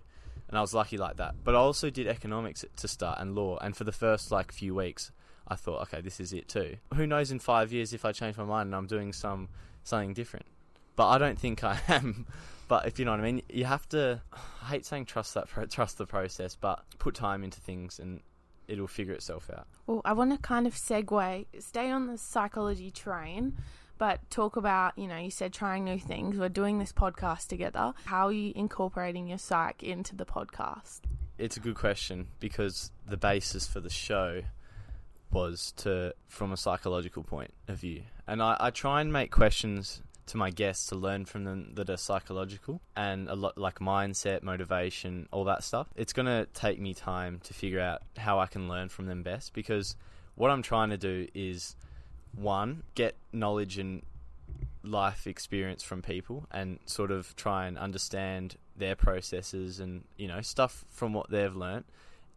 and 0.49 0.57
I 0.59 0.61
was 0.61 0.73
lucky 0.73 0.97
like 0.97 1.17
that. 1.17 1.35
But 1.43 1.55
I 1.55 1.57
also 1.57 1.89
did 1.89 2.05
economics 2.05 2.63
to 2.75 2.87
start 2.87 3.19
and 3.19 3.33
law, 3.33 3.57
and 3.57 3.75
for 3.75 3.85
the 3.85 3.91
first 3.91 4.31
like 4.31 4.51
few 4.51 4.75
weeks, 4.75 5.11
I 5.47 5.55
thought, 5.55 5.81
okay, 5.83 6.01
this 6.01 6.19
is 6.19 6.33
it 6.33 6.47
too. 6.47 6.77
Who 6.95 7.05
knows 7.05 7.31
in 7.31 7.39
five 7.39 7.71
years 7.71 7.93
if 7.93 8.05
I 8.05 8.11
change 8.11 8.37
my 8.37 8.45
mind 8.45 8.67
and 8.67 8.75
I'm 8.75 8.87
doing 8.87 9.13
some 9.13 9.49
something 9.83 10.13
different. 10.13 10.45
But 10.95 11.09
I 11.09 11.17
don't 11.17 11.37
think 11.37 11.63
I 11.63 11.79
am. 11.87 12.27
But 12.67 12.87
if 12.87 12.97
you 12.97 13.05
know 13.05 13.11
what 13.11 13.19
I 13.19 13.23
mean, 13.23 13.41
you 13.49 13.65
have 13.65 13.87
to. 13.89 14.21
I 14.33 14.65
hate 14.65 14.85
saying 14.85 15.05
trust 15.05 15.33
that 15.33 15.47
pro- 15.49 15.65
trust 15.65 15.97
the 15.97 16.05
process, 16.05 16.55
but 16.55 16.83
put 16.99 17.15
time 17.15 17.43
into 17.43 17.59
things 17.59 17.99
and 17.99 18.21
it'll 18.67 18.87
figure 18.87 19.13
itself 19.13 19.49
out. 19.53 19.67
Well, 19.87 20.01
I 20.05 20.13
want 20.13 20.31
to 20.31 20.37
kind 20.37 20.65
of 20.65 20.73
segue, 20.73 21.45
stay 21.59 21.89
on 21.89 22.07
the 22.07 22.17
psychology 22.17 22.91
train, 22.91 23.57
but 23.97 24.19
talk 24.29 24.55
about, 24.55 24.97
you 24.97 25.07
know, 25.07 25.17
you 25.17 25.29
said 25.29 25.53
trying 25.53 25.83
new 25.83 25.99
things. 25.99 26.37
We're 26.37 26.49
doing 26.49 26.79
this 26.79 26.93
podcast 26.93 27.47
together. 27.47 27.93
How 28.05 28.27
are 28.27 28.33
you 28.33 28.53
incorporating 28.55 29.27
your 29.27 29.37
psych 29.37 29.83
into 29.83 30.15
the 30.15 30.25
podcast? 30.25 31.01
It's 31.37 31.57
a 31.57 31.59
good 31.59 31.75
question 31.75 32.27
because 32.39 32.91
the 33.07 33.17
basis 33.17 33.67
for 33.67 33.79
the 33.79 33.89
show 33.89 34.43
was 35.33 35.73
to 35.77 36.13
from 36.27 36.51
a 36.51 36.57
psychological 36.57 37.23
point 37.23 37.53
of 37.67 37.77
view. 37.77 38.03
And 38.27 38.41
I, 38.41 38.55
I 38.59 38.69
try 38.69 39.01
and 39.01 39.11
make 39.11 39.31
questions 39.31 40.01
to 40.27 40.37
my 40.37 40.49
guests 40.49 40.87
to 40.87 40.95
learn 40.95 41.25
from 41.25 41.43
them 41.43 41.71
that 41.75 41.89
are 41.89 41.97
psychological 41.97 42.81
and 42.95 43.27
a 43.27 43.35
lot 43.35 43.57
like 43.57 43.79
mindset, 43.79 44.41
motivation, 44.41 45.27
all 45.31 45.43
that 45.45 45.63
stuff. 45.63 45.87
It's 45.95 46.13
going 46.13 46.27
to 46.27 46.47
take 46.53 46.79
me 46.79 46.93
time 46.93 47.41
to 47.43 47.53
figure 47.53 47.81
out 47.81 48.03
how 48.17 48.39
I 48.39 48.47
can 48.47 48.69
learn 48.69 48.89
from 48.89 49.07
them 49.07 49.23
best 49.23 49.53
because 49.53 49.95
what 50.35 50.49
I'm 50.49 50.61
trying 50.61 50.91
to 50.91 50.97
do 50.97 51.27
is 51.33 51.75
one, 52.35 52.83
get 52.95 53.15
knowledge 53.31 53.77
and 53.77 54.03
life 54.83 55.27
experience 55.27 55.83
from 55.83 56.01
people 56.01 56.45
and 56.51 56.79
sort 56.85 57.11
of 57.11 57.35
try 57.35 57.67
and 57.67 57.77
understand 57.77 58.55
their 58.75 58.95
processes 58.95 59.79
and, 59.79 60.03
you 60.17 60.27
know, 60.27 60.41
stuff 60.41 60.85
from 60.89 61.13
what 61.13 61.29
they've 61.29 61.55
learnt 61.55 61.85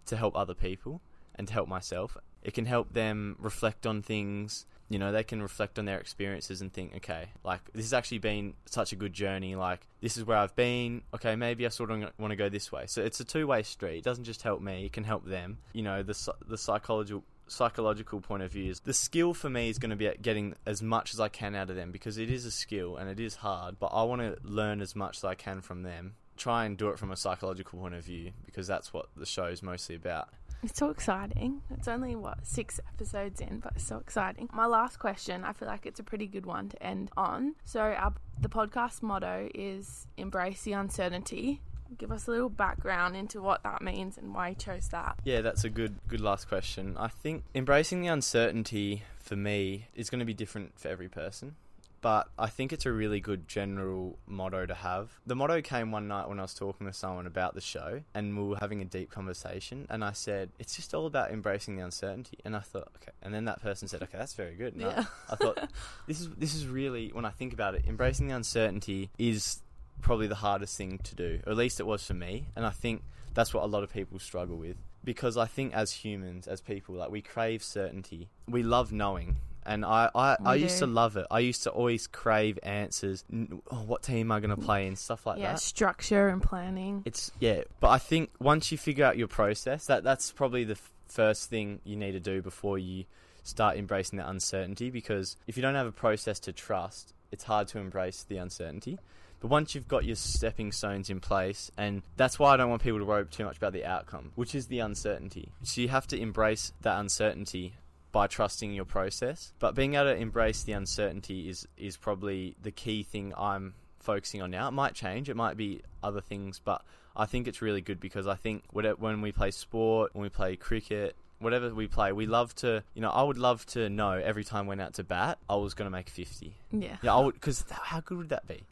to 0.06 0.16
help 0.16 0.36
other 0.36 0.54
people 0.54 1.00
and 1.34 1.48
to 1.48 1.54
help 1.54 1.68
myself. 1.68 2.16
It 2.46 2.54
can 2.54 2.64
help 2.64 2.92
them 2.92 3.34
reflect 3.40 3.88
on 3.88 4.02
things. 4.02 4.66
You 4.88 5.00
know, 5.00 5.10
they 5.10 5.24
can 5.24 5.42
reflect 5.42 5.80
on 5.80 5.84
their 5.84 5.98
experiences 5.98 6.60
and 6.60 6.72
think, 6.72 6.94
okay, 6.98 7.30
like 7.42 7.60
this 7.72 7.86
has 7.86 7.92
actually 7.92 8.18
been 8.18 8.54
such 8.66 8.92
a 8.92 8.96
good 8.96 9.12
journey. 9.12 9.56
Like 9.56 9.84
this 10.00 10.16
is 10.16 10.24
where 10.24 10.36
I've 10.38 10.54
been. 10.54 11.02
Okay, 11.12 11.34
maybe 11.34 11.66
I 11.66 11.70
sort 11.70 11.90
of 11.90 12.12
want 12.18 12.30
to 12.30 12.36
go 12.36 12.48
this 12.48 12.70
way. 12.70 12.84
So 12.86 13.02
it's 13.02 13.18
a 13.18 13.24
two-way 13.24 13.64
street. 13.64 13.98
It 13.98 14.04
doesn't 14.04 14.22
just 14.22 14.42
help 14.42 14.62
me; 14.62 14.86
it 14.86 14.92
can 14.92 15.02
help 15.02 15.26
them. 15.26 15.58
You 15.72 15.82
know, 15.82 16.04
the 16.04 16.16
the 16.46 16.56
psychological 16.56 17.24
psychological 17.48 18.20
point 18.20 18.44
of 18.44 18.52
view 18.52 18.70
is 18.70 18.80
the 18.80 18.92
skill 18.92 19.34
for 19.34 19.50
me 19.50 19.68
is 19.68 19.78
going 19.78 19.90
to 19.90 19.96
be 19.96 20.06
at 20.06 20.22
getting 20.22 20.54
as 20.66 20.82
much 20.82 21.14
as 21.14 21.20
I 21.20 21.28
can 21.28 21.56
out 21.56 21.70
of 21.70 21.76
them 21.76 21.90
because 21.90 22.16
it 22.16 22.30
is 22.30 22.44
a 22.44 22.50
skill 22.52 22.96
and 22.96 23.10
it 23.10 23.18
is 23.18 23.36
hard, 23.36 23.80
but 23.80 23.88
I 23.88 24.04
want 24.04 24.22
to 24.22 24.36
learn 24.44 24.80
as 24.80 24.94
much 24.94 25.18
as 25.18 25.24
I 25.24 25.34
can 25.34 25.60
from 25.62 25.82
them. 25.82 26.14
Try 26.36 26.64
and 26.64 26.76
do 26.76 26.90
it 26.90 26.98
from 26.98 27.10
a 27.10 27.16
psychological 27.16 27.80
point 27.80 27.94
of 27.94 28.04
view 28.04 28.30
because 28.44 28.68
that's 28.68 28.92
what 28.92 29.08
the 29.16 29.26
show 29.26 29.46
is 29.46 29.64
mostly 29.64 29.96
about. 29.96 30.28
It's 30.62 30.78
so 30.78 30.90
exciting. 30.90 31.62
It's 31.70 31.88
only 31.88 32.16
what 32.16 32.46
six 32.46 32.80
episodes 32.94 33.40
in, 33.40 33.60
but 33.60 33.72
it's 33.76 33.86
so 33.86 33.98
exciting. 33.98 34.48
My 34.52 34.66
last 34.66 34.98
question, 34.98 35.44
I 35.44 35.52
feel 35.52 35.68
like 35.68 35.86
it's 35.86 36.00
a 36.00 36.04
pretty 36.04 36.26
good 36.26 36.46
one 36.46 36.68
to 36.70 36.82
end 36.82 37.10
on. 37.16 37.54
So, 37.64 37.80
our, 37.80 38.14
the 38.40 38.48
podcast 38.48 39.02
motto 39.02 39.48
is 39.54 40.06
"Embrace 40.16 40.62
the 40.62 40.72
uncertainty." 40.72 41.60
Give 41.98 42.10
us 42.10 42.26
a 42.26 42.32
little 42.32 42.48
background 42.48 43.14
into 43.14 43.40
what 43.40 43.62
that 43.62 43.80
means 43.80 44.18
and 44.18 44.34
why 44.34 44.48
you 44.48 44.54
chose 44.56 44.88
that. 44.88 45.20
Yeah, 45.22 45.40
that's 45.40 45.62
a 45.62 45.70
good 45.70 45.96
good 46.08 46.20
last 46.20 46.48
question. 46.48 46.96
I 46.98 47.08
think 47.08 47.44
embracing 47.54 48.00
the 48.00 48.08
uncertainty 48.08 49.04
for 49.20 49.36
me 49.36 49.86
is 49.94 50.10
going 50.10 50.18
to 50.18 50.24
be 50.24 50.34
different 50.34 50.78
for 50.80 50.88
every 50.88 51.08
person 51.08 51.54
but 52.00 52.28
I 52.38 52.48
think 52.48 52.72
it's 52.72 52.86
a 52.86 52.92
really 52.92 53.20
good 53.20 53.48
general 53.48 54.18
motto 54.26 54.66
to 54.66 54.74
have. 54.74 55.10
The 55.26 55.34
motto 55.34 55.60
came 55.60 55.90
one 55.90 56.08
night 56.08 56.28
when 56.28 56.38
I 56.38 56.42
was 56.42 56.54
talking 56.54 56.86
to 56.86 56.92
someone 56.92 57.26
about 57.26 57.54
the 57.54 57.60
show, 57.60 58.02
and 58.14 58.36
we 58.36 58.44
were 58.44 58.56
having 58.56 58.80
a 58.80 58.84
deep 58.84 59.10
conversation, 59.10 59.86
and 59.90 60.04
I 60.04 60.12
said, 60.12 60.50
It's 60.58 60.76
just 60.76 60.94
all 60.94 61.06
about 61.06 61.30
embracing 61.30 61.76
the 61.76 61.84
uncertainty. 61.84 62.38
And 62.44 62.54
I 62.54 62.60
thought, 62.60 62.88
okay. 62.96 63.12
And 63.22 63.34
then 63.34 63.46
that 63.46 63.62
person 63.62 63.88
said, 63.88 64.02
Okay, 64.02 64.18
that's 64.18 64.34
very 64.34 64.54
good. 64.54 64.74
And 64.74 64.82
yeah. 64.82 65.04
I, 65.28 65.32
I 65.32 65.36
thought, 65.36 65.68
this 66.06 66.20
is, 66.20 66.30
this 66.36 66.54
is 66.54 66.66
really, 66.66 67.10
when 67.12 67.24
I 67.24 67.30
think 67.30 67.52
about 67.52 67.74
it, 67.74 67.84
embracing 67.86 68.28
the 68.28 68.34
uncertainty 68.34 69.10
is 69.18 69.62
probably 70.00 70.26
the 70.26 70.36
hardest 70.36 70.76
thing 70.76 70.98
to 70.98 71.14
do, 71.14 71.40
or 71.46 71.52
at 71.52 71.58
least 71.58 71.80
it 71.80 71.86
was 71.86 72.04
for 72.04 72.14
me. 72.14 72.48
And 72.54 72.66
I 72.66 72.70
think 72.70 73.02
that's 73.34 73.52
what 73.52 73.64
a 73.64 73.66
lot 73.66 73.82
of 73.82 73.92
people 73.92 74.18
struggle 74.18 74.56
with. 74.56 74.76
Because 75.02 75.36
I 75.36 75.46
think 75.46 75.72
as 75.72 75.92
humans, 75.92 76.48
as 76.48 76.60
people, 76.60 76.96
like 76.96 77.10
we 77.10 77.22
crave 77.22 77.62
certainty. 77.62 78.28
We 78.48 78.62
love 78.62 78.92
knowing 78.92 79.36
and 79.66 79.84
I, 79.84 80.10
I, 80.14 80.36
I 80.44 80.54
used 80.54 80.78
to 80.78 80.86
love 80.86 81.16
it. 81.16 81.26
I 81.30 81.40
used 81.40 81.64
to 81.64 81.70
always 81.70 82.06
crave 82.06 82.58
answers. 82.62 83.24
Oh, 83.70 83.76
what 83.76 84.02
team 84.02 84.28
am 84.28 84.32
I 84.32 84.40
going 84.40 84.54
to 84.54 84.60
play 84.60 84.86
and 84.86 84.98
stuff 84.98 85.26
like 85.26 85.38
yeah, 85.38 85.48
that. 85.48 85.52
Yeah, 85.52 85.56
structure 85.56 86.28
and 86.28 86.42
planning. 86.42 87.02
It's 87.04 87.30
yeah, 87.40 87.62
but 87.80 87.88
I 87.88 87.98
think 87.98 88.30
once 88.38 88.72
you 88.72 88.78
figure 88.78 89.04
out 89.04 89.16
your 89.16 89.28
process, 89.28 89.86
that 89.86 90.04
that's 90.04 90.32
probably 90.32 90.64
the 90.64 90.74
f- 90.74 90.92
first 91.08 91.50
thing 91.50 91.80
you 91.84 91.96
need 91.96 92.12
to 92.12 92.20
do 92.20 92.40
before 92.42 92.78
you 92.78 93.04
start 93.42 93.76
embracing 93.76 94.18
the 94.18 94.28
uncertainty. 94.28 94.90
Because 94.90 95.36
if 95.46 95.56
you 95.56 95.62
don't 95.62 95.74
have 95.74 95.86
a 95.86 95.92
process 95.92 96.38
to 96.40 96.52
trust, 96.52 97.12
it's 97.32 97.44
hard 97.44 97.68
to 97.68 97.78
embrace 97.78 98.24
the 98.28 98.36
uncertainty. 98.36 98.98
But 99.40 99.48
once 99.48 99.74
you've 99.74 99.88
got 99.88 100.04
your 100.04 100.16
stepping 100.16 100.72
stones 100.72 101.10
in 101.10 101.20
place, 101.20 101.70
and 101.76 102.02
that's 102.16 102.38
why 102.38 102.54
I 102.54 102.56
don't 102.56 102.70
want 102.70 102.82
people 102.82 102.98
to 103.00 103.04
worry 103.04 103.26
too 103.26 103.44
much 103.44 103.58
about 103.58 103.74
the 103.74 103.84
outcome, 103.84 104.32
which 104.34 104.54
is 104.54 104.68
the 104.68 104.78
uncertainty. 104.78 105.52
So 105.62 105.82
you 105.82 105.88
have 105.88 106.06
to 106.08 106.18
embrace 106.18 106.72
that 106.80 106.98
uncertainty 106.98 107.74
by 108.16 108.26
trusting 108.26 108.72
your 108.72 108.86
process. 108.86 109.52
But 109.58 109.74
being 109.74 109.92
able 109.92 110.06
to 110.06 110.16
embrace 110.16 110.62
the 110.62 110.72
uncertainty 110.72 111.50
is 111.50 111.68
is 111.76 111.98
probably 111.98 112.56
the 112.62 112.70
key 112.70 113.02
thing 113.02 113.34
I'm 113.36 113.74
focusing 113.98 114.40
on 114.40 114.50
now. 114.50 114.68
It 114.68 114.70
might 114.70 114.94
change, 114.94 115.28
it 115.28 115.36
might 115.36 115.58
be 115.58 115.82
other 116.02 116.22
things, 116.22 116.58
but 116.58 116.80
I 117.14 117.26
think 117.26 117.46
it's 117.46 117.60
really 117.60 117.82
good 117.82 118.00
because 118.00 118.26
I 118.26 118.34
think 118.34 118.64
when 118.70 119.20
we 119.20 119.32
play 119.32 119.50
sport, 119.50 120.14
when 120.14 120.22
we 120.22 120.30
play 120.30 120.56
cricket, 120.56 121.14
whatever 121.40 121.74
we 121.74 121.88
play, 121.88 122.12
we 122.12 122.24
love 122.24 122.54
to, 122.56 122.82
you 122.94 123.02
know, 123.02 123.10
I 123.10 123.22
would 123.22 123.36
love 123.36 123.66
to 123.66 123.90
know 123.90 124.12
every 124.12 124.44
time 124.44 124.64
I 124.64 124.68
went 124.68 124.80
out 124.80 124.94
to 124.94 125.04
bat, 125.04 125.36
I 125.46 125.56
was 125.56 125.74
going 125.74 125.84
to 125.84 125.90
make 125.90 126.08
50. 126.08 126.54
Yeah. 126.72 126.96
Yeah, 127.02 127.14
I 127.14 127.20
would, 127.20 127.34
because 127.34 127.66
how 127.70 128.00
good 128.00 128.16
would 128.16 128.30
that 128.30 128.46
be? 128.46 128.64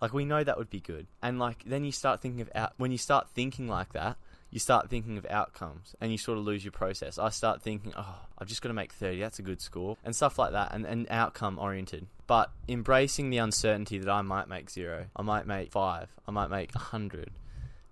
Like 0.00 0.14
we 0.14 0.24
know 0.24 0.42
that 0.42 0.56
would 0.56 0.70
be 0.70 0.80
good, 0.80 1.06
and 1.22 1.38
like 1.38 1.64
then 1.64 1.84
you 1.84 1.92
start 1.92 2.20
thinking 2.20 2.40
of 2.40 2.50
out 2.54 2.72
when 2.78 2.90
you 2.90 2.98
start 2.98 3.28
thinking 3.30 3.68
like 3.68 3.92
that, 3.92 4.16
you 4.50 4.58
start 4.58 4.88
thinking 4.88 5.18
of 5.18 5.26
outcomes, 5.28 5.94
and 6.00 6.10
you 6.10 6.18
sort 6.18 6.38
of 6.38 6.44
lose 6.44 6.64
your 6.64 6.72
process. 6.72 7.18
I 7.18 7.28
start 7.28 7.62
thinking, 7.62 7.92
oh, 7.96 8.18
I've 8.38 8.48
just 8.48 8.62
got 8.62 8.68
to 8.68 8.74
make 8.74 8.92
thirty. 8.92 9.20
That's 9.20 9.38
a 9.38 9.42
good 9.42 9.60
score, 9.60 9.98
and 10.02 10.16
stuff 10.16 10.38
like 10.38 10.52
that, 10.52 10.72
and, 10.72 10.86
and 10.86 11.06
outcome 11.10 11.58
oriented. 11.58 12.06
But 12.26 12.50
embracing 12.68 13.30
the 13.30 13.38
uncertainty 13.38 13.98
that 13.98 14.08
I 14.08 14.22
might 14.22 14.48
make 14.48 14.70
zero, 14.70 15.06
I 15.14 15.22
might 15.22 15.46
make 15.46 15.72
five, 15.72 16.08
I 16.26 16.30
might 16.30 16.48
make 16.48 16.74
a 16.74 16.78
hundred. 16.78 17.30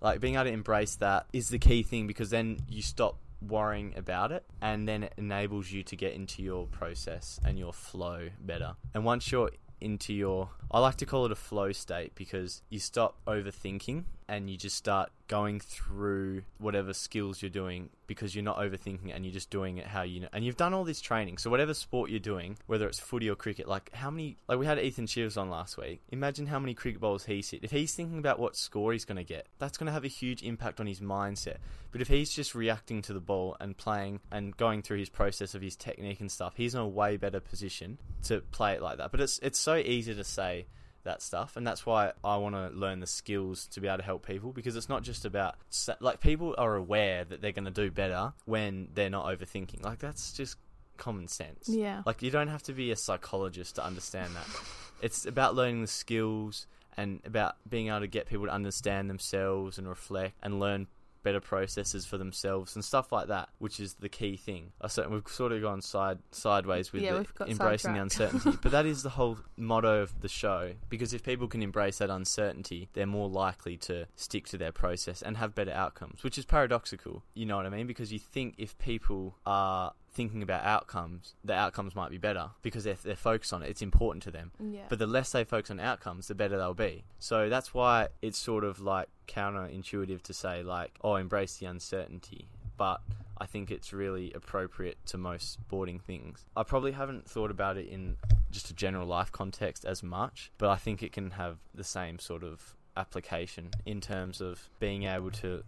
Like 0.00 0.20
being 0.20 0.36
able 0.36 0.44
to 0.44 0.50
embrace 0.50 0.94
that 0.96 1.26
is 1.32 1.48
the 1.48 1.58
key 1.58 1.82
thing 1.82 2.06
because 2.06 2.30
then 2.30 2.60
you 2.68 2.82
stop 2.82 3.18
worrying 3.46 3.94
about 3.96 4.32
it 4.32 4.44
and 4.60 4.88
then 4.88 5.02
it 5.04 5.12
enables 5.16 5.70
you 5.70 5.82
to 5.84 5.96
get 5.96 6.12
into 6.12 6.42
your 6.42 6.66
process 6.66 7.40
and 7.44 7.58
your 7.58 7.72
flow 7.72 8.28
better. 8.40 8.76
And 8.94 9.04
once 9.04 9.30
you're 9.30 9.50
into 9.80 10.12
your 10.12 10.50
I 10.70 10.80
like 10.80 10.96
to 10.96 11.06
call 11.06 11.26
it 11.26 11.32
a 11.32 11.36
flow 11.36 11.72
state 11.72 12.14
because 12.14 12.62
you 12.68 12.78
stop 12.78 13.16
overthinking 13.26 14.04
and 14.28 14.50
you 14.50 14.56
just 14.56 14.76
start 14.76 15.10
going 15.26 15.60
through 15.60 16.42
whatever 16.58 16.92
skills 16.92 17.42
you're 17.42 17.50
doing 17.50 17.88
because 18.06 18.34
you're 18.34 18.44
not 18.44 18.58
overthinking 18.58 19.14
and 19.14 19.24
you're 19.24 19.32
just 19.32 19.50
doing 19.50 19.78
it 19.78 19.86
how 19.86 20.02
you 20.02 20.20
know. 20.20 20.28
And 20.32 20.44
you've 20.44 20.56
done 20.56 20.74
all 20.74 20.84
this 20.84 21.00
training. 21.00 21.38
So 21.38 21.50
whatever 21.50 21.74
sport 21.74 22.10
you're 22.10 22.18
doing, 22.18 22.58
whether 22.66 22.86
it's 22.86 22.98
footy 22.98 23.28
or 23.28 23.34
cricket, 23.34 23.68
like 23.68 23.92
how 23.94 24.10
many, 24.10 24.36
like 24.48 24.58
we 24.58 24.66
had 24.66 24.78
Ethan 24.78 25.06
Shields 25.06 25.36
on 25.36 25.50
last 25.50 25.76
week. 25.76 26.00
Imagine 26.10 26.46
how 26.46 26.58
many 26.58 26.74
cricket 26.74 27.00
balls 27.00 27.24
he's 27.24 27.50
hit. 27.50 27.64
If 27.64 27.70
he's 27.70 27.94
thinking 27.94 28.18
about 28.18 28.38
what 28.38 28.56
score 28.56 28.92
he's 28.92 29.04
going 29.04 29.16
to 29.16 29.24
get, 29.24 29.46
that's 29.58 29.78
going 29.78 29.86
to 29.86 29.92
have 29.92 30.04
a 30.04 30.08
huge 30.08 30.42
impact 30.42 30.80
on 30.80 30.86
his 30.86 31.00
mindset. 31.00 31.56
But 31.90 32.00
if 32.00 32.08
he's 32.08 32.30
just 32.30 32.54
reacting 32.54 33.02
to 33.02 33.12
the 33.12 33.20
ball 33.20 33.56
and 33.60 33.76
playing 33.76 34.20
and 34.30 34.56
going 34.56 34.82
through 34.82 34.98
his 34.98 35.08
process 35.08 35.54
of 35.54 35.62
his 35.62 35.76
technique 35.76 36.20
and 36.20 36.30
stuff, 36.30 36.54
he's 36.56 36.74
in 36.74 36.80
a 36.80 36.88
way 36.88 37.16
better 37.16 37.40
position 37.40 37.98
to 38.24 38.40
play 38.50 38.72
it 38.72 38.82
like 38.82 38.98
that. 38.98 39.10
But 39.10 39.20
it's 39.20 39.38
it's 39.38 39.58
so 39.58 39.76
easy 39.76 40.14
to 40.14 40.24
say 40.24 40.66
that 41.08 41.22
stuff 41.22 41.56
and 41.56 41.66
that's 41.66 41.84
why 41.84 42.12
I 42.22 42.36
want 42.36 42.54
to 42.54 42.68
learn 42.68 43.00
the 43.00 43.06
skills 43.06 43.66
to 43.72 43.80
be 43.80 43.88
able 43.88 43.98
to 43.98 44.04
help 44.04 44.26
people 44.26 44.52
because 44.52 44.76
it's 44.76 44.88
not 44.88 45.02
just 45.02 45.24
about 45.24 45.56
like 46.00 46.20
people 46.20 46.54
are 46.56 46.76
aware 46.76 47.24
that 47.24 47.40
they're 47.40 47.52
going 47.52 47.64
to 47.64 47.70
do 47.70 47.90
better 47.90 48.32
when 48.44 48.88
they're 48.94 49.10
not 49.10 49.26
overthinking. 49.26 49.82
Like 49.82 49.98
that's 49.98 50.32
just 50.32 50.56
common 50.96 51.28
sense. 51.28 51.68
Yeah. 51.68 52.02
like 52.06 52.22
you 52.22 52.30
don't 52.30 52.48
have 52.48 52.62
to 52.64 52.72
be 52.72 52.90
a 52.90 52.96
psychologist 52.96 53.76
to 53.76 53.84
understand 53.84 54.34
that. 54.36 54.46
It's 55.00 55.26
about 55.26 55.54
learning 55.54 55.82
the 55.82 55.86
skills 55.86 56.66
and 56.96 57.20
about 57.24 57.54
being 57.68 57.86
able 57.86 58.00
to 58.00 58.08
get 58.08 58.26
people 58.26 58.46
to 58.46 58.52
understand 58.52 59.08
themselves 59.08 59.78
and 59.78 59.88
reflect 59.88 60.34
and 60.42 60.58
learn 60.58 60.88
better 61.22 61.40
processes 61.40 62.06
for 62.06 62.18
themselves 62.18 62.74
and 62.74 62.84
stuff 62.84 63.12
like 63.12 63.28
that, 63.28 63.48
which 63.58 63.80
is 63.80 63.94
the 63.94 64.08
key 64.08 64.36
thing. 64.36 64.72
I 64.80 64.88
said 64.88 65.10
we've 65.10 65.26
sort 65.28 65.52
of 65.52 65.62
gone 65.62 65.80
side 65.80 66.18
sideways 66.30 66.92
with 66.92 67.02
Yeah, 67.02 67.22
the 67.38 67.46
embracing 67.46 67.94
the 67.94 68.02
uncertainty, 68.02 68.58
but 68.62 68.72
that 68.72 68.86
is 68.86 69.02
the 69.02 69.10
whole 69.10 69.38
motto 69.56 70.02
of 70.02 70.20
the 70.20 70.28
show. 70.28 70.72
Because 70.88 71.12
if 71.12 71.22
people 71.22 71.48
can 71.48 71.62
embrace 71.62 71.98
that 71.98 72.10
uncertainty, 72.10 72.88
they're 72.92 73.06
more 73.06 73.28
likely 73.28 73.76
to 73.78 74.06
stick 74.16 74.46
to 74.48 74.58
their 74.58 74.72
process 74.72 75.22
and 75.22 75.36
have 75.36 75.54
better 75.54 75.72
outcomes, 75.72 76.22
which 76.22 76.38
is 76.38 76.44
paradoxical. 76.44 77.22
You 77.34 77.46
know 77.46 77.56
what 77.56 77.66
I 77.66 77.70
mean? 77.70 77.86
Because 77.86 78.12
you 78.12 78.18
think 78.18 78.54
if 78.58 78.78
people 78.78 79.36
are 79.46 79.92
thinking 80.18 80.42
about 80.42 80.64
outcomes, 80.64 81.34
the 81.44 81.54
outcomes 81.54 81.94
might 81.94 82.10
be 82.10 82.18
better 82.18 82.50
because 82.62 82.82
they're, 82.82 82.98
they're 83.04 83.14
focused 83.14 83.52
on 83.52 83.62
it. 83.62 83.70
It's 83.70 83.82
important 83.82 84.24
to 84.24 84.32
them. 84.32 84.50
Yeah. 84.58 84.80
But 84.88 84.98
the 84.98 85.06
less 85.06 85.30
they 85.30 85.44
focus 85.44 85.70
on 85.70 85.78
outcomes, 85.78 86.26
the 86.26 86.34
better 86.34 86.58
they'll 86.58 86.74
be. 86.74 87.04
So 87.20 87.48
that's 87.48 87.72
why 87.72 88.08
it's 88.20 88.36
sort 88.36 88.64
of 88.64 88.80
like 88.80 89.08
counterintuitive 89.28 90.22
to 90.22 90.34
say 90.34 90.64
like, 90.64 90.98
oh, 91.04 91.14
embrace 91.14 91.58
the 91.58 91.66
uncertainty. 91.66 92.48
But 92.76 93.00
I 93.40 93.46
think 93.46 93.70
it's 93.70 93.92
really 93.92 94.32
appropriate 94.32 94.98
to 95.06 95.18
most 95.18 95.52
sporting 95.52 96.00
things. 96.00 96.44
I 96.56 96.64
probably 96.64 96.92
haven't 96.92 97.28
thought 97.28 97.52
about 97.52 97.76
it 97.76 97.86
in 97.86 98.16
just 98.50 98.70
a 98.70 98.74
general 98.74 99.06
life 99.06 99.30
context 99.30 99.84
as 99.84 100.02
much, 100.02 100.50
but 100.58 100.68
I 100.68 100.76
think 100.76 101.00
it 101.00 101.12
can 101.12 101.30
have 101.30 101.58
the 101.72 101.84
same 101.84 102.18
sort 102.18 102.42
of 102.42 102.74
application 102.96 103.70
in 103.86 104.00
terms 104.00 104.40
of 104.40 104.68
being 104.80 105.04
able 105.04 105.30
to 105.30 105.62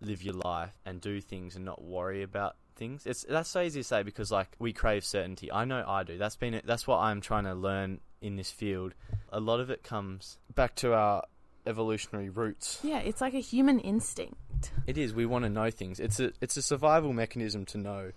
live 0.00 0.22
your 0.22 0.34
life 0.34 0.72
and 0.84 1.00
do 1.00 1.20
things 1.20 1.56
and 1.56 1.64
not 1.64 1.82
worry 1.82 2.22
about 2.22 2.56
things. 2.76 3.06
It's 3.06 3.24
that's 3.28 3.48
so 3.48 3.60
easy 3.60 3.80
to 3.80 3.84
say 3.84 4.02
because 4.02 4.30
like 4.30 4.48
we 4.58 4.72
crave 4.72 5.04
certainty. 5.04 5.50
I 5.52 5.64
know 5.64 5.84
I 5.86 6.02
do. 6.04 6.18
That's 6.18 6.36
been 6.36 6.60
that's 6.64 6.86
what 6.86 6.98
I'm 6.98 7.20
trying 7.20 7.44
to 7.44 7.54
learn 7.54 8.00
in 8.20 8.36
this 8.36 8.50
field. 8.50 8.94
A 9.30 9.40
lot 9.40 9.60
of 9.60 9.70
it 9.70 9.82
comes 9.82 10.38
back 10.54 10.74
to 10.76 10.94
our 10.94 11.24
evolutionary 11.66 12.30
roots. 12.30 12.78
yeah, 12.82 12.98
it's 12.98 13.20
like 13.20 13.34
a 13.34 13.40
human 13.40 13.78
instinct. 13.80 14.72
It 14.86 14.96
is. 14.96 15.12
We 15.12 15.26
want 15.26 15.44
to 15.44 15.50
know 15.50 15.70
things. 15.70 16.00
It's 16.00 16.18
a 16.20 16.32
it's 16.40 16.56
a 16.56 16.62
survival 16.62 17.12
mechanism 17.12 17.64
to 17.66 17.78
know 17.78 18.12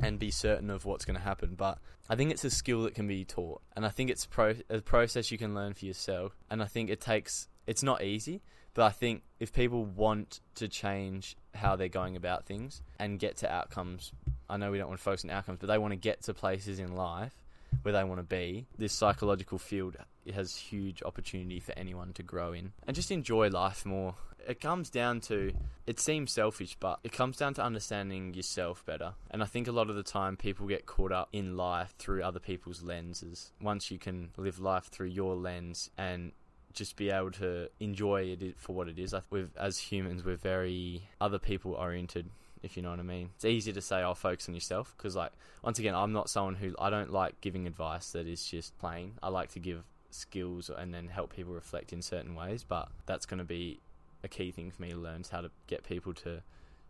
and 0.00 0.18
be 0.18 0.30
certain 0.30 0.70
of 0.70 0.84
what's 0.84 1.04
going 1.04 1.16
to 1.16 1.22
happen. 1.22 1.54
But 1.54 1.78
I 2.08 2.16
think 2.16 2.30
it's 2.30 2.44
a 2.44 2.50
skill 2.50 2.82
that 2.82 2.94
can 2.94 3.06
be 3.06 3.24
taught, 3.24 3.62
and 3.76 3.84
I 3.84 3.88
think 3.88 4.10
it's 4.10 4.26
pro- 4.26 4.54
a 4.70 4.80
process 4.80 5.30
you 5.30 5.38
can 5.38 5.54
learn 5.54 5.74
for 5.74 5.84
yourself. 5.84 6.36
And 6.50 6.62
I 6.62 6.66
think 6.66 6.90
it 6.90 7.00
takes. 7.00 7.48
It's 7.66 7.82
not 7.82 8.02
easy, 8.02 8.42
but 8.74 8.84
I 8.84 8.90
think 8.90 9.22
if 9.38 9.52
people 9.52 9.84
want 9.84 10.40
to 10.56 10.68
change 10.68 11.36
how 11.54 11.76
they're 11.76 11.88
going 11.88 12.16
about 12.16 12.46
things 12.46 12.82
and 12.98 13.18
get 13.18 13.36
to 13.38 13.52
outcomes, 13.52 14.12
I 14.48 14.56
know 14.56 14.70
we 14.70 14.78
don't 14.78 14.88
want 14.88 15.00
to 15.00 15.04
focus 15.04 15.24
on 15.24 15.30
outcomes, 15.30 15.58
but 15.60 15.66
they 15.66 15.78
want 15.78 15.92
to 15.92 15.96
get 15.96 16.22
to 16.22 16.34
places 16.34 16.78
in 16.78 16.94
life 16.94 17.34
where 17.82 17.92
they 17.92 18.04
want 18.04 18.20
to 18.20 18.24
be. 18.24 18.66
This 18.78 18.92
psychological 18.92 19.58
field 19.58 19.96
has 20.32 20.56
huge 20.56 21.02
opportunity 21.02 21.60
for 21.60 21.72
anyone 21.76 22.12
to 22.14 22.22
grow 22.22 22.52
in 22.52 22.72
and 22.86 22.94
just 22.94 23.10
enjoy 23.10 23.48
life 23.48 23.84
more. 23.84 24.14
It 24.46 24.60
comes 24.60 24.90
down 24.90 25.20
to 25.22 25.52
it 25.86 26.00
seems 26.00 26.32
selfish, 26.32 26.76
but 26.78 26.98
it 27.04 27.12
comes 27.12 27.36
down 27.36 27.54
to 27.54 27.62
understanding 27.62 28.34
yourself 28.34 28.84
better. 28.84 29.14
And 29.30 29.42
I 29.42 29.46
think 29.46 29.68
a 29.68 29.72
lot 29.72 29.88
of 29.88 29.96
the 29.96 30.02
time 30.02 30.36
people 30.36 30.66
get 30.66 30.86
caught 30.86 31.12
up 31.12 31.28
in 31.32 31.56
life 31.56 31.94
through 31.98 32.22
other 32.22 32.40
people's 32.40 32.82
lenses. 32.82 33.52
Once 33.60 33.90
you 33.90 33.98
can 33.98 34.30
live 34.36 34.58
life 34.58 34.86
through 34.86 35.08
your 35.08 35.36
lens 35.36 35.90
and 35.96 36.32
just 36.74 36.96
be 36.96 37.10
able 37.10 37.30
to 37.32 37.68
enjoy 37.80 38.36
it 38.38 38.58
for 38.58 38.74
what 38.74 38.88
it 38.88 38.98
is. 38.98 39.14
I 39.14 39.22
We've, 39.30 39.50
as 39.56 39.78
humans, 39.78 40.24
we're 40.24 40.36
very 40.36 41.08
other 41.20 41.38
people 41.38 41.72
oriented, 41.72 42.30
if 42.62 42.76
you 42.76 42.82
know 42.82 42.90
what 42.90 43.00
I 43.00 43.04
mean. 43.04 43.30
It's 43.34 43.44
easy 43.44 43.72
to 43.72 43.80
say, 43.80 43.96
"I'll 43.96 44.14
focus 44.14 44.48
on 44.48 44.54
yourself," 44.54 44.94
because, 44.96 45.16
like, 45.16 45.32
once 45.62 45.78
again, 45.78 45.94
I'm 45.94 46.12
not 46.12 46.28
someone 46.28 46.56
who 46.56 46.74
I 46.78 46.90
don't 46.90 47.10
like 47.10 47.40
giving 47.40 47.66
advice 47.66 48.12
that 48.12 48.26
is 48.26 48.44
just 48.44 48.76
plain. 48.78 49.18
I 49.22 49.28
like 49.28 49.50
to 49.52 49.58
give 49.58 49.84
skills 50.10 50.70
and 50.70 50.92
then 50.92 51.08
help 51.08 51.34
people 51.34 51.54
reflect 51.54 51.92
in 51.92 52.02
certain 52.02 52.34
ways. 52.34 52.64
But 52.64 52.88
that's 53.06 53.26
going 53.26 53.38
to 53.38 53.44
be 53.44 53.80
a 54.22 54.28
key 54.28 54.52
thing 54.52 54.70
for 54.70 54.82
me 54.82 54.90
to 54.90 54.96
learn 54.96 55.22
is 55.22 55.30
how 55.30 55.40
to 55.40 55.50
get 55.66 55.84
people 55.84 56.14
to 56.14 56.42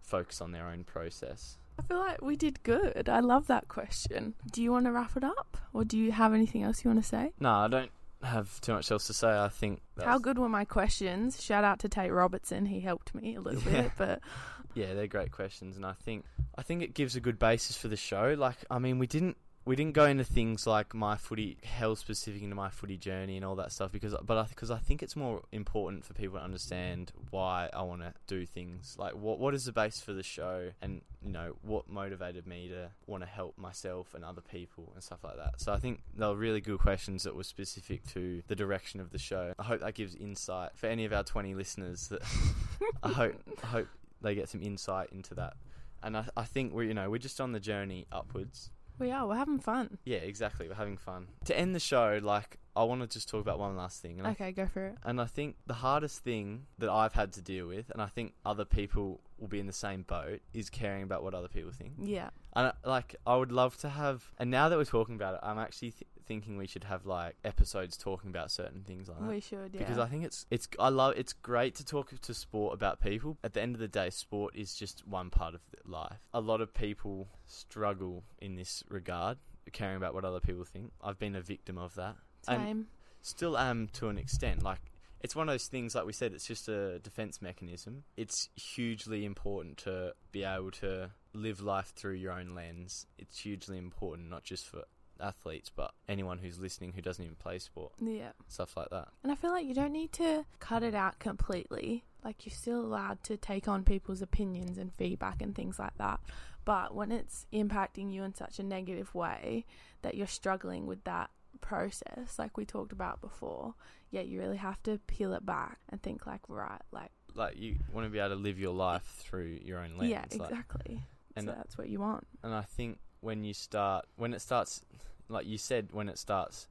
focus 0.02 0.40
on 0.40 0.52
their 0.52 0.66
own 0.66 0.84
process. 0.84 1.58
I 1.78 1.82
feel 1.82 1.98
like 1.98 2.20
we 2.20 2.36
did 2.36 2.62
good. 2.64 3.08
I 3.08 3.20
love 3.20 3.46
that 3.46 3.68
question. 3.68 4.34
Do 4.50 4.62
you 4.62 4.72
want 4.72 4.84
to 4.84 4.92
wrap 4.92 5.16
it 5.16 5.24
up, 5.24 5.56
or 5.72 5.84
do 5.84 5.96
you 5.96 6.12
have 6.12 6.34
anything 6.34 6.62
else 6.62 6.84
you 6.84 6.90
want 6.90 7.02
to 7.02 7.08
say? 7.08 7.32
No, 7.40 7.50
I 7.50 7.68
don't 7.68 7.90
have 8.22 8.60
too 8.60 8.72
much 8.72 8.90
else 8.90 9.06
to 9.08 9.12
say. 9.14 9.28
I 9.28 9.48
think 9.48 9.80
How 10.02 10.18
good 10.18 10.38
were 10.38 10.48
my 10.48 10.64
questions? 10.64 11.42
Shout 11.42 11.64
out 11.64 11.80
to 11.80 11.88
Tate 11.88 12.12
Robertson. 12.12 12.66
He 12.66 12.80
helped 12.80 13.14
me 13.14 13.34
a 13.36 13.40
little 13.40 13.62
Yeah. 13.72 13.82
bit, 13.82 13.92
but 13.98 14.20
Yeah, 14.74 14.94
they're 14.94 15.06
great 15.06 15.32
questions, 15.32 15.76
and 15.76 15.84
I 15.84 15.92
think 15.92 16.24
I 16.56 16.62
think 16.62 16.82
it 16.82 16.94
gives 16.94 17.14
a 17.16 17.20
good 17.20 17.38
basis 17.38 17.76
for 17.76 17.88
the 17.88 17.96
show. 17.96 18.34
Like, 18.38 18.56
I 18.70 18.78
mean, 18.78 18.98
we 18.98 19.06
didn't 19.06 19.36
we 19.64 19.76
didn't 19.76 19.94
go 19.94 20.06
into 20.06 20.24
things 20.24 20.66
like 20.66 20.92
my 20.92 21.16
footy, 21.16 21.56
hell 21.62 21.94
specific 21.94 22.42
into 22.42 22.56
my 22.56 22.68
footy 22.68 22.96
journey 22.96 23.36
and 23.36 23.44
all 23.44 23.54
that 23.54 23.70
stuff 23.70 23.92
because, 23.92 24.14
but 24.24 24.36
I 24.36 24.44
because 24.44 24.72
I 24.72 24.78
think 24.78 25.02
it's 25.02 25.14
more 25.14 25.42
important 25.52 26.04
for 26.04 26.14
people 26.14 26.38
to 26.38 26.44
understand 26.44 27.12
why 27.30 27.70
I 27.72 27.82
want 27.82 28.00
to 28.00 28.12
do 28.26 28.44
things. 28.44 28.96
Like, 28.98 29.12
what 29.12 29.38
what 29.38 29.54
is 29.54 29.64
the 29.64 29.72
base 29.72 30.00
for 30.00 30.12
the 30.12 30.24
show, 30.24 30.70
and 30.82 31.02
you 31.22 31.30
know 31.30 31.54
what 31.62 31.88
motivated 31.88 32.44
me 32.46 32.68
to 32.68 32.90
want 33.06 33.22
to 33.22 33.28
help 33.28 33.56
myself 33.56 34.14
and 34.14 34.24
other 34.24 34.40
people 34.40 34.90
and 34.94 35.02
stuff 35.02 35.22
like 35.22 35.36
that. 35.36 35.60
So 35.60 35.72
I 35.72 35.78
think 35.78 36.02
they 36.16 36.26
were 36.26 36.34
really 36.34 36.60
good 36.60 36.80
questions 36.80 37.22
that 37.22 37.36
were 37.36 37.44
specific 37.44 38.04
to 38.14 38.42
the 38.48 38.56
direction 38.56 38.98
of 38.98 39.10
the 39.10 39.18
show. 39.18 39.52
I 39.60 39.62
hope 39.62 39.80
that 39.80 39.94
gives 39.94 40.16
insight 40.16 40.70
for 40.74 40.88
any 40.88 41.04
of 41.04 41.12
our 41.12 41.22
twenty 41.22 41.54
listeners. 41.54 42.08
That 42.08 42.22
I 43.04 43.10
hope 43.10 43.34
I 43.62 43.66
hope 43.66 43.88
they 44.20 44.34
get 44.34 44.48
some 44.48 44.62
insight 44.62 45.10
into 45.12 45.34
that. 45.34 45.54
And 46.02 46.16
I, 46.16 46.24
I 46.36 46.42
think 46.42 46.72
we're 46.72 46.82
you 46.82 46.94
know 46.94 47.08
we're 47.10 47.18
just 47.18 47.40
on 47.40 47.52
the 47.52 47.60
journey 47.60 48.06
upwards. 48.10 48.70
We 48.98 49.10
are. 49.10 49.26
We're 49.26 49.36
having 49.36 49.58
fun. 49.58 49.98
Yeah, 50.04 50.18
exactly. 50.18 50.68
We're 50.68 50.74
having 50.74 50.96
fun. 50.96 51.28
To 51.46 51.58
end 51.58 51.74
the 51.74 51.80
show, 51.80 52.18
like 52.22 52.58
I 52.74 52.84
want 52.84 53.02
to 53.02 53.06
just 53.06 53.28
talk 53.28 53.40
about 53.42 53.58
one 53.58 53.76
last 53.76 54.00
thing. 54.00 54.18
And 54.18 54.28
Okay, 54.28 54.50
go 54.52 54.66
for 54.66 54.86
it. 54.86 54.98
and 55.04 55.20
I 55.20 55.26
think 55.26 55.56
the 55.66 55.74
hardest 55.74 56.24
thing 56.24 56.66
that 56.78 56.90
I've 56.90 57.12
had 57.12 57.32
to 57.34 57.42
deal 57.42 57.66
with, 57.66 57.90
and 57.90 58.00
I 58.00 58.06
think 58.06 58.34
other 58.46 58.64
people 58.64 59.20
will 59.38 59.48
be 59.48 59.60
in 59.60 59.66
the 59.66 59.72
same 59.72 60.02
boat, 60.02 60.40
is 60.54 60.70
caring 60.70 61.02
about 61.02 61.22
what 61.22 61.34
other 61.34 61.48
people 61.48 61.70
think. 61.72 61.92
Yeah. 61.98 62.30
And 62.54 62.68
I- 62.68 62.88
like, 62.88 63.16
I 63.26 63.36
would 63.36 63.52
love 63.52 63.76
to 63.78 63.88
have. 63.90 64.32
And 64.38 64.50
now 64.50 64.68
that 64.68 64.78
we're 64.78 64.84
talking 64.84 65.14
about 65.16 65.34
it, 65.34 65.40
I'm 65.42 65.58
actually 65.58 65.90
th- 65.90 66.08
thinking 66.24 66.56
we 66.56 66.66
should 66.68 66.84
have 66.84 67.04
like 67.04 67.34
episodes 67.44 67.96
talking 67.96 68.30
about 68.30 68.50
certain 68.50 68.82
things 68.84 69.08
like 69.08 69.18
that. 69.18 69.28
We 69.28 69.40
should, 69.40 69.74
yeah. 69.74 69.80
Because 69.80 69.98
I 69.98 70.06
think 70.06 70.24
it's 70.24 70.46
it's 70.50 70.68
I 70.78 70.88
love 70.88 71.14
it's 71.16 71.32
great 71.32 71.74
to 71.74 71.84
talk 71.84 72.12
to 72.18 72.34
sport 72.34 72.72
about 72.74 73.00
people. 73.00 73.36
At 73.42 73.52
the 73.54 73.60
end 73.60 73.74
of 73.74 73.80
the 73.80 73.88
day, 73.88 74.08
sport 74.10 74.54
is 74.54 74.74
just 74.76 75.06
one 75.06 75.28
part 75.30 75.54
of 75.54 75.60
life. 75.84 76.20
A 76.32 76.40
lot 76.40 76.60
of 76.60 76.72
people 76.72 77.28
struggle 77.44 78.24
in 78.40 78.54
this 78.56 78.82
regard, 78.88 79.38
caring 79.72 79.96
about 79.96 80.14
what 80.14 80.24
other 80.24 80.40
people 80.40 80.64
think. 80.64 80.92
I've 81.02 81.18
been 81.18 81.34
a 81.34 81.42
victim 81.42 81.76
of 81.78 81.94
that. 81.96 82.16
Same. 82.46 82.86
still 83.20 83.56
am 83.56 83.88
to 83.94 84.08
an 84.08 84.18
extent. 84.18 84.62
Like 84.62 84.80
it's 85.20 85.36
one 85.36 85.48
of 85.48 85.52
those 85.52 85.66
things, 85.68 85.94
like 85.94 86.04
we 86.06 86.12
said, 86.12 86.32
it's 86.32 86.46
just 86.46 86.68
a 86.68 86.98
defense 86.98 87.40
mechanism. 87.40 88.04
It's 88.16 88.48
hugely 88.56 89.24
important 89.24 89.76
to 89.78 90.14
be 90.32 90.42
able 90.44 90.70
to 90.72 91.10
live 91.32 91.60
life 91.60 91.92
through 91.94 92.14
your 92.14 92.32
own 92.32 92.54
lens. 92.54 93.06
It's 93.18 93.38
hugely 93.38 93.78
important, 93.78 94.28
not 94.30 94.42
just 94.44 94.66
for 94.66 94.82
athletes, 95.20 95.70
but 95.74 95.92
anyone 96.08 96.38
who's 96.38 96.58
listening 96.58 96.92
who 96.94 97.00
doesn't 97.00 97.22
even 97.24 97.36
play 97.36 97.58
sport, 97.60 97.92
Yeah. 98.00 98.32
stuff 98.48 98.76
like 98.76 98.90
that. 98.90 99.08
And 99.22 99.30
I 99.30 99.36
feel 99.36 99.50
like 99.50 99.64
you 99.66 99.74
don't 99.74 99.92
need 99.92 100.12
to 100.14 100.44
cut 100.58 100.82
it 100.82 100.94
out 100.94 101.20
completely. 101.20 102.04
Like 102.24 102.44
you're 102.44 102.54
still 102.54 102.80
allowed 102.80 103.22
to 103.24 103.36
take 103.36 103.68
on 103.68 103.84
people's 103.84 104.22
opinions 104.22 104.78
and 104.78 104.92
feedback 104.92 105.40
and 105.40 105.54
things 105.54 105.78
like 105.78 105.96
that. 105.98 106.18
But 106.64 106.94
when 106.94 107.12
it's 107.12 107.46
impacting 107.52 108.12
you 108.12 108.24
in 108.24 108.34
such 108.34 108.58
a 108.58 108.62
negative 108.64 109.14
way 109.14 109.64
that 110.02 110.16
you're 110.16 110.26
struggling 110.26 110.86
with 110.86 111.04
that 111.04 111.30
process, 111.62 112.38
like 112.38 112.58
we 112.58 112.66
talked 112.66 112.92
about 112.92 113.22
before, 113.22 113.74
yeah, 114.10 114.20
you 114.20 114.38
really 114.38 114.58
have 114.58 114.82
to 114.82 114.98
peel 115.06 115.32
it 115.32 115.46
back 115.46 115.78
and 115.88 116.02
think 116.02 116.26
like, 116.26 116.42
right, 116.48 116.82
like, 116.92 117.10
Like 117.34 117.56
you 117.56 117.76
want 117.90 118.04
to 118.06 118.10
be 118.10 118.18
able 118.18 118.30
to 118.30 118.34
live 118.36 118.58
your 118.58 118.74
life 118.74 119.04
through 119.20 119.58
your 119.64 119.78
own 119.78 119.96
lens. 119.96 120.10
yeah, 120.10 120.24
like- 120.38 120.50
exactly. 120.50 121.02
and- 121.36 121.46
so 121.46 121.52
that's 121.52 121.78
what 121.78 121.88
you 121.88 121.98
want. 122.00 122.26
and 122.42 122.52
I 122.54 122.60
think 122.62 122.98
when 123.20 123.42
you 123.44 123.54
start, 123.54 124.04
when 124.16 124.34
it 124.34 124.40
starts, 124.42 124.84
like 125.28 125.46
you 125.46 125.56
said, 125.56 125.88
when 125.92 126.08
it 126.10 126.18
starts 126.18 126.68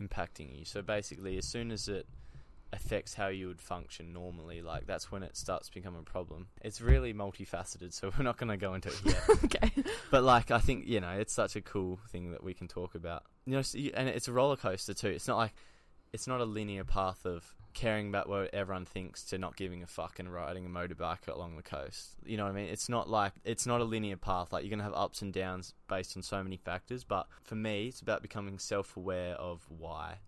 impacting 0.00 0.56
you. 0.56 0.64
So 0.64 0.82
basically, 0.82 1.36
as 1.38 1.46
soon 1.48 1.70
as 1.72 1.88
it 1.88 2.06
affects 2.72 3.14
how 3.14 3.28
you 3.28 3.48
would 3.48 3.60
function 3.60 4.12
normally. 4.12 4.62
Like 4.62 4.86
that's 4.86 5.10
when 5.10 5.22
it 5.22 5.36
starts 5.36 5.68
to 5.68 5.74
become 5.74 5.96
a 5.96 6.02
problem. 6.02 6.48
It's 6.62 6.80
really 6.80 7.14
multifaceted, 7.14 7.92
so 7.92 8.10
we're 8.18 8.24
not 8.24 8.38
going 8.38 8.50
to 8.50 8.56
go 8.56 8.74
into 8.74 8.88
it 8.88 9.00
yet. 9.04 9.22
okay. 9.44 9.70
but 10.10 10.22
like 10.22 10.50
I 10.50 10.58
think 10.58 10.86
you 10.86 11.00
know 11.00 11.10
it's 11.10 11.32
such 11.32 11.56
a 11.56 11.60
cool 11.60 12.00
thing 12.10 12.32
that 12.32 12.42
we 12.42 12.54
can 12.54 12.68
talk 12.68 12.94
about. 12.94 13.24
You 13.46 13.54
know, 13.54 13.62
so 13.62 13.78
you, 13.78 13.92
and 13.94 14.08
it's 14.08 14.28
a 14.28 14.32
roller 14.32 14.56
coaster 14.56 14.94
too. 14.94 15.08
It's 15.08 15.28
not 15.28 15.36
like 15.36 15.52
it's 16.12 16.26
not 16.26 16.40
a 16.40 16.44
linear 16.44 16.84
path 16.84 17.26
of 17.26 17.54
caring 17.74 18.08
about 18.08 18.28
what 18.28 18.54
everyone 18.54 18.84
thinks 18.84 19.24
to 19.24 19.36
not 19.36 19.56
giving 19.56 19.82
a 19.82 19.86
fuck 19.86 20.20
and 20.20 20.32
riding 20.32 20.64
a 20.64 20.68
motorbike 20.68 21.26
along 21.26 21.56
the 21.56 21.62
coast. 21.62 22.14
You 22.24 22.36
know 22.36 22.44
what 22.44 22.52
I 22.52 22.54
mean? 22.54 22.68
It's 22.68 22.88
not 22.88 23.10
like 23.10 23.32
it's 23.44 23.66
not 23.66 23.80
a 23.80 23.84
linear 23.84 24.16
path. 24.16 24.52
Like 24.52 24.62
you're 24.62 24.70
gonna 24.70 24.84
have 24.84 24.94
ups 24.94 25.22
and 25.22 25.32
downs 25.32 25.74
based 25.88 26.16
on 26.16 26.22
so 26.22 26.42
many 26.42 26.56
factors. 26.56 27.04
But 27.04 27.26
for 27.42 27.56
me, 27.56 27.88
it's 27.88 28.00
about 28.00 28.22
becoming 28.22 28.58
self-aware 28.58 29.34
of 29.34 29.66
why. 29.68 30.18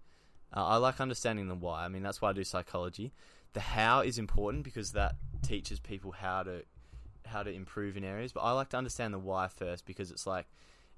Uh, 0.54 0.64
I 0.64 0.76
like 0.76 1.00
understanding 1.00 1.48
the 1.48 1.54
why. 1.54 1.84
I 1.84 1.88
mean, 1.88 2.02
that's 2.02 2.20
why 2.20 2.30
I 2.30 2.32
do 2.32 2.44
psychology. 2.44 3.12
The 3.52 3.60
how 3.60 4.00
is 4.00 4.18
important 4.18 4.64
because 4.64 4.92
that 4.92 5.16
teaches 5.42 5.80
people 5.80 6.12
how 6.12 6.42
to 6.42 6.62
how 7.26 7.42
to 7.42 7.50
improve 7.50 7.96
in 7.96 8.04
areas. 8.04 8.32
But 8.32 8.40
I 8.40 8.52
like 8.52 8.70
to 8.70 8.76
understand 8.76 9.12
the 9.12 9.18
why 9.18 9.48
first 9.48 9.86
because 9.86 10.10
it's 10.10 10.26
like 10.26 10.46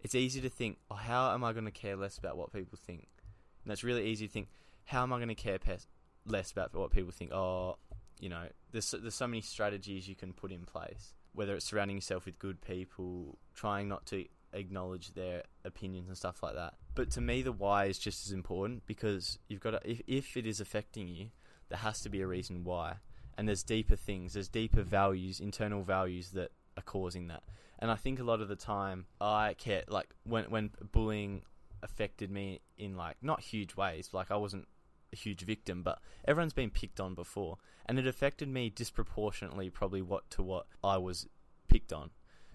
it's 0.00 0.14
easy 0.14 0.40
to 0.40 0.48
think, 0.48 0.78
oh, 0.90 0.94
how 0.94 1.32
am 1.32 1.44
I 1.44 1.52
going 1.52 1.64
to 1.64 1.70
care 1.70 1.96
less 1.96 2.18
about 2.18 2.36
what 2.36 2.52
people 2.52 2.78
think? 2.80 3.08
And 3.64 3.70
that's 3.70 3.84
really 3.84 4.06
easy 4.06 4.26
to 4.26 4.32
think. 4.32 4.48
How 4.84 5.02
am 5.02 5.12
I 5.12 5.16
going 5.16 5.28
to 5.28 5.34
care 5.34 5.58
pe- 5.58 5.78
less 6.26 6.50
about 6.52 6.74
what 6.74 6.90
people 6.90 7.12
think? 7.12 7.32
Oh, 7.32 7.76
you 8.20 8.28
know, 8.28 8.46
there's 8.72 8.90
there's 8.90 9.14
so 9.14 9.26
many 9.26 9.40
strategies 9.40 10.08
you 10.08 10.14
can 10.14 10.32
put 10.32 10.52
in 10.52 10.64
place. 10.64 11.14
Whether 11.34 11.54
it's 11.54 11.66
surrounding 11.66 11.96
yourself 11.96 12.26
with 12.26 12.38
good 12.38 12.60
people, 12.60 13.38
trying 13.54 13.88
not 13.88 14.06
to 14.06 14.24
acknowledge 14.52 15.14
their 15.14 15.42
opinions 15.64 16.08
and 16.08 16.16
stuff 16.16 16.42
like 16.42 16.54
that. 16.54 16.74
But 16.94 17.10
to 17.12 17.20
me, 17.20 17.42
the 17.42 17.52
why 17.52 17.86
is 17.86 17.98
just 17.98 18.26
as 18.26 18.32
important 18.32 18.86
because 18.86 19.38
you've 19.48 19.60
got 19.60 19.70
to, 19.70 19.80
if 19.84 20.00
if 20.06 20.36
it 20.36 20.46
is 20.46 20.60
affecting 20.60 21.08
you, 21.08 21.28
there 21.68 21.78
has 21.78 22.00
to 22.00 22.08
be 22.08 22.20
a 22.20 22.26
reason 22.26 22.64
why. 22.64 22.96
And 23.36 23.46
there's 23.46 23.62
deeper 23.62 23.96
things, 23.96 24.32
there's 24.32 24.48
deeper 24.48 24.82
values, 24.82 25.38
internal 25.38 25.82
values 25.82 26.30
that 26.30 26.50
are 26.76 26.82
causing 26.82 27.28
that. 27.28 27.42
And 27.78 27.90
I 27.90 27.94
think 27.94 28.18
a 28.18 28.24
lot 28.24 28.40
of 28.40 28.48
the 28.48 28.56
time, 28.56 29.06
I 29.20 29.54
care 29.54 29.84
like 29.88 30.08
when 30.24 30.44
when 30.50 30.70
bullying 30.92 31.42
affected 31.82 32.30
me 32.30 32.60
in 32.76 32.96
like 32.96 33.16
not 33.22 33.40
huge 33.40 33.76
ways. 33.76 34.10
Like 34.12 34.30
I 34.30 34.36
wasn't 34.36 34.66
a 35.12 35.16
huge 35.16 35.42
victim, 35.42 35.82
but 35.82 36.00
everyone's 36.26 36.52
been 36.52 36.70
picked 36.70 37.00
on 37.00 37.14
before, 37.14 37.58
and 37.86 37.98
it 37.98 38.06
affected 38.06 38.48
me 38.48 38.70
disproportionately, 38.70 39.70
probably 39.70 40.02
what 40.02 40.28
to 40.30 40.42
what 40.42 40.66
I 40.82 40.98
was 40.98 41.28
picked 41.68 41.92
on. 41.92 42.10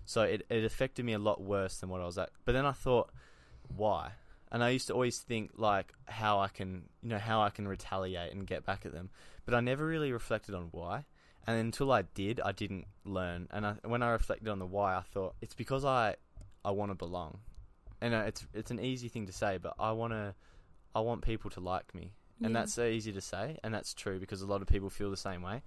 So 0.05 0.23
it 0.23 0.45
it 0.49 0.63
affected 0.63 1.05
me 1.05 1.13
a 1.13 1.19
lot 1.19 1.41
worse 1.41 1.77
than 1.77 1.89
what 1.89 2.01
I 2.01 2.05
was 2.05 2.17
at. 2.17 2.29
But 2.45 2.53
then 2.53 2.65
I 2.65 2.71
thought, 2.71 3.09
why? 3.75 4.11
And 4.51 4.63
I 4.63 4.69
used 4.69 4.87
to 4.87 4.93
always 4.93 5.17
think 5.19 5.51
like 5.55 5.93
how 6.05 6.39
I 6.39 6.47
can, 6.47 6.83
you 7.01 7.09
know, 7.09 7.17
how 7.17 7.41
I 7.41 7.49
can 7.49 7.67
retaliate 7.67 8.31
and 8.33 8.45
get 8.45 8.65
back 8.65 8.85
at 8.85 8.93
them. 8.93 9.09
But 9.45 9.55
I 9.55 9.61
never 9.61 9.85
really 9.85 10.11
reflected 10.11 10.53
on 10.53 10.69
why. 10.71 11.05
And 11.47 11.59
until 11.59 11.91
I 11.91 12.03
did, 12.03 12.39
I 12.39 12.51
didn't 12.51 12.85
learn. 13.03 13.47
And 13.51 13.65
I, 13.65 13.75
when 13.83 14.01
I 14.03 14.09
reflected 14.11 14.47
on 14.47 14.59
the 14.59 14.65
why, 14.65 14.95
I 14.95 15.01
thought 15.01 15.35
it's 15.41 15.55
because 15.55 15.83
I 15.83 16.15
I 16.63 16.71
want 16.71 16.91
to 16.91 16.95
belong. 16.95 17.39
And 17.99 18.13
uh, 18.13 18.23
it's 18.27 18.45
it's 18.53 18.71
an 18.71 18.79
easy 18.79 19.09
thing 19.09 19.25
to 19.27 19.33
say, 19.33 19.57
but 19.57 19.73
I 19.79 19.91
want 19.91 20.13
to 20.13 20.35
I 20.95 20.99
want 20.99 21.21
people 21.23 21.49
to 21.51 21.59
like 21.59 21.95
me. 21.95 22.13
And 22.43 22.53
Yeah. 22.53 22.61
that's 22.61 22.73
so 22.73 22.85
easy 22.85 23.11
to 23.13 23.21
say, 23.21 23.57
and 23.63 23.73
that's 23.73 23.93
true 23.93 24.19
because 24.19 24.41
a 24.41 24.45
lot 24.47 24.61
of 24.61 24.67
people 24.67 24.89
feel 24.89 25.09
the 25.09 25.17
same 25.17 25.41
way. 25.41 25.61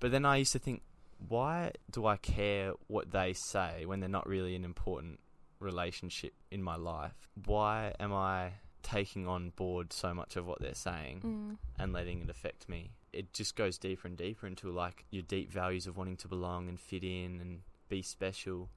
But 0.00 0.10
then 0.10 0.24
I 0.24 0.36
used 0.36 0.52
to 0.52 0.58
think, 0.58 0.82
why 1.28 1.72
do 1.90 2.06
I 2.06 2.16
care 2.16 2.72
what 2.88 3.10
they 3.10 3.32
say 3.32 3.84
when 3.86 4.00
they're 4.00 4.08
not 4.08 4.26
really 4.28 4.54
an 4.54 4.64
important 4.64 5.20
relationship 5.60 6.34
in 6.50 6.62
my 6.62 6.76
life? 6.76 7.28
Why 7.44 7.94
am 7.98 8.12
I 8.12 8.52
taking 8.82 9.26
on 9.26 9.50
board 9.50 9.92
so 9.92 10.14
much 10.14 10.36
of 10.36 10.46
what 10.46 10.60
they're 10.60 10.74
saying 10.74 11.20
Mm. 11.22 11.58
and 11.78 11.92
letting 11.92 12.20
it 12.22 12.30
affect 12.30 12.68
me? 12.68 12.92
It 13.12 13.32
just 13.32 13.56
goes 13.56 13.78
deeper 13.78 14.06
and 14.06 14.16
deeper 14.16 14.46
into 14.46 14.70
like 14.70 15.06
your 15.10 15.22
deep 15.22 15.50
values 15.50 15.86
of 15.86 15.96
wanting 15.96 16.16
to 16.18 16.28
belong 16.28 16.68
and 16.68 16.78
fit 16.78 17.02
in 17.02 17.40
and 17.40 17.62
be 17.88 18.02
special. 18.02 18.68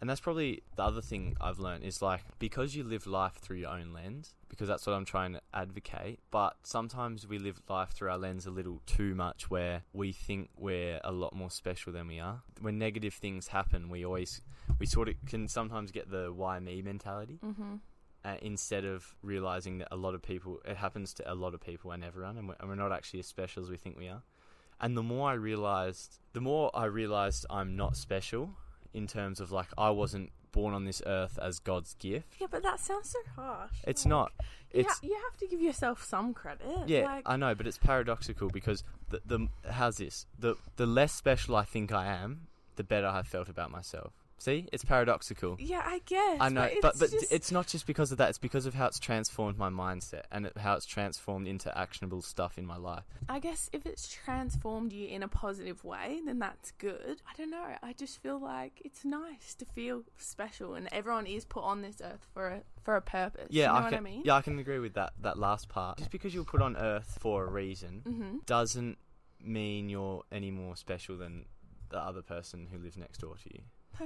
And 0.00 0.08
that's 0.08 0.20
probably 0.20 0.62
the 0.76 0.82
other 0.84 1.00
thing 1.00 1.36
I've 1.40 1.58
learned 1.58 1.84
is 1.84 2.00
like 2.00 2.22
because 2.38 2.76
you 2.76 2.84
live 2.84 3.06
life 3.06 3.34
through 3.34 3.56
your 3.58 3.70
own 3.70 3.92
lens, 3.92 4.34
because 4.48 4.68
that's 4.68 4.86
what 4.86 4.94
I'm 4.94 5.04
trying 5.04 5.32
to 5.32 5.40
advocate. 5.52 6.20
But 6.30 6.56
sometimes 6.62 7.26
we 7.26 7.38
live 7.38 7.60
life 7.68 7.90
through 7.90 8.10
our 8.10 8.18
lens 8.18 8.46
a 8.46 8.50
little 8.50 8.80
too 8.86 9.14
much, 9.14 9.50
where 9.50 9.82
we 9.92 10.12
think 10.12 10.50
we're 10.56 11.00
a 11.02 11.12
lot 11.12 11.34
more 11.34 11.50
special 11.50 11.92
than 11.92 12.06
we 12.06 12.20
are. 12.20 12.42
When 12.60 12.78
negative 12.78 13.14
things 13.14 13.48
happen, 13.48 13.88
we 13.88 14.04
always 14.04 14.40
we 14.78 14.86
sort 14.86 15.08
of 15.08 15.14
can 15.26 15.48
sometimes 15.48 15.90
get 15.90 16.10
the 16.10 16.32
why 16.32 16.60
me 16.60 16.80
mentality. 16.82 17.40
Mhm. 17.44 17.80
Uh, 18.24 18.36
instead 18.42 18.84
of 18.84 19.14
realizing 19.22 19.78
that 19.78 19.88
a 19.90 19.96
lot 19.96 20.14
of 20.14 20.20
people, 20.22 20.60
it 20.64 20.76
happens 20.76 21.14
to 21.14 21.32
a 21.32 21.34
lot 21.34 21.54
of 21.54 21.60
people 21.60 21.92
and 21.92 22.04
everyone, 22.04 22.36
and 22.36 22.48
we're, 22.48 22.56
and 22.60 22.68
we're 22.68 22.74
not 22.74 22.92
actually 22.92 23.20
as 23.20 23.26
special 23.26 23.62
as 23.62 23.70
we 23.70 23.76
think 23.76 23.96
we 23.96 24.08
are. 24.08 24.22
And 24.80 24.96
the 24.96 25.02
more 25.02 25.30
I 25.30 25.34
realized, 25.34 26.18
the 26.32 26.40
more 26.40 26.70
I 26.74 26.84
realized 26.84 27.46
I'm 27.48 27.74
not 27.76 27.96
special 27.96 28.56
in 28.94 29.06
terms 29.06 29.40
of 29.40 29.50
like 29.52 29.68
I 29.76 29.90
wasn't 29.90 30.30
born 30.52 30.72
on 30.74 30.84
this 30.84 31.02
earth 31.06 31.38
as 31.40 31.58
God's 31.58 31.94
gift. 31.94 32.34
Yeah, 32.40 32.46
but 32.50 32.62
that 32.62 32.80
sounds 32.80 33.10
so 33.10 33.18
harsh. 33.36 33.72
It's 33.86 34.04
Like, 34.04 34.10
not. 34.10 34.32
You, 34.72 34.84
ha- 34.88 34.98
you 35.02 35.14
have 35.30 35.36
to 35.38 35.46
give 35.46 35.60
yourself 35.60 36.02
some 36.04 36.34
credit. 36.34 36.66
yeah, 36.88 37.04
like, 37.04 37.22
I 37.26 37.36
know, 37.36 37.54
but 37.54 37.66
it's 37.66 37.78
paradoxical 37.78 38.48
because 38.48 38.82
the 39.10 39.20
the 39.24 39.48
how's 39.70 39.96
this? 39.98 40.26
The 40.38 40.56
the 40.76 40.86
less 40.86 41.12
special 41.12 41.56
I 41.56 41.64
think 41.64 41.92
I 41.92 42.06
am, 42.06 42.48
the 42.76 42.84
better 42.84 43.06
I 43.06 43.22
felt 43.22 43.48
about 43.48 43.70
myself. 43.70 44.12
See, 44.40 44.68
it's 44.72 44.84
paradoxical. 44.84 45.56
yeah, 45.58 45.82
I 45.84 46.00
guess. 46.06 46.38
I 46.40 46.48
know, 46.48 46.68
but 46.80 46.80
but 46.80 46.90
it's, 46.90 47.00
but 47.00 47.10
just, 47.10 47.32
it's 47.32 47.50
not 47.52 47.66
just 47.66 47.86
because 47.88 48.12
of 48.12 48.18
that. 48.18 48.28
It's 48.28 48.38
because 48.38 48.66
of 48.66 48.74
how 48.74 48.86
it's 48.86 49.00
transformed 49.00 49.58
my 49.58 49.68
mindset 49.68 50.22
and 50.30 50.46
it, 50.46 50.56
how 50.56 50.74
it's 50.74 50.86
transformed 50.86 51.48
into 51.48 51.76
actionable 51.76 52.22
stuff 52.22 52.56
in 52.56 52.64
my 52.64 52.76
life. 52.76 53.02
I 53.28 53.40
guess 53.40 53.68
if 53.72 53.84
it's 53.84 54.08
transformed 54.08 54.92
you 54.92 55.08
in 55.08 55.24
a 55.24 55.28
positive 55.28 55.82
way, 55.84 56.20
then 56.24 56.38
that's 56.38 56.70
good. 56.78 57.20
I 57.28 57.32
don't 57.36 57.50
know. 57.50 57.66
I 57.82 57.92
just 57.94 58.22
feel 58.22 58.38
like 58.38 58.80
it's 58.84 59.04
nice 59.04 59.54
to 59.54 59.64
feel 59.64 60.04
special, 60.18 60.74
and 60.74 60.88
everyone 60.92 61.26
is 61.26 61.44
put 61.44 61.64
on 61.64 61.82
this 61.82 62.00
earth 62.00 62.24
for 62.32 62.46
a 62.48 62.60
for 62.84 62.94
a 62.94 63.02
purpose. 63.02 63.48
Yeah, 63.50 63.62
you 63.64 63.68
know 63.72 63.74
I 63.74 63.80
what 63.82 63.90
can, 63.90 63.98
I 63.98 64.00
mean. 64.02 64.22
Yeah, 64.24 64.34
I 64.34 64.42
can 64.42 64.58
agree 64.60 64.78
with 64.78 64.94
that. 64.94 65.14
That 65.20 65.36
last 65.38 65.68
part. 65.68 65.98
Just 65.98 66.10
because 66.12 66.32
you're 66.32 66.44
put 66.44 66.62
on 66.62 66.76
Earth 66.76 67.18
for 67.20 67.44
a 67.44 67.50
reason 67.50 68.02
Mhm. 68.06 68.46
doesn't 68.46 68.98
mean 69.40 69.88
you're 69.88 70.22
any 70.30 70.50
more 70.52 70.76
special 70.76 71.16
than 71.16 71.46
the 71.90 71.98
other 71.98 72.22
person 72.22 72.68
who 72.70 72.78
lives 72.78 72.96
next 72.96 73.18
door 73.18 73.34
to 73.36 73.50
you. 73.54 73.62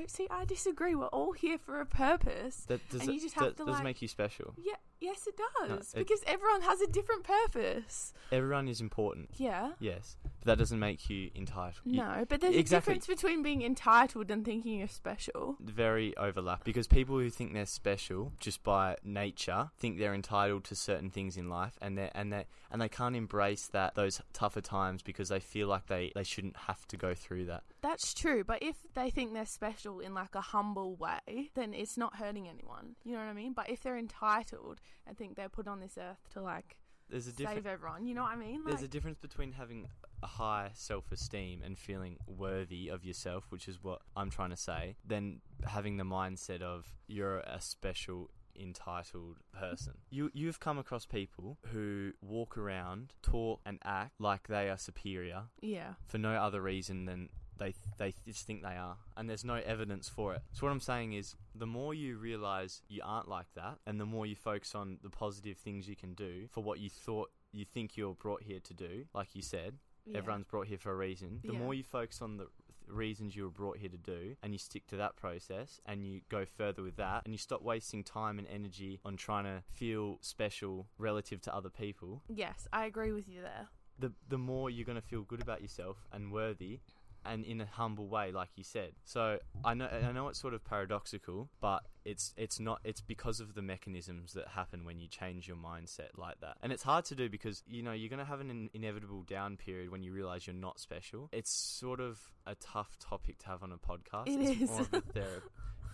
See, 0.07 0.27
I 0.31 0.45
disagree. 0.45 0.95
We're 0.95 1.07
all 1.07 1.33
here 1.33 1.59
for 1.59 1.81
a 1.81 1.87
purpose. 1.87 2.65
That 2.69 2.81
does 2.91 3.03
and 3.03 3.15
you 3.15 3.21
just 3.21 3.35
have 3.35 3.45
that 3.45 3.57
to 3.59 3.65
does 3.67 3.75
like. 3.77 3.85
make 3.85 4.03
you 4.03 4.09
special. 4.09 4.55
yeah, 4.63 4.75
yes, 5.03 5.27
it 5.27 5.35
does 5.37 5.93
it- 5.95 5.99
because 5.99 6.23
everyone 6.27 6.63
has 6.63 6.81
a 6.81 6.87
different 6.87 7.25
purpose. 7.25 8.13
Everyone 8.31 8.69
is 8.69 8.81
important. 8.81 9.31
Yeah. 9.37 9.73
Yes, 9.81 10.17
but 10.23 10.47
that 10.47 10.59
doesn't 10.59 10.79
make 10.79 11.11
you 11.11 11.31
entitled. 11.35 11.81
You- 11.85 11.97
No, 11.99 12.25
but 12.29 12.41
there's 12.41 12.55
exactly. 12.57 12.93
a 12.93 12.95
difference 12.97 13.07
between 13.07 13.43
being 13.43 13.63
entitled 13.63 14.31
and 14.31 14.45
thinking 14.45 14.79
you're 14.79 14.89
special. 14.89 15.57
very 15.61 16.17
overlap 16.17 16.65
because 16.65 16.87
people 16.87 17.19
who 17.19 17.29
think 17.31 17.53
they're 17.53 17.67
special 17.67 18.33
just 18.39 18.63
by 18.63 18.97
nature 19.05 19.71
think 19.79 19.99
they're 19.99 20.15
entitled 20.15 20.65
to 20.65 20.75
certain 20.75 21.11
things 21.11 21.37
in 21.37 21.49
life 21.49 21.77
and 21.83 21.99
they 21.99 22.11
and 22.15 22.33
they 22.33 22.45
and 22.71 22.81
they 22.81 22.89
can't 22.89 23.17
embrace 23.17 23.67
that 23.69 23.95
those 23.95 24.21
tougher 24.33 24.61
times 24.61 25.03
because 25.03 25.29
they 25.29 25.41
feel 25.41 25.69
like 25.69 25.87
they, 25.87 26.11
they 26.15 26.25
shouldn't 26.25 26.57
have 26.57 26.87
to 26.89 26.97
go 26.97 27.15
through 27.15 27.45
that. 27.47 27.63
That's 27.83 28.15
true, 28.15 28.45
but 28.45 28.63
if 28.63 28.77
they 28.95 29.11
think 29.11 29.35
they're 29.35 29.45
special 29.47 30.01
in 30.01 30.15
like 30.15 30.35
a 30.35 30.41
humble 30.41 30.97
way, 30.97 31.51
then 31.55 31.75
it's 31.75 31.99
not 31.99 32.17
hurting 32.17 32.49
anyone. 32.49 32.97
You 33.05 33.13
know 33.13 33.19
what 33.19 33.29
I 33.29 33.33
mean? 33.35 33.53
But 33.53 33.69
if 33.69 33.83
they're 33.83 33.99
entitled 33.99 34.81
and 35.07 35.17
think 35.17 35.37
they're 35.37 35.49
put 35.49 35.67
on 35.67 35.81
this 35.81 35.99
earth 35.99 36.19
to 36.33 36.41
like 36.43 36.77
There's 37.09 37.27
a 37.27 37.33
save 37.33 37.67
everyone, 37.67 38.07
you 38.07 38.15
know 38.15 38.23
what 38.23 38.33
I 38.33 38.37
mean? 38.37 38.63
there's 38.67 38.83
a 38.83 38.89
difference 38.89 39.19
between 39.19 39.53
having 39.53 39.89
a 40.23 40.27
high 40.27 40.71
self-esteem 40.75 41.63
and 41.65 41.77
feeling 41.77 42.17
worthy 42.27 42.89
of 42.89 43.05
yourself, 43.05 43.47
which 43.51 43.69
is 43.69 43.83
what 43.83 44.03
I'm 44.17 44.31
trying 44.31 44.51
to 44.51 44.57
say, 44.57 44.97
than 45.05 45.41
having 45.67 45.97
the 45.97 46.05
mindset 46.05 46.63
of 46.63 46.87
you're 47.09 47.41
a 47.41 47.61
special 47.61 48.31
entitled 48.59 49.39
person. 49.53 49.95
You 50.11 50.31
you've 50.35 50.61
come 50.61 50.79
across 50.79 51.07
people 51.07 51.59
who 51.73 52.13
walk 52.21 52.59
around, 52.59 53.15
talk 53.23 53.61
and 53.65 53.79
act 53.83 54.13
like 54.21 54.47
they 54.49 54.69
are 54.69 54.77
superior 54.77 55.45
yeah. 55.63 55.95
for 56.07 56.19
no 56.19 56.35
other 56.35 56.61
reason 56.61 57.07
than 57.07 57.31
they 57.63 57.75
they 57.99 58.15
just 58.27 58.47
think 58.47 58.63
they 58.63 58.77
are, 58.77 58.97
and 59.17 59.29
there's 59.29 59.45
no 59.45 59.55
evidence 59.75 60.09
for 60.09 60.35
it. 60.35 60.43
So 60.53 60.67
what 60.67 60.73
I'm 60.73 60.81
saying 60.81 61.13
is, 61.13 61.37
the 61.55 61.67
more 61.67 61.95
you 61.95 62.17
realize 62.19 62.83
you 62.89 63.01
aren't 63.05 63.29
like 63.29 63.47
that, 63.55 63.79
and 63.87 64.01
the 64.01 64.07
more 64.07 64.27
you 64.27 64.37
focus 64.37 64.75
on 64.75 64.99
the 65.03 65.11
positive 65.11 65.57
things 65.59 65.89
you 65.89 65.97
can 65.97 66.15
do 66.15 66.49
for 66.51 66.63
what 66.63 66.79
you 66.81 66.91
thought 66.91 67.31
you 67.53 67.65
think 67.65 67.97
you're 67.97 68.15
brought 68.15 68.43
here 68.43 68.61
to 68.61 68.75
do, 68.75 69.05
like 69.15 69.35
you 69.35 69.43
said. 69.43 69.75
Yeah. 70.07 70.19
Everyone's 70.19 70.47
brought 70.47 70.67
here 70.67 70.79
for 70.79 70.91
a 70.91 70.97
reason. 70.97 71.41
The 71.45 71.53
Yeah. 71.53 71.59
more 71.61 71.75
you 71.75 71.85
focus 71.85 72.21
on 72.23 72.37
the 72.39 72.45
th- 72.47 72.53
reasons 72.89 73.37
you 73.37 73.45
were 73.45 73.51
brought 73.51 73.77
here 73.79 73.89
to 73.91 73.97
do, 73.97 74.37
and 74.43 74.53
you 74.53 74.59
stick 74.59 74.87
to 74.89 74.97
that 74.97 75.15
process, 75.17 75.81
and 75.87 76.05
you 76.05 76.23
go 76.29 76.45
further 76.45 76.83
with 76.83 76.97
that, 76.97 77.25
and 77.25 77.33
you 77.33 77.39
stop 77.39 77.63
wasting 77.63 78.03
time 78.03 78.39
and 78.41 78.49
energy 78.49 79.01
on 79.05 79.17
trying 79.17 79.45
to 79.45 79.63
feel 79.71 80.19
special 80.21 80.89
relative 80.99 81.41
to 81.43 81.55
other 81.55 81.71
people, 81.71 82.23
Yes, 82.29 82.67
I 82.73 82.87
agree 82.87 83.13
with 83.13 83.29
you 83.29 83.43
there. 83.43 83.69
the 83.99 84.13
the 84.29 84.39
more 84.39 84.69
you're 84.71 84.85
going 84.93 85.01
to 85.01 85.09
feel 85.13 85.23
good 85.23 85.41
about 85.43 85.61
yourself 85.63 85.99
and 86.11 86.33
worthy 86.33 86.81
and 87.25 87.45
in 87.45 87.61
a 87.61 87.67
humble 87.67 88.09
way, 88.09 88.33
like 88.33 88.51
you 88.57 88.65
said. 88.65 88.93
So 89.05 89.39
I 89.65 89.75
know 89.75 89.87
I 89.87 90.13
know 90.13 90.29
it's 90.29 90.41
sort 90.41 90.55
of 90.55 90.65
paradoxical, 90.65 91.49
but 91.61 91.83
it's 92.05 92.35
it's 92.37 92.59
not 92.59 92.81
it's 92.85 93.01
because 93.01 93.41
of 93.41 93.55
the 93.55 93.63
mechanisms 93.63 94.33
that 94.35 94.49
happen 94.49 94.85
when 94.85 94.99
you 94.99 95.09
change 95.09 95.47
your 95.49 95.57
mindset 95.57 96.17
like 96.17 96.41
that. 96.41 96.57
And 96.63 96.73
it's 96.73 96.83
hard 96.83 97.05
to 97.07 97.15
do 97.15 97.29
because 97.29 97.63
you 97.67 97.83
know 97.83 97.93
you're 97.93 98.11
going 98.11 98.19
to 98.19 98.25
have 98.25 98.41
an 98.41 98.51
in- 98.51 98.71
inevitable 98.75 99.23
down 99.23 99.57
period 99.57 99.91
when 99.91 100.03
you 100.03 100.13
realize 100.13 100.47
you're 100.47 100.55
not 100.55 100.79
special. 100.81 101.29
It's 101.33 101.51
sort 101.51 102.01
of 102.01 102.21
a 102.47 102.55
tough 102.57 102.97
topic 102.99 103.39
to 103.41 103.47
have 103.47 103.63
on 103.63 103.73
a 103.73 103.79
podcast. 103.79 104.29
It 104.29 104.41
it's 104.41 104.63
is. 104.63 104.71
more 104.71 104.81
of 104.81 104.95
a 104.95 105.01
thera- 105.19 105.43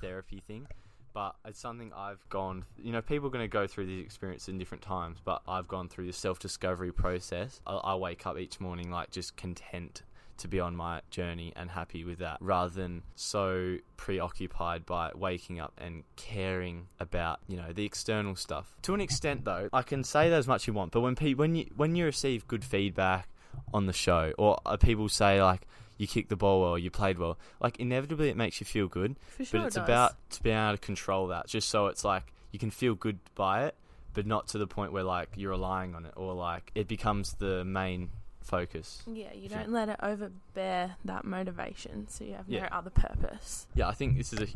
therapy 0.01 0.43
thing. 0.47 0.66
But 1.14 1.35
it's 1.45 1.59
something 1.59 1.93
I've 1.97 2.26
gone, 2.29 2.64
you 2.76 2.93
know, 2.93 3.01
people 3.01 3.26
are 3.29 3.31
going 3.31 3.43
to 3.45 3.49
go 3.49 3.66
through 3.66 3.87
these 3.87 4.05
experiences 4.05 4.49
in 4.49 4.59
different 4.59 4.83
times, 4.83 5.18
but 5.24 5.43
I've 5.49 5.66
gone 5.66 5.89
through 5.89 6.07
the 6.07 6.12
self 6.12 6.39
discovery 6.39 6.93
process. 6.93 7.61
I, 7.66 7.74
I 7.76 7.95
wake 7.97 8.26
up 8.26 8.39
each 8.39 8.61
morning 8.61 8.91
like 8.91 9.11
just 9.11 9.37
content 9.37 10.03
to 10.39 10.49
be 10.49 10.61
on 10.61 10.74
my 10.76 11.01
journey 11.11 11.53
and 11.57 11.70
happy 11.70 12.05
with 12.05 12.18
that 12.18 12.39
rather 12.41 12.70
than 12.74 13.03
so 13.14 13.76
preoccupied 13.97 14.86
by 14.86 15.11
waking 15.14 15.61
up 15.61 15.72
and 15.78 16.05
caring 16.16 16.86
about 17.01 17.41
you 17.49 17.57
know 17.57 17.72
the 17.72 17.84
external 17.84 18.34
stuff. 18.36 18.74
To 18.82 18.95
an 18.95 19.01
extent 19.01 19.45
though 19.45 19.68
i 19.72 19.82
can 19.82 20.05
say 20.05 20.30
that 20.30 20.36
as 20.36 20.47
much 20.47 20.62
as 20.62 20.66
you 20.68 20.72
want 20.72 20.93
but 20.93 21.01
when 21.01 21.14
pe- 21.14 21.34
when 21.34 21.55
you 21.55 21.66
when 21.76 21.95
you 21.95 22.05
receive 22.05 22.47
good 22.49 22.64
feedback 22.64 23.28
on 23.74 23.86
the 23.86 23.93
show 23.93 24.32
or 24.39 24.59
uh, 24.64 24.76
people 24.76 25.09
say 25.09 25.43
like 25.43 25.66
you 25.97 26.07
kicked 26.07 26.28
the 26.28 26.36
ball 26.36 26.61
well 26.62 26.78
you 26.78 26.91
played 26.91 27.18
well 27.18 27.39
like 27.61 27.78
inevitably 27.78 28.28
it 28.28 28.36
makes 28.36 28.61
you 28.61 28.64
feel 28.64 28.89
good 28.89 29.16
For 29.36 29.45
sure 29.45 29.61
but 29.61 29.66
it's 29.68 29.76
it 29.76 29.80
about 29.80 30.14
to 30.30 30.43
be 30.43 30.51
able 30.51 30.72
to 30.72 30.78
control 30.78 31.28
that 31.28 31.47
just 31.49 31.68
so 31.68 31.86
it's 31.89 32.05
like 32.05 32.32
you 32.53 32.59
can 32.59 32.70
feel 32.70 32.95
good 32.95 33.18
by 33.34 33.64
it 33.66 33.74
but 34.14 34.26
not 34.26 34.49
to 34.49 34.59
the 34.59 34.66
point 34.66 34.93
where 34.93 35.03
like 35.05 35.30
you're 35.36 35.51
relying 35.51 35.95
on 35.95 36.05
it 36.07 36.12
or 36.16 36.34
like 36.34 36.70
it 36.74 36.89
becomes 36.89 37.34
the 37.34 37.64
main 37.64 38.11
focus 38.49 39.03
Yeah, 39.07 39.32
you 39.34 39.49
don't 39.49 39.70
let 39.70 39.88
it 39.88 39.96
overbear 40.03 40.96
that 41.05 41.24
motivation, 41.24 42.09
so 42.09 42.24
you 42.24 42.34
have 42.34 42.49
Yeah. 42.49 42.62
no 42.62 42.68
other 42.72 42.90
purpose. 42.90 43.66
Yeah, 43.74 43.88
I 43.88 43.92
think 43.92 44.16
this 44.16 44.32
is 44.32 44.40
a 44.40 44.46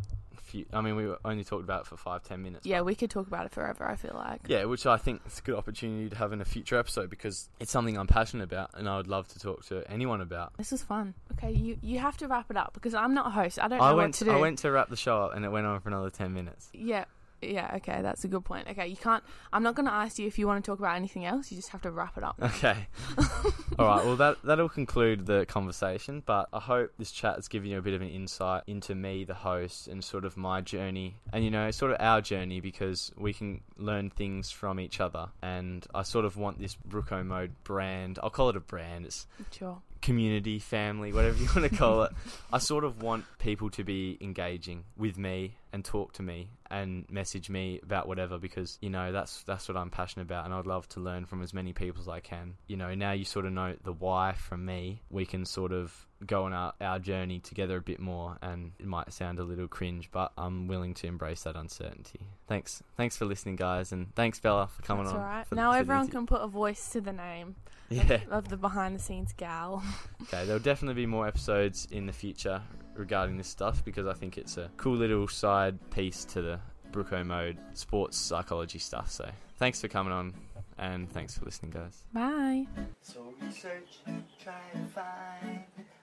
few. 0.40 0.66
I 0.72 0.80
mean, 0.80 0.96
we 0.96 1.06
were 1.06 1.18
only 1.24 1.44
talked 1.44 1.64
about 1.64 1.82
it 1.82 1.86
for 1.86 1.96
five, 1.96 2.22
ten 2.24 2.42
minutes. 2.42 2.66
Yeah, 2.66 2.80
we 2.82 2.94
could 2.94 3.10
talk 3.10 3.26
about 3.26 3.46
it 3.46 3.52
forever. 3.52 3.86
I 3.88 3.96
feel 3.96 4.14
like. 4.14 4.40
Yeah, 4.48 4.64
which 4.64 4.86
I 4.86 4.96
think 4.96 5.22
is 5.26 5.38
a 5.38 5.42
good 5.42 5.54
opportunity 5.56 6.08
to 6.10 6.16
have 6.16 6.32
in 6.32 6.40
a 6.40 6.44
future 6.44 6.78
episode 6.78 7.10
because 7.10 7.48
it's 7.60 7.70
something 7.70 7.96
I'm 7.96 8.06
passionate 8.06 8.44
about 8.44 8.70
and 8.74 8.88
I 8.88 8.96
would 8.96 9.08
love 9.08 9.28
to 9.28 9.38
talk 9.38 9.64
to 9.66 9.84
anyone 9.90 10.20
about. 10.20 10.56
This 10.56 10.72
was 10.72 10.82
fun. 10.82 11.14
Okay, 11.32 11.52
you 11.52 11.78
you 11.82 11.98
have 12.00 12.16
to 12.18 12.28
wrap 12.28 12.50
it 12.50 12.56
up 12.56 12.72
because 12.74 12.94
I'm 12.94 13.14
not 13.14 13.26
a 13.28 13.30
host. 13.30 13.58
I 13.58 13.68
don't 13.68 13.78
know 13.78 13.84
I 13.84 13.90
what 13.92 13.98
went. 13.98 14.14
to 14.14 14.24
do. 14.24 14.30
I 14.32 14.40
went 14.40 14.58
to 14.60 14.70
wrap 14.70 14.88
the 14.88 14.96
show 14.96 15.22
up 15.22 15.34
and 15.34 15.44
it 15.44 15.50
went 15.50 15.66
on 15.66 15.80
for 15.80 15.88
another 15.88 16.10
ten 16.10 16.32
minutes. 16.34 16.68
Yeah. 16.72 17.04
Yeah, 17.42 17.72
okay, 17.76 18.00
that's 18.02 18.24
a 18.24 18.28
good 18.28 18.44
point. 18.44 18.68
Okay, 18.70 18.86
you 18.86 18.96
can't 18.96 19.22
I'm 19.52 19.62
not 19.62 19.74
gonna 19.74 19.90
ask 19.90 20.18
you 20.18 20.26
if 20.26 20.38
you 20.38 20.46
want 20.46 20.64
to 20.64 20.70
talk 20.70 20.78
about 20.78 20.96
anything 20.96 21.24
else, 21.24 21.50
you 21.50 21.56
just 21.56 21.70
have 21.70 21.82
to 21.82 21.90
wrap 21.90 22.16
it 22.16 22.24
up. 22.24 22.36
Okay. 22.42 22.86
All 23.78 23.86
right. 23.86 24.04
Well, 24.04 24.16
that 24.16 24.36
that'll 24.44 24.68
conclude 24.68 25.26
the 25.26 25.46
conversation. 25.46 26.22
But 26.24 26.48
I 26.52 26.60
hope 26.60 26.92
this 26.98 27.10
chat 27.10 27.36
has 27.36 27.48
given 27.48 27.70
you 27.70 27.78
a 27.78 27.82
bit 27.82 27.94
of 27.94 28.02
an 28.02 28.08
insight 28.10 28.62
into 28.66 28.94
me, 28.94 29.24
the 29.24 29.34
host, 29.34 29.88
and 29.88 30.04
sort 30.04 30.24
of 30.24 30.36
my 30.36 30.60
journey, 30.60 31.16
and 31.32 31.42
you 31.44 31.50
know, 31.50 31.70
sort 31.70 31.92
of 31.92 31.96
our 32.00 32.20
journey 32.20 32.60
because 32.60 33.10
we 33.16 33.32
can 33.32 33.62
learn 33.78 34.10
things 34.10 34.50
from 34.50 34.78
each 34.78 35.00
other. 35.00 35.28
And 35.42 35.86
I 35.94 36.02
sort 36.02 36.24
of 36.26 36.36
want 36.36 36.58
this 36.58 36.76
Brookomode 36.88 37.50
brand. 37.64 38.18
I'll 38.22 38.30
call 38.30 38.50
it 38.50 38.56
a 38.56 38.60
brand. 38.60 39.06
It's 39.06 39.26
Sure. 39.50 39.80
community, 40.02 40.58
family, 40.58 41.12
whatever 41.12 41.38
you 41.42 41.48
want 41.56 41.70
to 41.70 41.76
call 41.76 42.02
it. 42.02 42.12
I 42.52 42.58
sort 42.58 42.84
of 42.84 43.02
want 43.02 43.24
people 43.38 43.70
to 43.70 43.84
be 43.84 44.18
engaging 44.20 44.84
with 44.96 45.16
me 45.16 45.54
and 45.72 45.84
talk 45.84 46.12
to 46.14 46.22
me 46.22 46.50
and 46.72 47.04
message 47.10 47.48
me 47.50 47.78
about 47.82 48.08
whatever 48.08 48.38
because 48.38 48.78
you 48.80 48.90
know 48.90 49.12
that's 49.12 49.42
that's 49.44 49.68
what 49.68 49.76
I'm 49.76 49.90
passionate 49.90 50.24
about 50.24 50.44
and 50.46 50.54
I'd 50.54 50.66
love 50.66 50.88
to 50.90 51.00
learn 51.00 51.26
from 51.26 51.42
as 51.42 51.52
many 51.54 51.72
people 51.72 52.00
as 52.00 52.08
I 52.08 52.20
can. 52.20 52.54
You 52.66 52.76
know, 52.76 52.94
now 52.94 53.12
you 53.12 53.24
sort 53.24 53.46
of 53.46 53.52
know 53.52 53.74
the 53.84 53.92
why 53.92 54.32
from 54.32 54.64
me. 54.64 55.02
We 55.10 55.26
can 55.26 55.44
sort 55.44 55.72
of 55.72 56.06
go 56.26 56.44
on 56.44 56.52
our, 56.52 56.72
our 56.80 56.98
journey 57.00 57.40
together 57.40 57.76
a 57.78 57.82
bit 57.82 57.98
more 57.98 58.38
and 58.42 58.72
it 58.78 58.86
might 58.86 59.12
sound 59.12 59.38
a 59.40 59.44
little 59.44 59.66
cringe, 59.68 60.08
but 60.12 60.32
I'm 60.38 60.68
willing 60.68 60.94
to 60.94 61.06
embrace 61.08 61.42
that 61.42 61.56
uncertainty. 61.56 62.20
Thanks. 62.46 62.82
Thanks 62.96 63.16
for 63.16 63.24
listening 63.24 63.56
guys 63.56 63.92
and 63.92 64.14
thanks 64.14 64.38
Bella 64.40 64.68
for 64.68 64.82
coming 64.82 65.04
That's 65.04 65.14
on. 65.16 65.20
alright. 65.20 65.46
for- 65.46 65.54
Now 65.56 65.72
for 65.72 65.78
everyone 65.78 66.08
can 66.08 66.26
put 66.26 66.40
a 66.40 66.46
voice 66.48 66.90
to 66.90 67.00
the 67.00 67.12
name 67.12 67.56
Yeah. 67.90 68.20
of 68.30 68.48
the 68.48 68.56
behind 68.56 68.94
the 68.94 69.00
scenes 69.02 69.32
gal. 69.36 69.82
Okay, 70.22 70.44
there'll 70.46 70.62
definitely 70.62 71.02
be 71.02 71.06
more 71.06 71.26
episodes 71.26 71.86
in 71.90 72.06
the 72.06 72.12
future 72.12 72.62
regarding 72.94 73.36
this 73.36 73.48
stuff 73.48 73.84
because 73.84 74.06
I 74.06 74.12
think 74.12 74.38
it's 74.38 74.56
a 74.56 74.70
cool 74.76 74.94
little 74.96 75.26
side 75.26 75.78
piece 75.90 76.24
to 76.26 76.40
the 76.42 76.60
Brookomode 76.92 77.56
sports 77.74 78.16
psychology 78.18 78.78
stuff. 78.78 79.10
So 79.10 79.28
thanks 79.58 79.80
for 79.80 79.88
coming 79.88 80.12
on 80.12 80.34
and 80.78 81.10
thanks 81.10 81.36
for 81.38 81.44
listening, 81.44 81.72
guys. 81.72 82.04
Bye. 82.12 82.66
So 83.00 83.34
research, 83.40 83.98
try 84.42 84.60
to 84.72 84.78
find, 84.94 85.60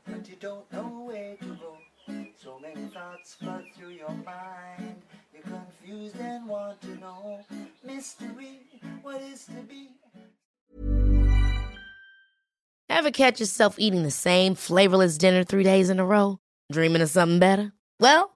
but 0.07 0.27
you 0.27 0.35
don't 0.39 0.71
know 0.73 1.05
where 1.07 1.35
to 1.37 1.45
go. 1.45 1.77
So 2.41 2.59
many 2.59 2.87
thoughts 2.87 3.35
flood 3.35 3.65
through 3.77 3.89
your 3.89 4.09
mind. 4.09 4.95
You're 5.33 5.43
confused 5.43 6.15
and 6.19 6.47
want 6.47 6.81
to 6.81 6.95
know 6.95 7.45
mystery. 7.85 8.61
What 9.01 9.21
is 9.21 9.45
to 9.45 9.61
be? 9.67 9.89
Ever 12.89 13.11
catch 13.11 13.39
yourself 13.39 13.75
eating 13.77 14.03
the 14.03 14.11
same 14.11 14.55
flavorless 14.55 15.17
dinner 15.17 15.43
three 15.43 15.63
days 15.63 15.89
in 15.89 15.99
a 15.99 16.05
row? 16.05 16.39
Dreaming 16.71 17.01
of 17.01 17.09
something 17.09 17.39
better? 17.39 17.71
Well, 17.99 18.35